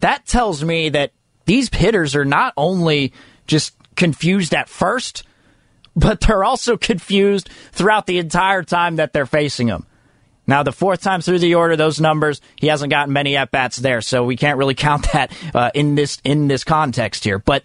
that 0.00 0.26
tells 0.26 0.62
me 0.62 0.90
that 0.90 1.12
these 1.46 1.72
hitters 1.72 2.14
are 2.14 2.24
not 2.24 2.52
only 2.56 3.12
just 3.46 3.74
confused 3.96 4.54
at 4.54 4.68
first, 4.68 5.24
but 5.94 6.20
they're 6.20 6.44
also 6.44 6.76
confused 6.76 7.48
throughout 7.72 8.06
the 8.06 8.18
entire 8.18 8.62
time 8.62 8.96
that 8.96 9.12
they're 9.12 9.26
facing 9.26 9.68
him. 9.68 9.86
Now, 10.46 10.62
the 10.62 10.72
fourth 10.72 11.00
time 11.00 11.22
through 11.22 11.40
the 11.40 11.56
order, 11.56 11.74
those 11.74 12.00
numbers, 12.00 12.40
he 12.56 12.68
hasn't 12.68 12.90
gotten 12.90 13.12
many 13.12 13.36
at 13.36 13.50
bats 13.50 13.78
there, 13.78 14.00
so 14.00 14.24
we 14.24 14.36
can't 14.36 14.58
really 14.58 14.74
count 14.74 15.08
that 15.12 15.32
uh, 15.54 15.70
in 15.74 15.94
this 15.94 16.20
in 16.22 16.46
this 16.46 16.62
context 16.62 17.24
here. 17.24 17.38
But 17.38 17.64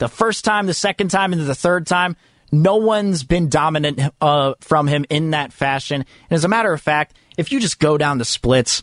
the 0.00 0.08
first 0.08 0.44
time, 0.44 0.66
the 0.66 0.74
second 0.74 1.08
time, 1.10 1.32
and 1.32 1.42
the 1.42 1.54
third 1.54 1.86
time, 1.86 2.16
no 2.50 2.76
one's 2.76 3.22
been 3.22 3.48
dominant 3.48 4.00
uh, 4.20 4.54
from 4.60 4.88
him 4.88 5.04
in 5.10 5.30
that 5.30 5.52
fashion. 5.52 6.04
And 6.30 6.36
as 6.36 6.44
a 6.44 6.48
matter 6.48 6.72
of 6.72 6.80
fact, 6.80 7.16
if 7.36 7.52
you 7.52 7.60
just 7.60 7.78
go 7.78 7.96
down 7.96 8.18
the 8.18 8.24
splits, 8.24 8.82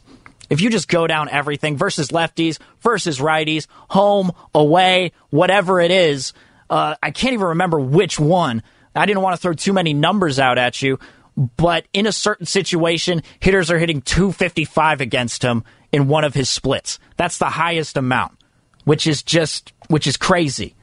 if 0.49 0.61
you 0.61 0.70
just 0.70 0.88
go 0.88 1.07
down 1.07 1.28
everything 1.28 1.76
versus 1.76 2.09
lefties 2.09 2.59
versus 2.82 3.20
righties, 3.20 3.68
home, 3.89 4.32
away, 4.53 5.11
whatever 5.32 5.82
it 5.82 5.91
is, 5.91 6.34
uh, 6.70 6.95
I 7.01 7.11
can't 7.11 7.34
even 7.34 7.47
remember 7.47 7.80
which 7.80 8.20
one. 8.20 8.63
I 8.95 9.05
didn't 9.05 9.24
want 9.24 9.36
to 9.36 9.41
throw 9.41 9.53
too 9.53 9.74
many 9.74 9.93
numbers 9.93 10.39
out 10.39 10.57
at 10.57 10.82
you, 10.82 10.99
but 11.36 11.86
in 11.93 12.05
a 12.05 12.11
certain 12.11 12.45
situation, 12.45 13.24
hitters 13.39 13.72
are 13.72 13.80
hitting 13.80 14.01
255 14.01 15.01
against 15.01 15.43
him 15.43 15.63
in 15.91 16.07
one 16.07 16.24
of 16.24 16.36
his 16.36 16.47
splits. 16.47 16.99
That's 17.18 17.38
the 17.39 17.45
highest 17.45 17.97
amount, 17.97 18.38
which 18.86 19.07
is 19.07 19.24
just, 19.24 19.74
which 19.88 20.07
is 20.07 20.15
crazy. 20.15 20.76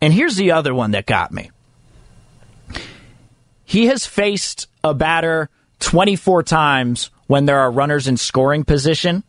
And 0.00 0.12
here's 0.12 0.36
the 0.36 0.52
other 0.52 0.74
one 0.74 0.92
that 0.92 1.06
got 1.06 1.32
me. 1.32 1.50
He 3.64 3.86
has 3.86 4.06
faced 4.06 4.68
a 4.84 4.94
batter 4.94 5.50
24 5.80 6.42
times 6.44 7.10
when 7.26 7.46
there 7.46 7.58
are 7.58 7.70
runners 7.70 8.06
in 8.06 8.16
scoring 8.16 8.64
position. 8.64 9.24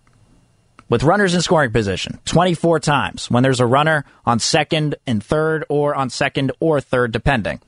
With 0.89 1.03
runners 1.03 1.33
in 1.33 1.41
scoring 1.41 1.71
position, 1.71 2.19
24 2.23 2.79
times 2.79 3.29
when 3.29 3.43
there's 3.43 3.59
a 3.59 3.65
runner 3.65 4.05
on 4.25 4.39
second 4.39 4.95
and 5.05 5.21
third, 5.21 5.65
or 5.67 5.93
on 5.93 6.09
second 6.09 6.53
or 6.61 6.79
third, 6.79 7.11
depending. 7.11 7.59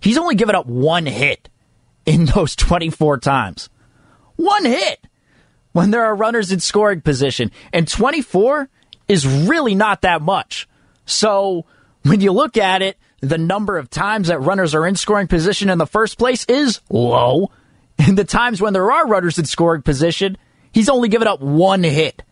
He's 0.00 0.18
only 0.18 0.34
given 0.34 0.56
up 0.56 0.66
one 0.66 1.06
hit 1.06 1.48
in 2.04 2.24
those 2.34 2.56
24 2.56 3.18
times. 3.18 3.68
One 4.36 4.64
hit 4.64 5.06
when 5.72 5.92
there 5.92 6.04
are 6.04 6.14
runners 6.14 6.50
in 6.50 6.60
scoring 6.60 7.02
position. 7.02 7.52
And 7.72 7.86
24 7.86 8.68
is 9.06 9.26
really 9.26 9.74
not 9.74 10.02
that 10.02 10.22
much. 10.22 10.68
So 11.06 11.66
when 12.04 12.20
you 12.20 12.32
look 12.32 12.56
at 12.56 12.82
it, 12.82 12.96
the 13.20 13.38
number 13.38 13.78
of 13.78 13.90
times 13.90 14.28
that 14.28 14.38
runners 14.38 14.74
are 14.74 14.86
in 14.86 14.96
scoring 14.96 15.26
position 15.26 15.70
in 15.70 15.78
the 15.78 15.86
first 15.86 16.18
place 16.18 16.44
is 16.44 16.80
low. 16.90 17.50
And 17.98 18.18
the 18.18 18.24
times 18.24 18.60
when 18.60 18.72
there 18.72 18.90
are 18.90 19.06
runners 19.06 19.38
in 19.38 19.44
scoring 19.44 19.82
position, 19.82 20.36
he's 20.72 20.88
only 20.88 21.08
given 21.08 21.28
up 21.28 21.40
one 21.40 21.82
hit. 21.82 22.22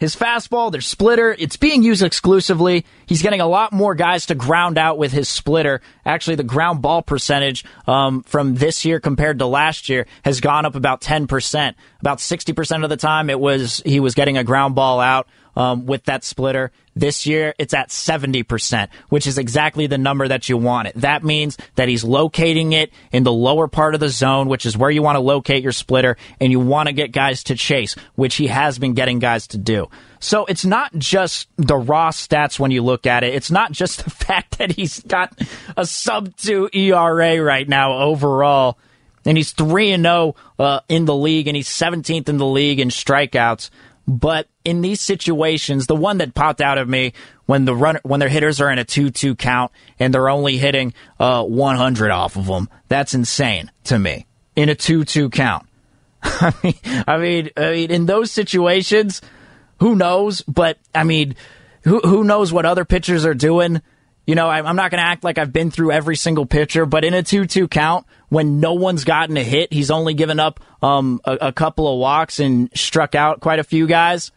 His 0.00 0.16
fastball, 0.16 0.72
their 0.72 0.80
splitter, 0.80 1.36
it's 1.38 1.58
being 1.58 1.82
used 1.82 2.02
exclusively. 2.02 2.86
He's 3.04 3.20
getting 3.20 3.42
a 3.42 3.46
lot 3.46 3.74
more 3.74 3.94
guys 3.94 4.26
to 4.26 4.34
ground 4.34 4.78
out 4.78 4.96
with 4.96 5.12
his 5.12 5.28
splitter. 5.28 5.82
Actually, 6.06 6.36
the 6.36 6.42
ground 6.42 6.80
ball 6.80 7.02
percentage 7.02 7.66
um, 7.86 8.22
from 8.22 8.54
this 8.54 8.86
year 8.86 8.98
compared 8.98 9.40
to 9.40 9.46
last 9.46 9.90
year 9.90 10.06
has 10.24 10.40
gone 10.40 10.64
up 10.64 10.74
about 10.74 11.02
10%. 11.02 11.74
About 12.00 12.16
60% 12.16 12.82
of 12.82 12.88
the 12.88 12.96
time 12.96 13.28
it 13.28 13.38
was 13.38 13.82
he 13.84 14.00
was 14.00 14.14
getting 14.14 14.38
a 14.38 14.44
ground 14.44 14.74
ball 14.74 15.00
out 15.00 15.28
um, 15.54 15.84
with 15.84 16.04
that 16.04 16.24
splitter. 16.24 16.72
This 17.00 17.24
year, 17.24 17.54
it's 17.56 17.72
at 17.72 17.88
70%, 17.88 18.88
which 19.08 19.26
is 19.26 19.38
exactly 19.38 19.86
the 19.86 19.96
number 19.96 20.28
that 20.28 20.50
you 20.50 20.58
want 20.58 20.88
it. 20.88 20.96
That 20.96 21.24
means 21.24 21.56
that 21.76 21.88
he's 21.88 22.04
locating 22.04 22.74
it 22.74 22.92
in 23.10 23.22
the 23.22 23.32
lower 23.32 23.68
part 23.68 23.94
of 23.94 24.00
the 24.00 24.10
zone, 24.10 24.48
which 24.48 24.66
is 24.66 24.76
where 24.76 24.90
you 24.90 25.00
want 25.00 25.16
to 25.16 25.20
locate 25.20 25.62
your 25.62 25.72
splitter, 25.72 26.18
and 26.42 26.52
you 26.52 26.60
want 26.60 26.88
to 26.88 26.92
get 26.92 27.10
guys 27.10 27.44
to 27.44 27.54
chase, 27.54 27.96
which 28.16 28.34
he 28.34 28.48
has 28.48 28.78
been 28.78 28.92
getting 28.92 29.18
guys 29.18 29.46
to 29.46 29.56
do. 29.56 29.88
So 30.18 30.44
it's 30.44 30.66
not 30.66 30.92
just 30.94 31.48
the 31.56 31.78
raw 31.78 32.10
stats 32.10 32.60
when 32.60 32.70
you 32.70 32.82
look 32.82 33.06
at 33.06 33.24
it. 33.24 33.34
It's 33.34 33.50
not 33.50 33.72
just 33.72 34.04
the 34.04 34.10
fact 34.10 34.58
that 34.58 34.72
he's 34.72 35.00
got 35.00 35.32
a 35.78 35.86
sub 35.86 36.36
2 36.36 36.68
ERA 36.74 37.42
right 37.42 37.66
now 37.66 37.96
overall 37.96 38.76
and 39.24 39.36
he's 39.36 39.52
3 39.52 39.92
and 39.92 40.04
0 40.04 40.34
uh, 40.58 40.80
in 40.88 41.06
the 41.06 41.16
league 41.16 41.46
and 41.48 41.56
he's 41.56 41.68
17th 41.68 42.28
in 42.28 42.36
the 42.36 42.46
league 42.46 42.80
in 42.80 42.88
strikeouts. 42.88 43.70
But 44.10 44.48
in 44.64 44.80
these 44.80 45.00
situations, 45.00 45.86
the 45.86 45.94
one 45.94 46.18
that 46.18 46.34
popped 46.34 46.60
out 46.60 46.78
of 46.78 46.88
me 46.88 47.12
when 47.46 47.64
the 47.64 47.76
run 47.76 48.00
when 48.02 48.18
their 48.18 48.28
hitters 48.28 48.60
are 48.60 48.68
in 48.68 48.80
a 48.80 48.84
two-two 48.84 49.36
count 49.36 49.70
and 50.00 50.12
they're 50.12 50.28
only 50.28 50.58
hitting 50.58 50.94
uh, 51.20 51.44
100 51.44 52.10
off 52.10 52.36
of 52.36 52.46
them, 52.46 52.68
that's 52.88 53.14
insane 53.14 53.70
to 53.84 53.96
me. 54.00 54.26
In 54.56 54.68
a 54.68 54.74
two-two 54.74 55.30
count, 55.30 55.64
I 56.24 56.52
mean, 56.60 56.74
I 57.06 57.18
mean, 57.18 57.50
I 57.56 57.70
mean, 57.70 57.90
in 57.92 58.06
those 58.06 58.32
situations, 58.32 59.22
who 59.78 59.94
knows? 59.94 60.40
But 60.42 60.78
I 60.92 61.04
mean, 61.04 61.36
who 61.82 62.00
who 62.00 62.24
knows 62.24 62.52
what 62.52 62.66
other 62.66 62.84
pitchers 62.84 63.24
are 63.24 63.32
doing? 63.34 63.80
You 64.30 64.36
know, 64.36 64.48
I'm 64.48 64.76
not 64.76 64.92
going 64.92 65.00
to 65.00 65.08
act 65.08 65.24
like 65.24 65.38
I've 65.38 65.52
been 65.52 65.72
through 65.72 65.90
every 65.90 66.14
single 66.14 66.46
pitcher, 66.46 66.86
but 66.86 67.04
in 67.04 67.14
a 67.14 67.22
2 67.24 67.46
2 67.46 67.66
count, 67.66 68.06
when 68.28 68.60
no 68.60 68.74
one's 68.74 69.02
gotten 69.02 69.36
a 69.36 69.42
hit, 69.42 69.72
he's 69.72 69.90
only 69.90 70.14
given 70.14 70.38
up 70.38 70.60
um, 70.84 71.20
a, 71.24 71.48
a, 71.48 71.52
couple 71.52 71.92
of 71.92 71.98
walks 71.98 72.38
and 72.38 72.70
struck 72.72 73.16
out 73.16 73.40
quite 73.40 73.58
a 73.58 73.64
few 73.64 73.88
guys. 73.88 74.30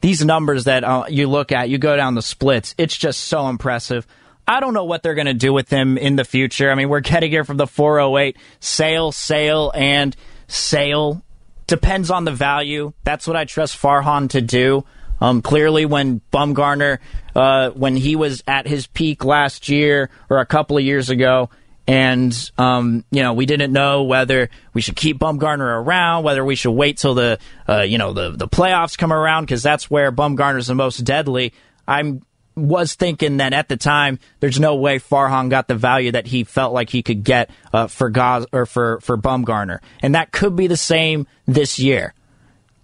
These 0.00 0.24
numbers 0.24 0.66
that 0.66 0.84
uh, 0.84 1.06
you 1.08 1.26
look 1.26 1.50
at, 1.50 1.68
you 1.68 1.76
go 1.76 1.96
down 1.96 2.14
the 2.14 2.22
splits, 2.22 2.76
it's 2.78 2.96
just 2.96 3.22
so 3.22 3.48
impressive. 3.48 4.06
I 4.46 4.60
don't 4.60 4.74
know 4.74 4.84
what 4.84 5.02
they're 5.02 5.16
going 5.16 5.26
to 5.26 5.34
do 5.34 5.52
with 5.52 5.70
him 5.70 5.98
in 5.98 6.14
the 6.14 6.24
future. 6.24 6.70
I 6.70 6.76
mean, 6.76 6.88
we're 6.88 7.00
getting 7.00 7.32
here 7.32 7.42
from 7.42 7.56
the 7.56 7.66
408 7.66 8.36
sale, 8.60 9.10
sale, 9.10 9.72
and 9.74 10.14
sale. 10.46 11.24
Depends 11.66 12.12
on 12.12 12.26
the 12.26 12.30
value. 12.30 12.92
That's 13.02 13.26
what 13.26 13.34
I 13.34 13.44
trust 13.44 13.76
Farhan 13.76 14.30
to 14.30 14.40
do. 14.40 14.84
Um, 15.20 15.42
clearly, 15.42 15.86
when 15.86 16.20
Bumgarner, 16.32 16.98
uh, 17.34 17.70
when 17.70 17.96
he 17.96 18.16
was 18.16 18.42
at 18.46 18.66
his 18.66 18.86
peak 18.86 19.24
last 19.24 19.68
year 19.68 20.10
or 20.28 20.38
a 20.38 20.46
couple 20.46 20.76
of 20.76 20.84
years 20.84 21.10
ago, 21.10 21.50
and 21.86 22.50
um, 22.58 23.04
you 23.10 23.22
know 23.22 23.32
we 23.32 23.46
didn't 23.46 23.72
know 23.72 24.02
whether 24.02 24.50
we 24.74 24.80
should 24.80 24.96
keep 24.96 25.18
Bumgarner 25.18 25.82
around, 25.82 26.24
whether 26.24 26.44
we 26.44 26.56
should 26.56 26.72
wait 26.72 26.98
till 26.98 27.14
the 27.14 27.38
uh, 27.68 27.82
you 27.82 27.98
know 27.98 28.12
the 28.12 28.30
the 28.30 28.48
playoffs 28.48 28.98
come 28.98 29.12
around 29.12 29.44
because 29.44 29.62
that's 29.62 29.90
where 29.90 30.10
Bumgarner's 30.10 30.66
the 30.66 30.74
most 30.74 30.98
deadly. 30.98 31.52
I 31.86 32.18
was 32.56 32.94
thinking 32.94 33.36
that 33.36 33.52
at 33.52 33.68
the 33.68 33.76
time 33.76 34.18
there's 34.40 34.58
no 34.58 34.76
way 34.76 34.98
Farhan 34.98 35.50
got 35.50 35.68
the 35.68 35.74
value 35.74 36.12
that 36.12 36.26
he 36.26 36.42
felt 36.42 36.72
like 36.72 36.88
he 36.90 37.02
could 37.02 37.22
get 37.22 37.50
uh, 37.72 37.86
for 37.86 38.10
Goz 38.10 38.46
or 38.52 38.66
for 38.66 39.00
for 39.00 39.16
Bumgarner, 39.16 39.78
and 40.02 40.14
that 40.14 40.32
could 40.32 40.56
be 40.56 40.66
the 40.66 40.76
same 40.76 41.26
this 41.46 41.78
year. 41.78 42.14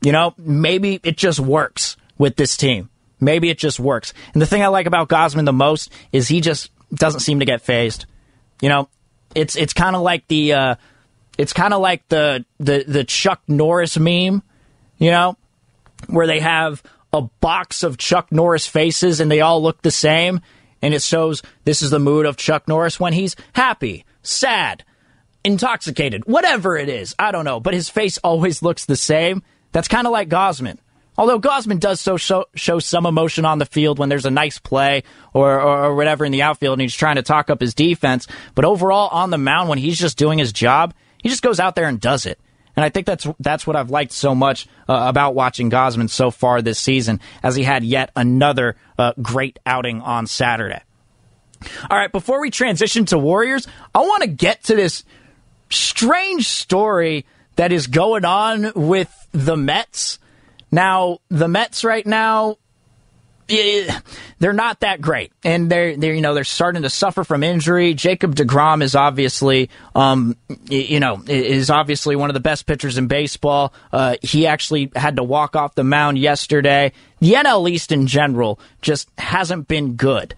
You 0.01 0.13
know, 0.13 0.35
maybe 0.37 1.01
it 1.03 1.17
just 1.17 1.41
works 1.41 1.97
with 2.23 2.37
this 2.37 2.57
team. 2.57 2.89
Maybe 3.19 3.51
it 3.51 3.59
just 3.59 3.81
works. 3.81 4.15
And 4.33 4.41
the 4.41 4.47
thing 4.47 4.63
I 4.63 4.69
like 4.69 4.87
about 4.87 5.09
Gausman 5.09 5.45
the 5.45 5.53
most 5.53 5.93
is 6.13 6.29
he 6.29 6.41
just 6.41 6.71
doesn't 6.95 7.21
seem 7.21 7.41
to 7.41 7.45
get 7.45 7.63
fazed. 7.63 8.07
You 8.61 8.69
know, 8.69 8.89
it's 9.35 9.57
it's 9.57 9.73
kind 9.73 9.97
of 9.97 10.03
like 10.03 10.29
the 10.29 10.53
uh, 10.53 10.75
it's 11.37 11.53
kind 11.53 11.75
of 11.75 11.81
like 11.81 12.09
the, 12.09 12.45
the 12.61 12.85
the 12.87 13.03
Chuck 13.03 13.43
Norris 13.49 13.99
meme, 13.99 14.41
you 14.99 15.11
know, 15.11 15.37
where 16.07 16.29
they 16.29 16.39
have 16.39 16.85
a 17.13 17.23
box 17.23 17.83
of 17.83 17.99
Chuck 17.99 18.31
Norris 18.31 18.69
faces 18.69 19.19
and 19.19 19.29
they 19.29 19.41
all 19.41 19.61
look 19.61 19.83
the 19.83 19.91
same, 19.91 20.41
and 20.81 20.95
it 20.95 21.03
shows 21.03 21.43
this 21.65 21.83
is 21.83 21.91
the 21.91 21.99
mood 21.99 22.25
of 22.25 22.37
Chuck 22.37 22.69
Norris 22.69 23.01
when 23.01 23.15
he's 23.15 23.35
happy, 23.53 24.05
sad, 24.23 24.85
intoxicated, 25.43 26.25
whatever 26.27 26.77
it 26.77 26.89
is. 26.89 27.17
I 27.19 27.33
don't 27.33 27.45
know, 27.45 27.59
but 27.59 27.75
his 27.75 27.89
face 27.89 28.19
always 28.19 28.63
looks 28.63 28.85
the 28.85 28.95
same. 28.95 29.43
That's 29.73 29.89
kind 29.89 30.07
of 30.07 30.13
like 30.13 30.29
Gausman. 30.29 30.79
Although 31.17 31.41
Gausman 31.41 31.79
does 31.79 32.01
so 32.01 32.17
show, 32.17 32.47
show, 32.55 32.79
some 32.79 33.05
emotion 33.05 33.45
on 33.45 33.59
the 33.59 33.67
field 33.67 33.99
when 33.99 34.09
there's 34.09 34.25
a 34.25 34.31
nice 34.31 34.59
play 34.59 35.03
or, 35.35 35.61
or, 35.61 35.85
or, 35.85 35.95
whatever 35.95 36.25
in 36.25 36.33
the 36.33 36.43
outfield 36.43 36.75
and 36.75 36.83
he's 36.83 36.95
trying 36.95 37.17
to 37.17 37.23
talk 37.23 37.51
up 37.51 37.61
his 37.61 37.75
defense. 37.75 38.27
But 38.55 38.65
overall, 38.65 39.09
on 39.09 39.31
the 39.31 39.39
mound, 39.39 39.69
when 39.69 39.79
he's 39.79 39.99
just 39.99 40.17
doing 40.17 40.39
his 40.39 40.53
job, 40.53 40.95
he 41.19 41.29
just 41.29 41.43
goes 41.43 41.61
out 41.61 41.75
there 41.75 41.87
and 41.87 42.01
does 42.01 42.25
it. 42.25 42.41
And 42.75 42.85
I 42.85 42.89
think 42.89 43.07
that's 43.07 43.27
that's 43.39 43.67
what 43.67 43.77
I've 43.77 43.91
liked 43.91 44.13
so 44.13 44.35
much 44.35 44.67
uh, 44.89 45.05
about 45.07 45.35
watching 45.35 45.71
Gausman 45.71 46.09
so 46.09 46.31
far 46.31 46.63
this 46.63 46.79
season, 46.79 47.21
as 47.43 47.55
he 47.55 47.65
had 47.65 47.85
yet 47.85 48.11
another 48.17 48.77
uh, 48.99 49.13
great 49.21 49.59
outing 49.67 50.01
on 50.01 50.27
Saturday. 50.27 50.81
All 51.91 51.99
right, 51.99 52.11
before 52.11 52.41
we 52.41 52.51
transition 52.51 53.05
to 53.07 53.19
Warriors, 53.19 53.69
I 53.95 54.01
want 54.01 54.23
to 54.23 54.29
get 54.29 54.65
to 54.65 54.75
this 54.75 55.05
strange 55.71 56.49
story 56.49 57.27
that 57.57 57.73
is 57.73 57.87
going 57.87 58.25
on 58.25 58.73
with 58.75 59.11
the 59.33 59.57
Mets. 59.57 60.19
Now, 60.73 61.19
the 61.29 61.47
Mets 61.49 61.85
right 61.85 62.07
now, 62.07 62.57
they're 64.39 64.55
not 64.55 64.81
that 64.81 65.03
great, 65.03 65.31
and 65.45 65.71
they're 65.71 65.95
they're 65.95 66.15
you 66.15 66.23
know 66.23 66.33
they're 66.33 66.45
starting 66.45 66.83
to 66.83 66.91
suffer 66.91 67.23
from 67.23 67.43
injury. 67.43 67.93
Jacob 67.93 68.35
deGrom 68.35 68.83
is 68.83 68.95
obviously 68.95 69.69
um 69.95 70.37
you 70.71 71.01
know 71.01 71.23
is 71.27 71.69
obviously 71.69 72.17
one 72.17 72.31
of 72.31 72.35
the 72.35 72.41
best 72.41 72.67
pitchers 72.67 72.97
in 72.97 73.09
baseball. 73.09 73.75
Uh, 73.93 74.17
he 74.23 74.47
actually 74.47 74.91
had 74.97 75.17
to 75.17 75.23
walk 75.23 75.55
off 75.55 75.75
the 75.75 75.85
mound 75.85 76.19
yesterday. 76.19 76.93
The 77.21 77.35
NL 77.35 77.69
East 77.69 77.93
in 77.93 78.07
general 78.07 78.59
just 78.81 79.11
hasn't 79.19 79.69
been 79.69 79.97
good. 79.97 80.35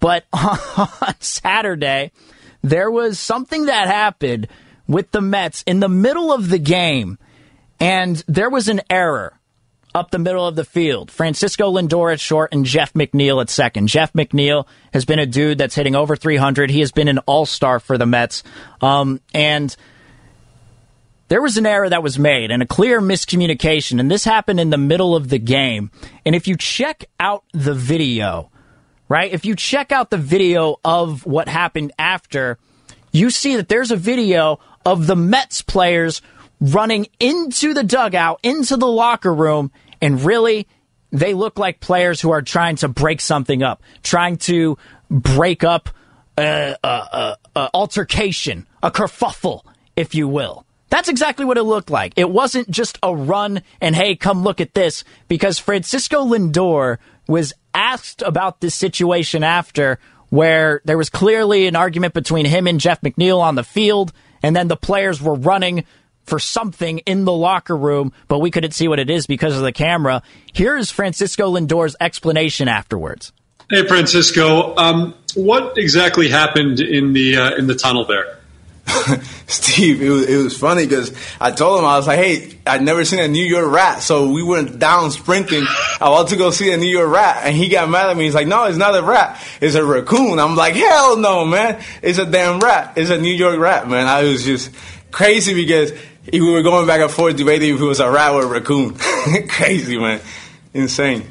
But 0.00 0.24
on 0.32 1.14
Saturday, 1.20 2.12
there 2.62 2.90
was 2.90 3.18
something 3.18 3.66
that 3.66 3.88
happened 3.88 4.48
with 4.88 5.10
the 5.10 5.20
Mets 5.20 5.62
in 5.66 5.80
the 5.80 5.88
middle 5.88 6.32
of 6.32 6.48
the 6.48 6.58
game, 6.58 7.18
and 7.80 8.22
there 8.26 8.50
was 8.50 8.68
an 8.68 8.80
error 8.90 9.38
up 9.96 10.10
the 10.10 10.18
middle 10.18 10.46
of 10.46 10.56
the 10.56 10.64
field. 10.64 11.10
Francisco 11.10 11.72
Lindor 11.72 12.12
at 12.12 12.20
short 12.20 12.52
and 12.52 12.66
Jeff 12.66 12.92
McNeil 12.92 13.40
at 13.40 13.48
second. 13.48 13.88
Jeff 13.88 14.12
McNeil 14.12 14.66
has 14.92 15.06
been 15.06 15.18
a 15.18 15.26
dude 15.26 15.58
that's 15.58 15.74
hitting 15.74 15.96
over 15.96 16.16
300. 16.16 16.70
He 16.70 16.80
has 16.80 16.92
been 16.92 17.08
an 17.08 17.18
all 17.20 17.46
star 17.46 17.80
for 17.80 17.96
the 17.96 18.04
Mets. 18.04 18.42
Um, 18.82 19.20
and 19.32 19.74
there 21.28 21.40
was 21.40 21.56
an 21.56 21.64
error 21.64 21.88
that 21.88 22.02
was 22.02 22.18
made 22.18 22.50
and 22.50 22.62
a 22.62 22.66
clear 22.66 23.00
miscommunication. 23.00 23.98
And 23.98 24.10
this 24.10 24.24
happened 24.24 24.60
in 24.60 24.68
the 24.68 24.76
middle 24.76 25.16
of 25.16 25.30
the 25.30 25.38
game. 25.38 25.90
And 26.26 26.34
if 26.34 26.46
you 26.46 26.56
check 26.56 27.06
out 27.18 27.44
the 27.52 27.74
video, 27.74 28.50
right, 29.08 29.32
if 29.32 29.46
you 29.46 29.56
check 29.56 29.92
out 29.92 30.10
the 30.10 30.18
video 30.18 30.78
of 30.84 31.24
what 31.24 31.48
happened 31.48 31.92
after, 31.98 32.58
you 33.12 33.30
see 33.30 33.56
that 33.56 33.70
there's 33.70 33.90
a 33.90 33.96
video 33.96 34.60
of 34.84 35.06
the 35.06 35.16
Mets 35.16 35.62
players 35.62 36.20
running 36.60 37.06
into 37.20 37.74
the 37.74 37.84
dugout, 37.84 38.40
into 38.42 38.76
the 38.76 38.86
locker 38.86 39.32
room, 39.32 39.70
and 40.00 40.22
really, 40.22 40.66
they 41.12 41.34
look 41.34 41.58
like 41.58 41.80
players 41.80 42.20
who 42.20 42.30
are 42.30 42.42
trying 42.42 42.76
to 42.76 42.88
break 42.88 43.20
something 43.20 43.62
up, 43.62 43.82
trying 44.02 44.36
to 44.36 44.76
break 45.10 45.64
up 45.64 45.88
a, 46.38 46.76
a, 46.82 46.88
a, 46.88 47.36
a 47.54 47.70
altercation, 47.72 48.66
a 48.82 48.90
kerfuffle, 48.90 49.62
if 49.94 50.14
you 50.14 50.28
will. 50.28 50.64
That's 50.88 51.08
exactly 51.08 51.44
what 51.44 51.58
it 51.58 51.64
looked 51.64 51.90
like. 51.90 52.12
It 52.16 52.30
wasn't 52.30 52.70
just 52.70 52.98
a 53.02 53.14
run 53.14 53.62
and 53.80 53.94
hey, 53.94 54.16
come 54.16 54.42
look 54.42 54.60
at 54.60 54.74
this, 54.74 55.04
because 55.28 55.58
Francisco 55.58 56.24
Lindor 56.24 56.98
was 57.26 57.52
asked 57.74 58.22
about 58.22 58.60
this 58.60 58.74
situation 58.74 59.42
after 59.42 59.98
where 60.28 60.80
there 60.84 60.98
was 60.98 61.10
clearly 61.10 61.66
an 61.66 61.76
argument 61.76 62.14
between 62.14 62.46
him 62.46 62.66
and 62.66 62.80
Jeff 62.80 63.00
McNeil 63.00 63.40
on 63.40 63.54
the 63.54 63.64
field, 63.64 64.12
and 64.42 64.54
then 64.54 64.68
the 64.68 64.76
players 64.76 65.22
were 65.22 65.34
running 65.34 65.84
for 66.26 66.38
something 66.38 66.98
in 66.98 67.24
the 67.24 67.32
locker 67.32 67.76
room, 67.76 68.12
but 68.28 68.40
we 68.40 68.50
couldn't 68.50 68.72
see 68.72 68.88
what 68.88 68.98
it 68.98 69.10
is 69.10 69.26
because 69.26 69.56
of 69.56 69.62
the 69.62 69.72
camera. 69.72 70.22
Here's 70.52 70.90
Francisco 70.90 71.48
Lindor's 71.48 71.96
explanation 72.00 72.68
afterwards. 72.68 73.32
Hey, 73.70 73.86
Francisco, 73.86 74.76
um, 74.76 75.14
what 75.34 75.76
exactly 75.78 76.28
happened 76.28 76.80
in 76.80 77.12
the 77.12 77.36
uh, 77.36 77.56
in 77.56 77.66
the 77.66 77.74
tunnel 77.74 78.04
there? 78.04 78.38
Steve, 79.48 80.00
it 80.00 80.10
was, 80.10 80.28
it 80.28 80.36
was 80.36 80.56
funny 80.56 80.86
because 80.86 81.12
I 81.40 81.50
told 81.50 81.80
him, 81.80 81.84
I 81.84 81.96
was 81.96 82.06
like, 82.06 82.18
hey, 82.18 82.58
I'd 82.66 82.82
never 82.82 83.04
seen 83.04 83.18
a 83.18 83.28
New 83.28 83.44
York 83.44 83.70
rat. 83.70 84.02
So 84.02 84.30
we 84.30 84.42
went 84.42 84.78
down 84.78 85.10
sprinting. 85.10 85.64
I 86.00 86.08
wanted 86.10 86.30
to 86.30 86.36
go 86.36 86.50
see 86.50 86.72
a 86.72 86.76
New 86.76 86.88
York 86.88 87.10
rat. 87.12 87.42
And 87.44 87.56
he 87.56 87.68
got 87.68 87.88
mad 87.88 88.10
at 88.10 88.16
me. 88.16 88.24
He's 88.24 88.34
like, 88.34 88.46
no, 88.46 88.64
it's 88.64 88.78
not 88.78 88.96
a 88.96 89.02
rat. 89.02 89.42
It's 89.60 89.74
a 89.74 89.84
raccoon. 89.84 90.38
I'm 90.38 90.54
like, 90.54 90.74
hell 90.74 91.16
no, 91.16 91.44
man. 91.44 91.82
It's 92.02 92.18
a 92.18 92.26
damn 92.26 92.60
rat. 92.60 92.92
It's 92.96 93.10
a 93.10 93.18
New 93.18 93.34
York 93.34 93.58
rat, 93.58 93.88
man. 93.88 94.06
I 94.06 94.22
was 94.22 94.44
just 94.44 94.70
crazy 95.10 95.54
because 95.54 95.92
we 96.32 96.40
were 96.40 96.62
going 96.62 96.86
back 96.86 97.00
and 97.00 97.10
forth 97.10 97.36
debating 97.36 97.74
if 97.74 97.80
it 97.80 97.84
was 97.84 98.00
a 98.00 98.10
rat 98.10 98.32
or 98.32 98.42
a 98.42 98.46
raccoon. 98.46 98.94
crazy, 99.48 99.98
man. 99.98 100.20
Insane. 100.74 101.26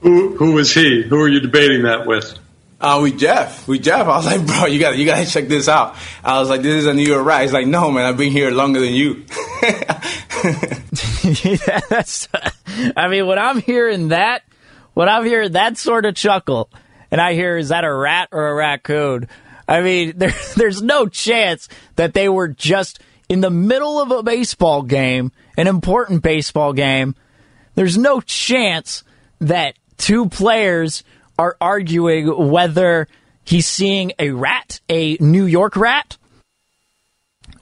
Who, 0.00 0.36
who 0.36 0.52
was 0.52 0.72
he? 0.72 1.02
Who 1.02 1.18
were 1.18 1.28
you 1.28 1.40
debating 1.40 1.82
that 1.82 2.06
with? 2.06 2.38
Uh, 2.80 3.00
with 3.02 3.18
Jeff, 3.18 3.66
with 3.66 3.82
Jeff, 3.82 4.06
I 4.06 4.16
was 4.16 4.26
like, 4.26 4.46
bro, 4.46 4.66
you 4.66 4.78
got 4.78 4.98
you 4.98 5.06
got 5.06 5.24
to 5.24 5.30
check 5.30 5.48
this 5.48 5.68
out. 5.68 5.96
I 6.22 6.38
was 6.40 6.50
like, 6.50 6.60
this 6.60 6.74
is 6.74 6.86
a 6.86 6.92
New 6.92 7.06
York 7.06 7.24
rat. 7.24 7.42
He's 7.42 7.52
like, 7.52 7.66
no, 7.66 7.90
man, 7.90 8.04
I've 8.04 8.18
been 8.18 8.32
here 8.32 8.50
longer 8.50 8.80
than 8.80 8.92
you. 8.92 9.24
yeah, 11.24 11.80
that's. 11.88 12.28
I 12.94 13.08
mean, 13.08 13.26
when 13.26 13.38
I'm 13.38 13.62
hearing 13.62 14.08
that, 14.08 14.42
when 14.92 15.08
I'm 15.08 15.24
hearing 15.24 15.52
that 15.52 15.78
sort 15.78 16.04
of 16.04 16.14
chuckle, 16.14 16.68
and 17.10 17.20
I 17.20 17.32
hear, 17.32 17.56
is 17.56 17.70
that 17.70 17.84
a 17.84 17.92
rat 17.94 18.28
or 18.32 18.48
a 18.48 18.54
raccoon? 18.54 19.28
I 19.66 19.80
mean, 19.80 20.18
there, 20.18 20.34
there's 20.56 20.82
no 20.82 21.06
chance 21.06 21.68
that 21.96 22.12
they 22.12 22.28
were 22.28 22.48
just 22.48 23.00
in 23.28 23.40
the 23.40 23.50
middle 23.50 24.00
of 24.00 24.10
a 24.10 24.22
baseball 24.22 24.82
game, 24.82 25.32
an 25.56 25.66
important 25.66 26.22
baseball 26.22 26.72
game. 26.72 27.14
There's 27.74 27.98
no 27.98 28.20
chance 28.20 29.02
that 29.40 29.74
two 29.96 30.28
players 30.28 31.02
are 31.38 31.56
arguing 31.60 32.50
whether 32.50 33.08
he's 33.44 33.66
seeing 33.66 34.12
a 34.18 34.30
rat, 34.30 34.80
a 34.88 35.16
New 35.20 35.46
York 35.46 35.76
rat, 35.76 36.16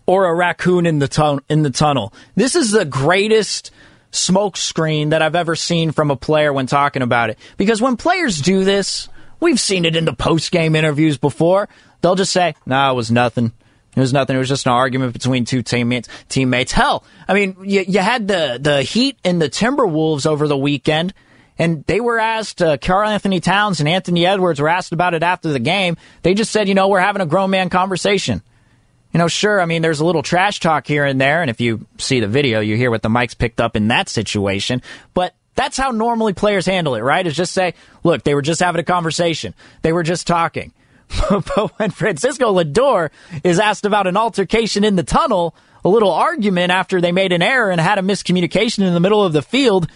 or 0.06 0.26
a 0.26 0.34
raccoon 0.34 0.86
in 0.86 0.98
the 0.98 1.08
tun- 1.08 1.42
in 1.48 1.62
the 1.62 1.70
tunnel. 1.70 2.12
This 2.34 2.56
is 2.56 2.70
the 2.70 2.84
greatest 2.84 3.70
smokescreen 4.10 5.10
that 5.10 5.22
I've 5.22 5.36
ever 5.36 5.56
seen 5.56 5.92
from 5.92 6.10
a 6.10 6.16
player 6.16 6.52
when 6.52 6.66
talking 6.66 7.02
about 7.02 7.30
it. 7.30 7.38
Because 7.56 7.80
when 7.80 7.96
players 7.96 8.38
do 8.38 8.64
this, 8.64 9.08
we've 9.40 9.60
seen 9.60 9.84
it 9.84 9.96
in 9.96 10.04
the 10.04 10.12
post 10.12 10.50
game 10.52 10.76
interviews 10.76 11.16
before. 11.16 11.68
They'll 12.00 12.14
just 12.14 12.32
say, 12.32 12.54
"No, 12.66 12.76
nah, 12.76 12.92
it 12.92 12.94
was 12.94 13.10
nothing." 13.10 13.52
It 13.95 14.01
was 14.01 14.12
nothing. 14.12 14.36
It 14.36 14.38
was 14.38 14.49
just 14.49 14.66
an 14.66 14.72
argument 14.72 15.12
between 15.12 15.45
two 15.45 15.62
teammates. 15.62 16.09
Teammates. 16.28 16.72
Hell, 16.72 17.05
I 17.28 17.34
mean, 17.34 17.57
you, 17.62 17.84
you 17.86 18.01
had 18.01 18.26
the 18.26 18.59
the 18.61 18.82
Heat 18.82 19.18
and 19.24 19.40
the 19.40 19.51
Timberwolves 19.51 20.26
over 20.26 20.49
the 20.49 20.57
weekend 20.57 21.12
and 21.59 21.84
they 21.86 22.01
were 22.01 22.18
asked, 22.18 22.62
uh, 22.62 22.76
Karl-Anthony 22.76 23.40
Towns 23.40 23.80
and 23.80 23.88
Anthony 23.88 24.26
Edwards 24.26 24.61
were 24.61 24.68
asked 24.68 24.93
about 24.93 25.14
it 25.14 25.22
after 25.22 25.51
the 25.51 25.59
game. 25.59 25.97
They 26.22 26.34
just 26.34 26.51
said, 26.51 26.68
you 26.68 26.74
know, 26.74 26.88
we're 26.88 27.01
having 27.01 27.22
a 27.22 27.26
grown 27.26 27.51
man 27.51 27.68
conversation. 27.68 28.43
You 29.12 29.18
know, 29.18 29.28
sure, 29.28 29.61
I 29.61 29.66
mean, 29.66 29.82
there's 29.82 30.01
a 30.01 30.07
little 30.07 30.22
trash 30.22 30.59
talk 30.61 30.86
here 30.86 31.05
and 31.05 31.20
there, 31.20 31.43
and 31.43 31.51
if 31.51 31.61
you 31.61 31.86
see 31.99 32.20
the 32.20 32.28
video, 32.28 32.61
you 32.61 32.76
hear 32.76 32.90
what 32.90 33.03
the 33.03 33.11
mics 33.11 33.36
picked 33.36 33.61
up 33.61 33.76
in 33.76 33.88
that 33.88 34.09
situation. 34.09 34.80
But 35.12 35.34
that's 35.55 35.76
how 35.76 35.90
normally 35.90 36.32
players 36.32 36.64
handle 36.64 36.95
it, 36.95 37.01
right? 37.01 37.26
Is 37.26 37.36
just 37.36 37.53
say, 37.53 37.74
look, 38.03 38.24
they 38.24 38.34
were 38.34 38.43
just 38.43 38.61
having 38.61 38.80
a 38.80 38.84
conversation. 38.84 39.55
They 39.82 39.93
were 39.93 40.03
just 40.03 40.26
talking. 40.26 40.72
but 41.30 41.78
when 41.78 41.90
Francisco 41.90 42.52
Lindor 42.52 43.10
is 43.44 43.58
asked 43.58 43.84
about 43.84 44.06
an 44.06 44.16
altercation 44.16 44.84
in 44.84 44.96
the 44.96 45.02
tunnel, 45.02 45.54
a 45.84 45.88
little 45.88 46.12
argument 46.12 46.70
after 46.70 47.00
they 47.00 47.12
made 47.12 47.32
an 47.32 47.42
error 47.42 47.70
and 47.70 47.80
had 47.80 47.98
a 47.98 48.02
miscommunication 48.02 48.86
in 48.86 48.94
the 48.94 49.00
middle 49.00 49.24
of 49.24 49.32
the 49.32 49.42
field, 49.42 49.88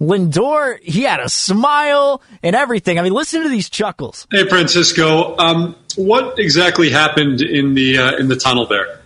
Lindor, 0.00 0.80
he 0.82 1.02
had 1.02 1.20
a 1.20 1.28
smile 1.28 2.22
and 2.42 2.56
everything. 2.56 2.98
I 2.98 3.02
mean, 3.02 3.12
listen 3.12 3.42
to 3.42 3.48
these 3.48 3.70
chuckles. 3.70 4.26
Hey, 4.30 4.48
Francisco, 4.48 5.36
um, 5.38 5.76
what 5.96 6.38
exactly 6.38 6.90
happened 6.90 7.40
in 7.40 7.74
the 7.74 7.98
uh, 7.98 8.16
in 8.16 8.28
the 8.28 8.36
tunnel 8.36 8.66
there? 8.66 9.01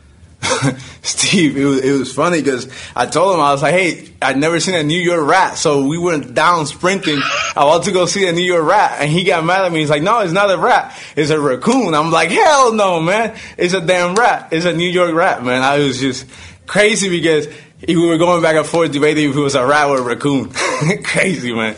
Steve, 1.03 1.57
it 1.57 1.64
was, 1.64 1.80
it 1.80 1.99
was 1.99 2.12
funny 2.12 2.42
because 2.42 2.68
I 2.94 3.07
told 3.07 3.34
him 3.34 3.40
I 3.40 3.53
was 3.53 3.62
like, 3.62 3.74
"Hey, 3.74 4.09
I'd 4.20 4.36
never 4.36 4.61
seen 4.61 4.74
a 4.74 4.82
New 4.82 4.99
York 4.99 5.26
rat." 5.26 5.57
So 5.57 5.86
we 5.86 5.99
went 5.99 6.34
down 6.34 6.66
sprinting. 6.66 7.20
I 7.55 7.64
wanted 7.64 7.84
to 7.86 7.92
go 7.92 8.07
see 8.07 8.26
a 8.26 8.32
New 8.32 8.44
York 8.44 8.64
rat, 8.64 8.97
and 9.01 9.11
he 9.11 9.24
got 9.24 9.44
mad 9.44 9.64
at 9.64 9.72
me. 9.72 9.80
He's 9.80 9.90
like, 9.90 10.03
"No, 10.03 10.20
it's 10.20 10.32
not 10.32 10.51
a 10.51 10.59
rat. 10.59 10.97
It's 11.16 11.30
a 11.30 11.40
raccoon." 11.40 11.94
I'm 11.94 12.11
like, 12.11 12.30
"Hell 12.30 12.72
no, 12.72 13.01
man! 13.01 13.36
It's 13.57 13.74
a 13.74 13.80
damn 13.80 14.14
rat. 14.14 14.49
It's 14.53 14.66
a 14.66 14.72
New 14.72 14.88
York 14.90 15.14
rat, 15.14 15.44
man." 15.44 15.62
I 15.62 15.78
was 15.78 16.01
just 16.01 16.26
crazy 16.66 17.09
because 17.09 17.49
we 17.86 18.07
were 18.07 18.18
going 18.18 18.42
back 18.42 18.57
and 18.57 18.66
forth 18.66 18.92
debating 18.92 19.30
if 19.30 19.36
it 19.36 19.40
was 19.40 19.55
a 19.55 19.66
rat 19.66 19.88
or 19.88 19.99
a 19.99 20.03
raccoon. 20.03 20.51
Crazy, 21.05 21.53
man. 21.53 21.76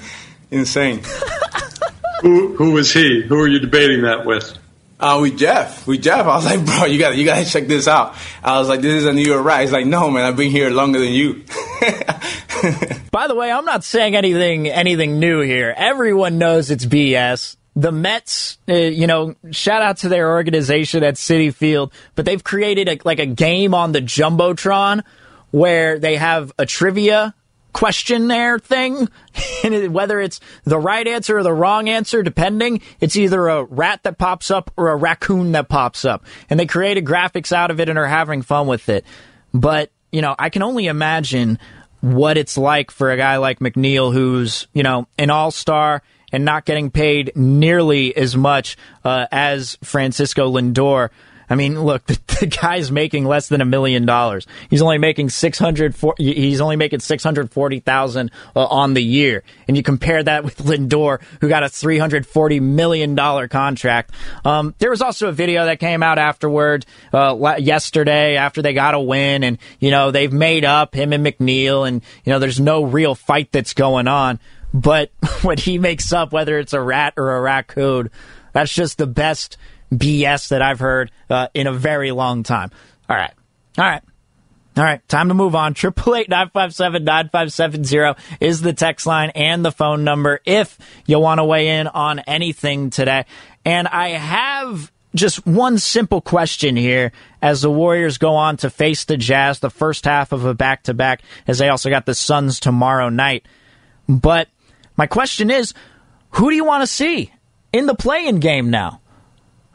Insane. 0.51 1.03
who, 2.23 2.55
who 2.55 2.73
was 2.73 2.93
he? 2.93 3.23
Who 3.23 3.37
were 3.37 3.49
you 3.49 3.59
debating 3.59 4.03
that 4.03 4.25
with? 4.25 4.57
Uh, 5.01 5.19
with 5.23 5.39
Jeff. 5.39 5.87
With 5.87 6.03
Jeff. 6.03 6.27
I 6.27 6.37
was 6.37 6.45
like, 6.45 6.65
bro, 6.65 6.87
you 6.87 6.99
got 6.99 7.17
you 7.17 7.25
got 7.25 7.39
to 7.39 7.45
check 7.45 7.69
this 7.69 7.87
out. 7.87 8.17
I 8.43 8.59
was 8.59 8.69
like, 8.69 8.81
this 8.81 8.95
is 8.95 9.07
a 9.07 9.13
New 9.13 9.23
York 9.23 9.45
rat. 9.45 9.61
He's 9.61 9.73
like, 9.73 9.87
no, 9.87 10.11
man, 10.11 10.25
I've 10.25 10.37
been 10.37 10.51
here 10.51 10.71
longer 10.71 10.99
than 10.99 11.13
you. 11.13 11.45
By 13.13 13.29
the 13.29 13.35
way, 13.37 13.51
I'm 13.53 13.65
not 13.65 13.85
saying 13.85 14.17
anything 14.17 14.67
anything 14.67 15.21
new 15.21 15.41
here. 15.41 15.73
Everyone 15.77 16.39
knows 16.39 16.71
it's 16.71 16.85
BS. 16.85 17.57
The 17.77 17.93
Mets, 17.93 18.59
uh, 18.69 18.75
you 18.75 19.07
know, 19.07 19.37
shout 19.53 19.83
out 19.83 19.99
to 19.99 20.09
their 20.09 20.33
organization 20.33 21.05
at 21.05 21.15
Citi 21.15 21.55
Field, 21.55 21.93
but 22.17 22.25
they've 22.25 22.43
created 22.43 22.89
a, 22.89 22.99
like 23.05 23.21
a 23.21 23.27
game 23.27 23.73
on 23.73 23.93
the 23.93 24.01
jumbotron 24.01 25.05
where 25.53 26.01
they 26.01 26.17
have 26.17 26.53
a 26.59 26.67
trivia 26.67 27.35
questionnaire 27.73 28.59
thing, 28.59 29.09
and 29.65 29.93
whether 29.93 30.21
it's 30.21 30.41
the 30.65 30.79
right 30.79 31.07
answer 31.07 31.39
or 31.39 31.43
the 31.43 31.53
wrong 31.53 31.89
answer, 31.89 32.23
depending, 32.23 32.81
it's 33.01 33.17
either 33.17 33.49
a 33.49 33.65
rat 33.65 34.03
that 34.03 34.19
pops 34.19 34.51
up 34.51 34.71
or 34.77 34.89
a 34.89 34.97
raccoon 34.97 35.53
that 35.53 35.69
pops 35.69 36.05
up. 36.05 36.25
And 36.51 36.59
they 36.59 36.67
created 36.67 37.05
graphics 37.05 37.53
out 37.53 37.71
of 37.71 37.81
it 37.81 37.89
and 37.89 37.99
are 37.99 38.07
having 38.07 38.43
fun 38.43 38.67
with 38.67 38.89
it. 38.89 39.05
But, 39.55 39.91
you 40.13 40.23
know, 40.23 40.35
I 40.39 40.51
can 40.51 40.63
only 40.63 40.87
imagine 40.87 41.59
what 42.01 42.39
it's 42.39 42.57
like 42.57 42.91
for 42.91 43.11
a 43.11 43.17
guy 43.17 43.39
like 43.39 43.59
McNeil, 43.59 44.13
who's, 44.13 44.69
you 44.73 44.83
know, 44.83 45.09
an 45.19 45.31
all 45.31 45.51
star 45.51 46.03
and 46.33 46.45
not 46.45 46.65
getting 46.65 46.91
paid 46.91 47.33
nearly 47.35 48.17
as 48.17 48.37
much 48.37 48.77
uh, 49.05 49.27
as 49.33 49.79
Francisco 49.83 50.51
Lindor. 50.51 51.11
I 51.51 51.55
mean, 51.55 51.81
look, 51.81 52.05
the, 52.07 52.19
the 52.41 52.47
guy's 52.47 52.91
making 52.91 53.25
less 53.25 53.49
than 53.49 53.61
a 53.61 53.65
million 53.65 54.07
dollars. 54.07 54.47
He's 54.71 54.83
only 54.83 54.99
making 54.99 55.31
six 55.31 55.59
hundred. 55.59 55.95
He's 56.19 56.61
only 56.61 56.77
making 56.77 57.01
six 57.01 57.23
hundred 57.23 57.51
forty 57.51 57.81
thousand 57.81 58.31
uh, 58.55 58.65
on 58.67 58.95
the 58.95 59.03
year, 59.03 59.43
and 59.67 59.77
you 59.77 59.83
compare 59.83 60.23
that 60.23 60.45
with 60.45 60.59
Lindor, 60.65 61.21
who 61.41 61.49
got 61.49 61.63
a 61.63 61.69
three 61.69 61.99
hundred 61.99 62.27
forty 62.27 62.61
million 62.61 63.15
dollar 63.15 63.49
contract. 63.49 64.13
Um, 64.45 64.75
there 64.79 64.91
was 64.91 65.03
also 65.03 65.29
a 65.29 65.33
video 65.33 65.65
that 65.65 65.81
came 65.81 66.03
out 66.03 66.19
afterward 66.19 66.87
uh, 67.13 67.57
yesterday 67.59 68.37
after 68.37 68.63
they 68.63 68.75
got 68.75 68.95
a 68.95 69.01
win, 69.01 69.45
and 69.45 69.59
you 69.81 69.91
know 69.91 70.11
they've 70.11 70.33
made 70.33 70.65
up 70.65 70.95
him 70.95 71.13
and 71.13 71.25
McNeil, 71.25 71.87
and 71.87 72.03
you 72.25 72.33
know 72.33 72.39
there's 72.39 72.61
no 72.61 72.85
real 72.85 73.15
fight 73.15 73.53
that's 73.53 73.75
going 73.75 74.09
on. 74.09 74.39
But 74.73 75.11
when 75.43 75.59
he 75.59 75.79
makes 75.79 76.13
up, 76.13 76.33
whether 76.33 76.59
it's 76.59 76.73
a 76.73 76.81
rat 76.81 77.15
or 77.17 77.37
a 77.37 77.41
raccoon, 77.41 78.11
that's 78.53 78.73
just 78.73 78.99
the 78.99 79.07
best 79.07 79.57
BS 79.93 80.49
that 80.49 80.63
I've 80.63 80.81
heard 80.81 81.11
uh, 81.31 81.49
in 81.55 81.67
a 81.67 81.73
very 81.73 82.11
long 82.11 82.43
time. 82.43 82.71
All 83.09 83.17
right. 83.17 83.33
All 83.77 83.85
right. 83.85 84.03
All 84.77 84.85
right, 84.85 85.07
time 85.09 85.27
to 85.27 85.35
move 85.35 85.57
on. 85.57 85.75
Triple 85.75 86.15
eight 86.15 86.29
nine 86.29 86.51
five 86.51 86.73
seven 86.73 87.03
nine 87.03 87.31
five 87.31 87.53
seven 87.53 87.83
zero 87.83 88.15
is 88.39 88.61
the 88.61 88.73
text 88.73 89.09
line 89.09 89.31
and 89.31 89.65
the 89.65 89.73
phone 89.73 90.05
number 90.05 90.39
if 90.45 90.79
you 91.05 91.19
want 91.19 91.39
to 91.41 91.45
weigh 91.45 91.81
in 91.81 91.89
on 91.89 92.21
anything 92.21 92.91
today. 92.91 93.25
And 93.65 93.89
I 93.89 94.11
have 94.11 94.93
just 95.17 95.45
one 95.45 95.79
simple 95.79 96.21
question 96.21 96.77
here 96.77 97.11
as 97.43 97.63
the 97.63 97.71
Warriors 97.73 98.19
go 98.19 98.37
on 98.37 98.57
to 98.59 98.71
face 98.71 99.05
the 99.05 99.17
Jazz, 99.17 99.59
the 99.59 99.69
first 99.69 100.05
half 100.05 100.31
of 100.31 100.45
a 100.45 100.55
back 100.55 100.85
to 100.85 100.95
back, 100.95 101.23
as 101.49 101.59
they 101.59 101.69
also 101.69 101.91
got 101.91 102.07
the 102.07 102.15
Suns 102.15 102.61
tomorrow 102.61 103.09
night. 103.09 103.47
But 104.09 104.47
my 104.97 105.09
question 105.09 105.51
is, 105.51 105.75
who 106.31 106.51
do 106.51 106.57
you 106.57 106.65
want 106.65 106.83
to 106.83 106.87
see 106.87 107.33
in 107.73 107.87
the 107.87 107.97
play-in 107.97 108.39
game 108.39 108.71
now? 108.71 109.01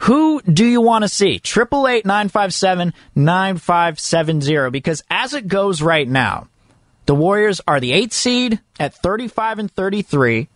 Who 0.04 0.42
do 0.42 0.66
you 0.66 0.82
want 0.82 1.04
to 1.04 1.08
see? 1.08 1.40
Triple 1.40 1.88
eight 1.88 2.06
nine 2.06 2.28
five 2.28 2.54
seven 2.54 2.94
nine 3.16 3.56
five 3.56 4.02
seven 4.02 4.42
zero. 4.42 4.70
Because 4.70 5.02
as 5.10 5.34
it 5.34 5.48
goes 5.48 5.82
right 5.82 6.08
now, 6.08 6.50
the 7.06 7.16
Warriors 7.16 7.62
are 7.66 7.80
the 7.80 7.94
eighth 7.94 8.12
seed 8.12 8.60
at 8.78 8.94
thirty 8.94 9.30
five 9.30 9.60
and 9.60 9.72
thirty 9.72 10.02
three. 10.02 10.50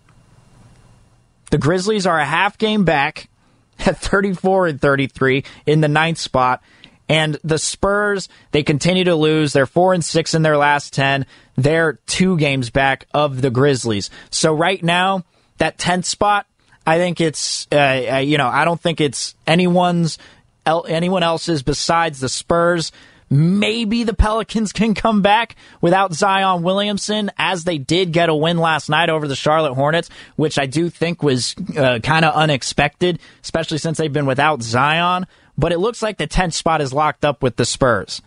The 1.50 1.58
Grizzlies 1.58 2.06
are 2.06 2.20
a 2.20 2.26
half 2.26 2.58
game 2.58 2.84
back 2.84 3.30
at 3.80 3.98
thirty 3.98 4.34
four 4.34 4.68
and 4.68 4.82
thirty 4.82 5.08
three 5.08 5.45
in 5.66 5.80
the 5.80 5.88
ninth 5.88 6.18
spot. 6.18 6.62
And 7.08 7.39
the 7.41 7.58
Spurs, 7.58 8.28
they 8.52 8.64
continue 8.64 9.06
to 9.06 9.16
lose. 9.16 9.54
They're 9.54 9.66
four 9.66 9.93
and 9.93 10.04
six 10.04 10.34
in 10.34 10.41
their 10.41 10.58
last 10.58 10.91
ten. 10.91 11.26
They're 11.56 12.00
two 12.06 12.38
games 12.38 12.70
back 12.70 13.08
of 13.14 13.41
the 13.41 13.50
Grizzlies. 13.50 14.10
So 14.30 14.54
right 14.54 14.84
now, 14.84 15.24
that 15.58 15.78
tenth 15.78 16.06
spot 16.06 16.48
I 16.88 17.00
think 17.00 17.20
it's, 17.20 17.68
uh, 17.70 18.12
uh, 18.14 18.18
you 18.20 18.38
know, 18.38 18.48
I 18.48 18.64
don't 18.64 18.80
think 18.80 19.02
it's 19.02 19.36
anyone's, 19.46 20.18
anyone 20.66 21.22
else's 21.22 21.62
besides 21.62 22.22
the 22.22 22.30
Spurs. 22.30 22.94
Maybe 23.30 24.06
the 24.06 24.14
Pelicans 24.14 24.72
can 24.74 24.94
come 24.94 25.22
back 25.22 25.58
without 25.82 26.14
Zion 26.14 26.64
Williamson, 26.64 27.30
as 27.38 27.66
they 27.66 27.78
did 27.78 28.14
get 28.14 28.30
a 28.30 28.36
win 28.36 28.58
last 28.58 28.88
night 28.88 29.10
over 29.10 29.28
the 29.28 29.36
Charlotte 29.36 29.74
Hornets, 29.74 30.10
which 30.38 30.58
I 30.58 30.66
do 30.66 30.90
think 30.90 31.22
was 31.22 31.56
uh, 31.76 32.00
kind 32.02 32.24
of 32.24 32.34
unexpected, 32.34 33.20
especially 33.44 33.80
since 33.80 33.98
they've 33.98 34.12
been 34.12 34.26
without 34.26 34.62
Zion. 34.62 35.28
But 35.58 35.74
it 35.74 35.80
looks 35.80 36.02
like 36.02 36.18
the 36.18 36.26
10th 36.26 36.54
spot 36.54 36.80
is 36.80 36.94
locked 36.94 37.26
up 37.26 37.44
with 37.44 37.58
the 37.58 37.66
Spurs. 37.66 38.22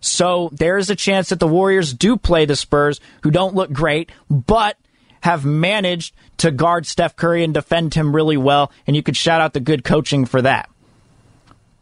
So 0.00 0.48
there 0.54 0.78
is 0.78 0.88
a 0.88 0.96
chance 0.96 1.28
that 1.28 1.38
the 1.38 1.46
Warriors 1.46 1.92
do 1.92 2.16
play 2.16 2.46
the 2.46 2.56
Spurs, 2.56 2.98
who 3.20 3.30
don't 3.30 3.54
look 3.54 3.70
great, 3.70 4.10
but 4.30 4.78
have 5.20 5.44
managed 5.44 6.14
to 6.40 6.50
guard 6.50 6.86
Steph 6.86 7.16
Curry 7.16 7.44
and 7.44 7.52
defend 7.52 7.94
him 7.94 8.16
really 8.16 8.38
well, 8.38 8.72
and 8.86 8.96
you 8.96 9.02
could 9.02 9.16
shout 9.16 9.40
out 9.40 9.52
the 9.52 9.60
good 9.60 9.84
coaching 9.84 10.24
for 10.24 10.40
that. 10.42 10.70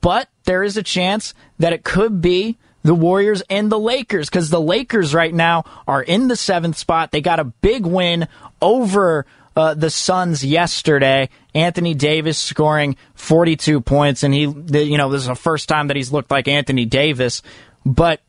But 0.00 0.28
there 0.44 0.62
is 0.62 0.76
a 0.76 0.82
chance 0.82 1.32
that 1.58 1.72
it 1.72 1.84
could 1.84 2.20
be 2.20 2.58
the 2.82 2.94
Warriors 2.94 3.42
and 3.48 3.70
the 3.70 3.78
Lakers 3.78 4.28
because 4.28 4.50
the 4.50 4.60
Lakers 4.60 5.14
right 5.14 5.32
now 5.32 5.64
are 5.86 6.02
in 6.02 6.28
the 6.28 6.36
seventh 6.36 6.76
spot. 6.76 7.10
They 7.12 7.20
got 7.20 7.40
a 7.40 7.44
big 7.44 7.86
win 7.86 8.26
over 8.60 9.26
uh, 9.54 9.74
the 9.74 9.90
Suns 9.90 10.44
yesterday. 10.44 11.28
Anthony 11.54 11.94
Davis 11.94 12.38
scoring 12.38 12.96
42 13.14 13.80
points, 13.80 14.24
and 14.24 14.34
he, 14.34 14.40
you 14.40 14.98
know, 14.98 15.10
this 15.10 15.22
is 15.22 15.28
the 15.28 15.34
first 15.36 15.68
time 15.68 15.88
that 15.88 15.96
he's 15.96 16.12
looked 16.12 16.30
like 16.30 16.48
Anthony 16.48 16.84
Davis. 16.84 17.42
But 17.86 18.20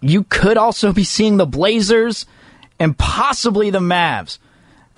you 0.00 0.24
could 0.24 0.56
also 0.56 0.92
be 0.92 1.04
seeing 1.04 1.36
the 1.36 1.46
Blazers 1.46 2.26
and 2.80 2.96
possibly 2.98 3.70
the 3.70 3.80
Mavs 3.80 4.38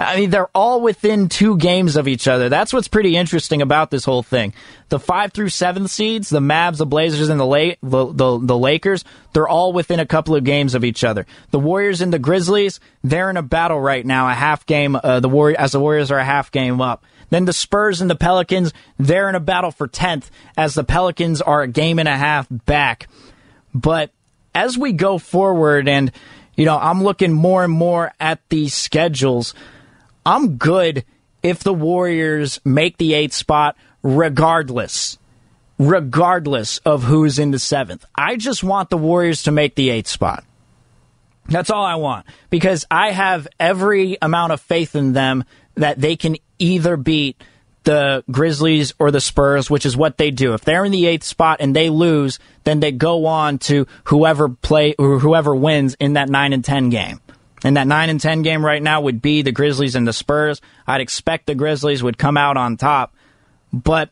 I 0.00 0.16
mean, 0.18 0.30
they're 0.30 0.48
all 0.54 0.80
within 0.80 1.28
two 1.28 1.58
games 1.58 1.96
of 1.96 2.08
each 2.08 2.26
other. 2.26 2.48
That's 2.48 2.72
what's 2.72 2.88
pretty 2.88 3.16
interesting 3.16 3.60
about 3.60 3.90
this 3.90 4.06
whole 4.06 4.22
thing. 4.22 4.54
The 4.88 4.98
five 4.98 5.32
through 5.32 5.50
seven 5.50 5.88
seeds, 5.88 6.30
the 6.30 6.40
Mavs, 6.40 6.78
the 6.78 6.86
Blazers, 6.86 7.28
and 7.28 7.38
the, 7.38 7.44
La- 7.44 7.74
the, 7.82 8.06
the, 8.10 8.38
the 8.42 8.58
Lakers, 8.58 9.04
they're 9.34 9.46
all 9.46 9.74
within 9.74 10.00
a 10.00 10.06
couple 10.06 10.34
of 10.34 10.42
games 10.42 10.74
of 10.74 10.84
each 10.84 11.04
other. 11.04 11.26
The 11.50 11.58
Warriors 11.58 12.00
and 12.00 12.10
the 12.12 12.18
Grizzlies, 12.18 12.80
they're 13.04 13.28
in 13.28 13.36
a 13.36 13.42
battle 13.42 13.78
right 13.78 14.04
now, 14.04 14.30
a 14.30 14.32
half 14.32 14.64
game. 14.64 14.96
Uh, 14.96 15.20
the 15.20 15.28
Warrior, 15.28 15.60
as 15.60 15.72
the 15.72 15.80
Warriors 15.80 16.10
are 16.10 16.18
a 16.18 16.24
half 16.24 16.50
game 16.50 16.80
up. 16.80 17.04
Then 17.28 17.44
the 17.44 17.52
Spurs 17.52 18.00
and 18.00 18.08
the 18.08 18.16
Pelicans, 18.16 18.72
they're 18.98 19.28
in 19.28 19.34
a 19.34 19.40
battle 19.40 19.70
for 19.70 19.86
tenth, 19.86 20.30
as 20.56 20.74
the 20.74 20.82
Pelicans 20.82 21.42
are 21.42 21.60
a 21.60 21.68
game 21.68 21.98
and 21.98 22.08
a 22.08 22.16
half 22.16 22.46
back. 22.50 23.06
But 23.74 24.12
as 24.54 24.78
we 24.78 24.92
go 24.92 25.18
forward, 25.18 25.88
and 25.88 26.10
you 26.56 26.64
know, 26.64 26.78
I'm 26.78 27.04
looking 27.04 27.32
more 27.32 27.64
and 27.64 27.72
more 27.72 28.12
at 28.18 28.40
these 28.48 28.74
schedules. 28.74 29.54
I'm 30.24 30.56
good 30.56 31.04
if 31.42 31.60
the 31.60 31.74
Warriors 31.74 32.60
make 32.64 32.96
the 32.98 33.14
eighth 33.14 33.34
spot 33.34 33.76
regardless. 34.02 35.18
Regardless 35.78 36.78
of 36.78 37.04
who's 37.04 37.38
in 37.38 37.52
the 37.52 37.58
seventh. 37.58 38.04
I 38.14 38.36
just 38.36 38.62
want 38.62 38.90
the 38.90 38.98
Warriors 38.98 39.44
to 39.44 39.50
make 39.50 39.74
the 39.74 39.90
eighth 39.90 40.08
spot. 40.08 40.44
That's 41.46 41.70
all 41.70 41.84
I 41.84 41.94
want. 41.94 42.26
Because 42.50 42.84
I 42.90 43.12
have 43.12 43.48
every 43.58 44.18
amount 44.20 44.52
of 44.52 44.60
faith 44.60 44.94
in 44.94 45.14
them 45.14 45.44
that 45.76 45.98
they 45.98 46.16
can 46.16 46.36
either 46.58 46.96
beat 46.96 47.42
the 47.84 48.22
Grizzlies 48.30 48.92
or 48.98 49.10
the 49.10 49.22
Spurs, 49.22 49.70
which 49.70 49.86
is 49.86 49.96
what 49.96 50.18
they 50.18 50.30
do. 50.30 50.52
If 50.52 50.60
they're 50.62 50.84
in 50.84 50.92
the 50.92 51.06
eighth 51.06 51.24
spot 51.24 51.58
and 51.60 51.74
they 51.74 51.88
lose, 51.88 52.38
then 52.64 52.80
they 52.80 52.92
go 52.92 53.24
on 53.26 53.58
to 53.60 53.86
whoever 54.04 54.50
play 54.50 54.94
or 54.98 55.18
whoever 55.18 55.54
wins 55.54 55.96
in 55.98 56.12
that 56.12 56.28
nine 56.28 56.52
and 56.52 56.64
ten 56.64 56.90
game. 56.90 57.20
And 57.62 57.76
that 57.76 57.86
9 57.86 58.08
and 58.08 58.20
10 58.20 58.42
game 58.42 58.64
right 58.64 58.82
now 58.82 59.02
would 59.02 59.20
be 59.20 59.42
the 59.42 59.52
Grizzlies 59.52 59.94
and 59.94 60.08
the 60.08 60.12
Spurs. 60.12 60.60
I'd 60.86 61.00
expect 61.00 61.46
the 61.46 61.54
Grizzlies 61.54 62.02
would 62.02 62.16
come 62.16 62.36
out 62.36 62.56
on 62.56 62.76
top. 62.76 63.14
But 63.72 64.10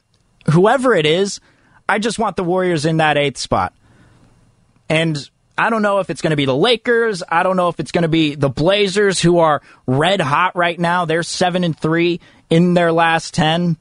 whoever 0.51 0.95
it 0.95 1.07
is, 1.07 1.41
I 1.89 1.99
just 1.99 2.19
want 2.19 2.37
the 2.37 2.45
Warriors 2.45 2.85
in 2.85 2.99
that 2.99 3.17
eighth 3.17 3.39
spot. 3.39 3.75
And 4.89 5.19
I 5.57 5.71
don't 5.71 5.83
know 5.83 5.99
if 5.99 6.11
it's 6.11 6.21
going 6.21 6.31
to 6.31 6.37
be 6.37 6.45
the 6.45 6.55
Lakers. 6.55 7.23
I 7.29 7.43
don't 7.43 7.57
know 7.57 7.69
if 7.69 7.81
it's 7.81 7.91
going 7.91 8.03
to 8.03 8.09
be 8.09 8.35
the 8.35 8.51
Blazers, 8.51 9.21
who 9.21 9.39
are 9.39 9.63
red 9.87 10.21
hot 10.21 10.55
right 10.55 10.79
now. 10.79 11.05
They're 11.05 11.23
7 11.23 11.65
and 11.65 11.79
3 11.79 12.21
in 12.51 12.75
their 12.75 12.93
last 12.93 13.35
10 13.35 13.77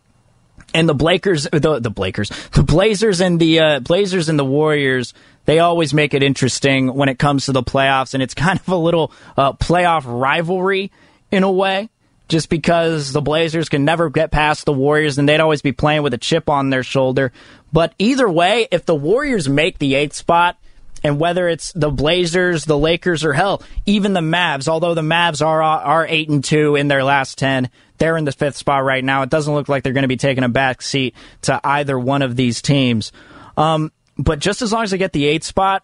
and 0.74 0.90
the 0.90 0.94
Blakers, 0.94 1.48
the 1.52 1.80
the 1.80 1.90
Blakers, 1.90 2.30
the 2.52 2.64
Blazers 2.64 3.22
and 3.22 3.40
the 3.40 3.60
uh, 3.60 3.80
Blazers 3.80 4.30
and 4.30 4.38
the 4.38 4.46
Warriors, 4.46 5.14
they 5.48 5.58
always 5.58 5.94
make 5.94 6.14
it 6.14 6.22
interesting 6.22 6.94
when 6.94 7.10
it 7.10 7.18
comes 7.18 7.46
to 7.46 7.54
the 7.54 7.64
playoffs, 7.64 8.14
and 8.14 8.22
it's 8.22 8.36
kind 8.36 8.60
of 8.60 8.68
a 8.68 8.76
little 8.76 9.12
uh, 9.36 9.54
playoff 9.54 10.04
rivalry 10.06 10.92
in 11.32 11.42
a 11.42 11.52
way. 11.52 11.90
Just 12.28 12.50
because 12.50 13.14
the 13.14 13.22
Blazers 13.22 13.70
can 13.70 13.86
never 13.86 14.10
get 14.10 14.32
past 14.32 14.66
the 14.66 14.74
Warriors, 14.74 15.18
and 15.18 15.30
they'd 15.30 15.40
always 15.40 15.62
be 15.62 15.72
playing 15.72 16.04
with 16.04 16.14
a 16.14 16.18
chip 16.18 16.50
on 16.50 16.70
their 16.70 16.84
shoulder. 16.84 17.32
But 17.72 17.94
either 17.98 18.30
way, 18.30 18.68
if 18.70 18.86
the 18.86 18.96
Warriors 18.96 19.48
make 19.48 19.80
the 19.80 19.96
eighth 19.96 20.14
spot, 20.14 20.58
and 21.06 21.22
whether 21.22 21.48
it's 21.48 21.72
the 21.72 21.90
Blazers, 21.90 22.66
the 22.66 22.78
Lakers, 22.78 23.24
or 23.24 23.32
hell, 23.32 23.64
even 23.86 24.12
the 24.12 24.20
Mavs, 24.20 24.68
although 24.68 24.94
the 24.94 25.02
Mavs 25.02 25.42
are 25.46 25.62
are 25.62 26.06
eight 26.10 26.28
and 26.28 26.44
two 26.44 26.76
in 26.76 26.90
their 26.90 27.02
last 27.02 27.38
ten, 27.38 27.70
they're 27.98 28.18
in 28.18 28.26
the 28.26 28.34
fifth 28.34 28.58
spot 28.58 28.84
right 28.84 29.06
now. 29.06 29.22
It 29.22 29.30
doesn't 29.30 29.54
look 29.54 29.70
like 29.70 29.84
they're 29.84 29.94
going 29.94 30.02
to 30.02 30.10
be 30.10 30.18
taking 30.18 30.44
a 30.44 30.50
back 30.50 30.82
seat 30.82 31.16
to 31.44 31.62
either 31.64 31.98
one 31.98 32.24
of 32.24 32.36
these 32.36 32.62
teams. 32.62 33.14
Um, 33.56 33.94
but 34.18 34.40
just 34.40 34.62
as 34.62 34.72
long 34.72 34.84
as 34.84 34.94
I 34.94 34.98
get 34.98 35.14
the 35.14 35.26
eighth 35.26 35.46
spot, 35.46 35.84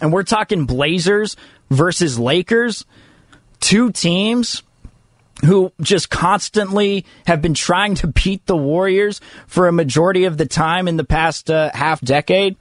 and 0.00 0.12
we're 0.12 0.22
talking 0.22 0.64
Blazers 0.64 1.36
versus 1.70 2.18
Lakers, 2.18 2.84
two 3.60 3.92
teams 3.92 4.62
who 5.44 5.72
just 5.80 6.10
constantly 6.10 7.04
have 7.26 7.42
been 7.42 7.54
trying 7.54 7.94
to 7.96 8.06
beat 8.06 8.46
the 8.46 8.56
Warriors 8.56 9.20
for 9.46 9.66
a 9.66 9.72
majority 9.72 10.24
of 10.24 10.36
the 10.36 10.46
time 10.46 10.88
in 10.88 10.96
the 10.96 11.04
past 11.04 11.50
uh, 11.50 11.70
half 11.74 12.00
decade. 12.00 12.56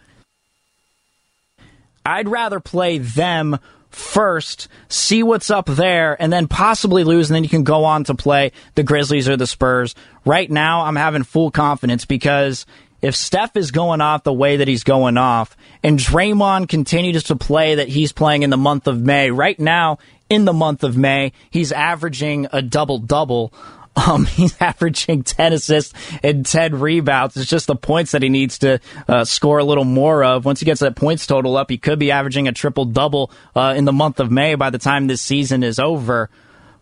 I'd 2.06 2.28
rather 2.28 2.60
play 2.60 2.98
them 2.98 3.60
first, 3.90 4.68
see 4.88 5.22
what's 5.22 5.52
up 5.52 5.68
there, 5.68 6.20
and 6.20 6.32
then 6.34 6.48
possibly 6.48 7.04
lose, 7.04 7.30
and 7.30 7.36
then 7.36 7.44
you 7.44 7.50
can 7.50 7.64
go 7.64 7.86
on 7.86 8.06
to 8.06 8.16
play 8.16 8.52
the 8.76 8.84
Grizzlies 8.84 9.30
or 9.30 9.38
the 9.38 9.46
Spurs. 9.46 9.94
Right 10.26 10.50
now, 10.50 10.86
I'm 10.86 10.96
having 10.96 11.24
full 11.24 11.52
confidence 11.52 12.06
because 12.06 12.66
if 13.02 13.16
Steph 13.16 13.56
is 13.56 13.72
going 13.72 14.02
off 14.02 14.24
the 14.24 14.34
way 14.34 14.58
that 14.58 14.68
he's 14.68 14.84
going 14.84 15.18
off, 15.18 15.58
and 15.84 15.98
Draymond 15.98 16.70
continues 16.70 17.24
to 17.24 17.36
play 17.36 17.76
that 17.76 17.90
he's 17.90 18.12
playing 18.12 18.44
in 18.44 18.50
the 18.50 18.58
month 18.58 18.88
of 18.88 19.02
May, 19.02 19.32
right 19.32 19.60
now, 19.60 19.98
in 20.30 20.46
the 20.46 20.54
month 20.54 20.84
of 20.84 20.96
May, 20.96 21.34
he's 21.50 21.72
averaging 21.72 22.48
a 22.52 22.62
double 22.62 22.98
double. 23.00 23.54
Um, 23.94 24.26
he's 24.26 24.56
averaging 24.62 25.24
10 25.24 25.52
assists 25.52 25.94
and 26.24 26.46
10 26.46 26.80
rebounds. 26.80 27.36
It's 27.36 27.50
just 27.50 27.68
the 27.68 27.76
points 27.76 28.14
that 28.14 28.24
he 28.24 28.30
needs 28.30 28.60
to 28.60 28.80
uh, 29.06 29.26
score 29.26 29.60
a 29.60 29.66
little 29.66 29.84
more 29.84 30.24
of. 30.24 30.46
Once 30.46 30.62
he 30.62 30.66
gets 30.66 30.80
that 30.80 30.96
points 30.96 31.28
total 31.28 31.58
up, 31.58 31.70
he 31.70 31.78
could 31.78 32.00
be 32.00 32.10
averaging 32.10 32.48
a 32.48 32.54
triple 32.54 32.86
double 32.86 33.32
uh, 33.54 33.74
in 33.76 33.84
the 33.84 33.92
month 33.92 34.22
of 34.22 34.32
May 34.32 34.56
by 34.56 34.70
the 34.70 34.78
time 34.78 35.08
this 35.08 35.22
season 35.22 35.62
is 35.62 35.78
over. 35.78 36.30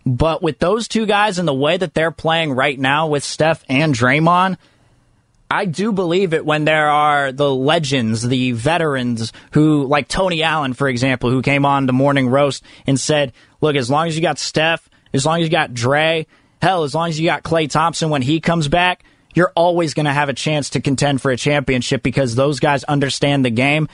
But 0.06 0.44
with 0.44 0.60
those 0.60 0.88
two 0.88 1.08
guys 1.08 1.40
and 1.40 1.48
the 1.48 1.54
way 1.54 1.78
that 1.78 1.96
they're 1.96 2.12
playing 2.12 2.52
right 2.52 2.78
now 2.78 3.08
with 3.08 3.24
Steph 3.24 3.66
and 3.68 3.96
Draymond, 3.96 4.58
I 5.52 5.66
do 5.66 5.92
believe 5.92 6.34
it 6.34 6.46
when 6.46 6.66
there 6.66 6.90
are 6.90 7.32
the 7.32 7.54
legends, 7.54 8.22
the 8.22 8.52
veterans 8.52 9.34
who, 9.52 9.88
like 9.88 10.08
Tony 10.08 10.44
Allen, 10.44 10.74
for 10.74 10.88
example, 10.88 11.32
who 11.32 11.42
came 11.42 11.66
on 11.66 11.88
the 11.88 11.94
morning 11.94 12.30
roast 12.30 12.64
and 12.86 13.00
said, 13.00 13.34
look, 13.60 13.76
as 13.76 13.90
long 13.90 14.08
as 14.08 14.16
you 14.16 14.22
got 14.22 14.38
Steph, 14.38 14.88
as 15.12 15.26
long 15.26 15.40
as 15.40 15.46
you 15.46 15.50
got 15.50 15.74
Dre, 15.74 16.28
hell, 16.62 16.84
as 16.84 16.94
long 16.94 17.10
as 17.10 17.20
you 17.20 17.28
got 17.28 17.42
Klay 17.42 17.68
Thompson 17.68 18.12
when 18.12 18.22
he 18.22 18.40
comes 18.40 18.68
back, 18.68 19.04
you're 19.34 19.52
always 19.56 19.96
going 19.96 20.06
to 20.06 20.14
have 20.14 20.30
a 20.30 20.34
chance 20.34 20.72
to 20.72 20.82
contend 20.82 21.22
for 21.22 21.32
a 21.32 21.38
championship 21.38 22.04
because 22.04 22.36
those 22.36 22.60
guys 22.60 22.84
understand 22.84 23.44
the 23.44 23.50
game. 23.50 23.88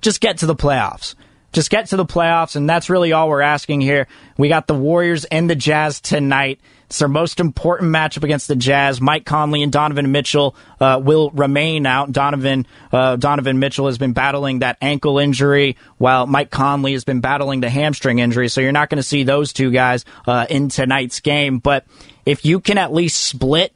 Just 0.00 0.20
get 0.20 0.38
to 0.38 0.46
the 0.46 0.56
playoffs. 0.56 1.14
Just 1.52 1.68
get 1.68 1.86
to 1.88 1.96
the 1.96 2.06
playoffs, 2.06 2.56
and 2.56 2.68
that's 2.68 2.88
really 2.88 3.12
all 3.12 3.28
we're 3.28 3.42
asking 3.42 3.82
here. 3.82 4.06
We 4.38 4.48
got 4.48 4.66
the 4.66 4.74
Warriors 4.74 5.26
and 5.26 5.50
the 5.50 5.54
Jazz 5.54 6.00
tonight. 6.00 6.60
It's 6.92 6.98
their 6.98 7.08
most 7.08 7.40
important 7.40 7.90
matchup 7.90 8.22
against 8.22 8.48
the 8.48 8.54
Jazz. 8.54 9.00
Mike 9.00 9.24
Conley 9.24 9.62
and 9.62 9.72
Donovan 9.72 10.12
Mitchell 10.12 10.54
uh, 10.78 11.00
will 11.02 11.30
remain 11.30 11.86
out. 11.86 12.12
Donovan 12.12 12.66
uh, 12.92 13.16
Donovan 13.16 13.58
Mitchell 13.58 13.86
has 13.86 13.96
been 13.96 14.12
battling 14.12 14.58
that 14.58 14.76
ankle 14.82 15.18
injury, 15.18 15.78
while 15.96 16.26
Mike 16.26 16.50
Conley 16.50 16.92
has 16.92 17.04
been 17.04 17.22
battling 17.22 17.60
the 17.62 17.70
hamstring 17.70 18.18
injury. 18.18 18.50
So 18.50 18.60
you're 18.60 18.72
not 18.72 18.90
going 18.90 18.98
to 18.98 19.02
see 19.02 19.22
those 19.22 19.54
two 19.54 19.70
guys 19.70 20.04
uh, 20.26 20.44
in 20.50 20.68
tonight's 20.68 21.20
game. 21.20 21.60
But 21.60 21.86
if 22.26 22.44
you 22.44 22.60
can 22.60 22.76
at 22.76 22.92
least 22.92 23.24
split 23.24 23.72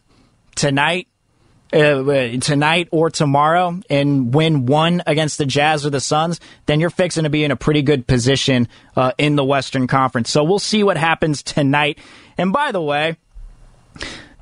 tonight, 0.54 1.08
uh, 1.72 2.36
tonight 2.40 2.88
or 2.92 3.08
tomorrow 3.08 3.80
and 3.88 4.34
win 4.34 4.66
one 4.66 5.02
against 5.06 5.38
the 5.38 5.46
Jazz 5.46 5.86
or 5.86 5.90
the 5.90 6.00
Suns, 6.00 6.38
then 6.66 6.80
you're 6.80 6.90
fixing 6.90 7.24
to 7.24 7.30
be 7.30 7.44
in 7.44 7.50
a 7.50 7.56
pretty 7.56 7.80
good 7.80 8.06
position 8.06 8.68
uh, 8.94 9.12
in 9.16 9.36
the 9.36 9.44
Western 9.44 9.86
Conference. 9.86 10.30
So 10.30 10.44
we'll 10.44 10.58
see 10.58 10.82
what 10.82 10.98
happens 10.98 11.42
tonight. 11.42 11.98
And 12.39 12.53
by 12.53 12.72
the 12.72 12.82
way, 12.82 13.16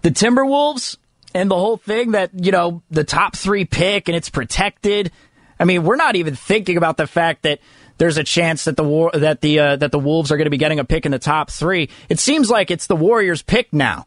the 0.02 0.10
Timberwolves 0.10 0.96
and 1.34 1.50
the 1.50 1.56
whole 1.56 1.76
thing 1.76 2.12
that, 2.12 2.30
you 2.34 2.52
know, 2.52 2.82
the 2.90 3.04
top 3.04 3.36
three 3.36 3.64
pick 3.64 4.08
and 4.08 4.16
it's 4.16 4.30
protected. 4.30 5.10
I 5.58 5.64
mean, 5.64 5.84
we're 5.84 5.96
not 5.96 6.16
even 6.16 6.34
thinking 6.34 6.76
about 6.76 6.96
the 6.96 7.06
fact 7.06 7.42
that 7.42 7.60
there's 7.98 8.18
a 8.18 8.24
chance 8.24 8.64
that 8.64 8.76
the 8.76 8.84
war 8.84 9.10
that 9.14 9.40
the 9.40 9.58
uh, 9.58 9.76
that 9.76 9.92
the 9.92 9.98
Wolves 9.98 10.32
are 10.32 10.36
going 10.36 10.46
to 10.46 10.50
be 10.50 10.58
getting 10.58 10.80
a 10.80 10.84
pick 10.84 11.06
in 11.06 11.12
the 11.12 11.18
top 11.18 11.50
three. 11.50 11.90
It 12.08 12.18
seems 12.18 12.50
like 12.50 12.70
it's 12.70 12.86
the 12.86 12.96
Warriors' 12.96 13.42
pick 13.42 13.72
now. 13.72 14.06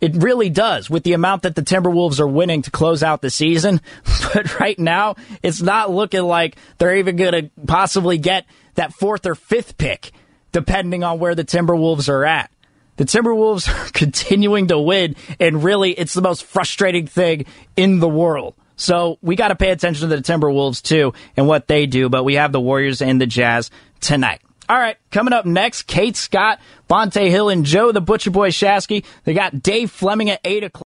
It 0.00 0.16
really 0.16 0.48
does 0.48 0.88
with 0.88 1.02
the 1.02 1.12
amount 1.12 1.42
that 1.42 1.54
the 1.54 1.62
Timberwolves 1.62 2.20
are 2.20 2.26
winning 2.26 2.62
to 2.62 2.70
close 2.70 3.02
out 3.02 3.20
the 3.20 3.30
season. 3.30 3.80
But 4.32 4.60
right 4.60 4.78
now, 4.78 5.16
it's 5.42 5.60
not 5.60 5.90
looking 5.90 6.22
like 6.22 6.54
they're 6.78 6.94
even 6.98 7.16
going 7.16 7.32
to 7.32 7.50
possibly 7.66 8.16
get 8.16 8.46
that 8.76 8.92
fourth 8.92 9.26
or 9.26 9.34
fifth 9.34 9.76
pick, 9.76 10.12
depending 10.52 11.02
on 11.02 11.18
where 11.18 11.34
the 11.34 11.44
Timberwolves 11.44 12.08
are 12.08 12.24
at. 12.24 12.48
The 13.00 13.06
Timberwolves 13.06 13.66
are 13.86 13.90
continuing 13.92 14.66
to 14.66 14.78
win, 14.78 15.16
and 15.40 15.64
really, 15.64 15.92
it's 15.92 16.12
the 16.12 16.20
most 16.20 16.44
frustrating 16.44 17.06
thing 17.06 17.46
in 17.74 17.98
the 17.98 18.08
world. 18.08 18.56
So 18.76 19.16
we 19.22 19.36
got 19.36 19.48
to 19.48 19.56
pay 19.56 19.70
attention 19.70 20.10
to 20.10 20.14
the 20.14 20.22
Timberwolves 20.22 20.82
too 20.82 21.14
and 21.34 21.46
what 21.46 21.66
they 21.66 21.86
do, 21.86 22.10
but 22.10 22.24
we 22.24 22.34
have 22.34 22.52
the 22.52 22.60
Warriors 22.60 23.00
and 23.00 23.18
the 23.18 23.26
Jazz 23.26 23.70
tonight. 24.00 24.42
All 24.68 24.76
right, 24.76 24.98
coming 25.10 25.32
up 25.32 25.46
next, 25.46 25.84
Kate 25.84 26.14
Scott, 26.14 26.60
Bonta 26.90 27.26
Hill, 27.26 27.48
and 27.48 27.64
Joe 27.64 27.90
the 27.90 28.02
Butcher 28.02 28.32
Boy 28.32 28.50
Shasky. 28.50 29.06
They 29.24 29.32
got 29.32 29.62
Dave 29.62 29.90
Fleming 29.90 30.28
at 30.28 30.40
8 30.44 30.64
o'clock. 30.64 30.86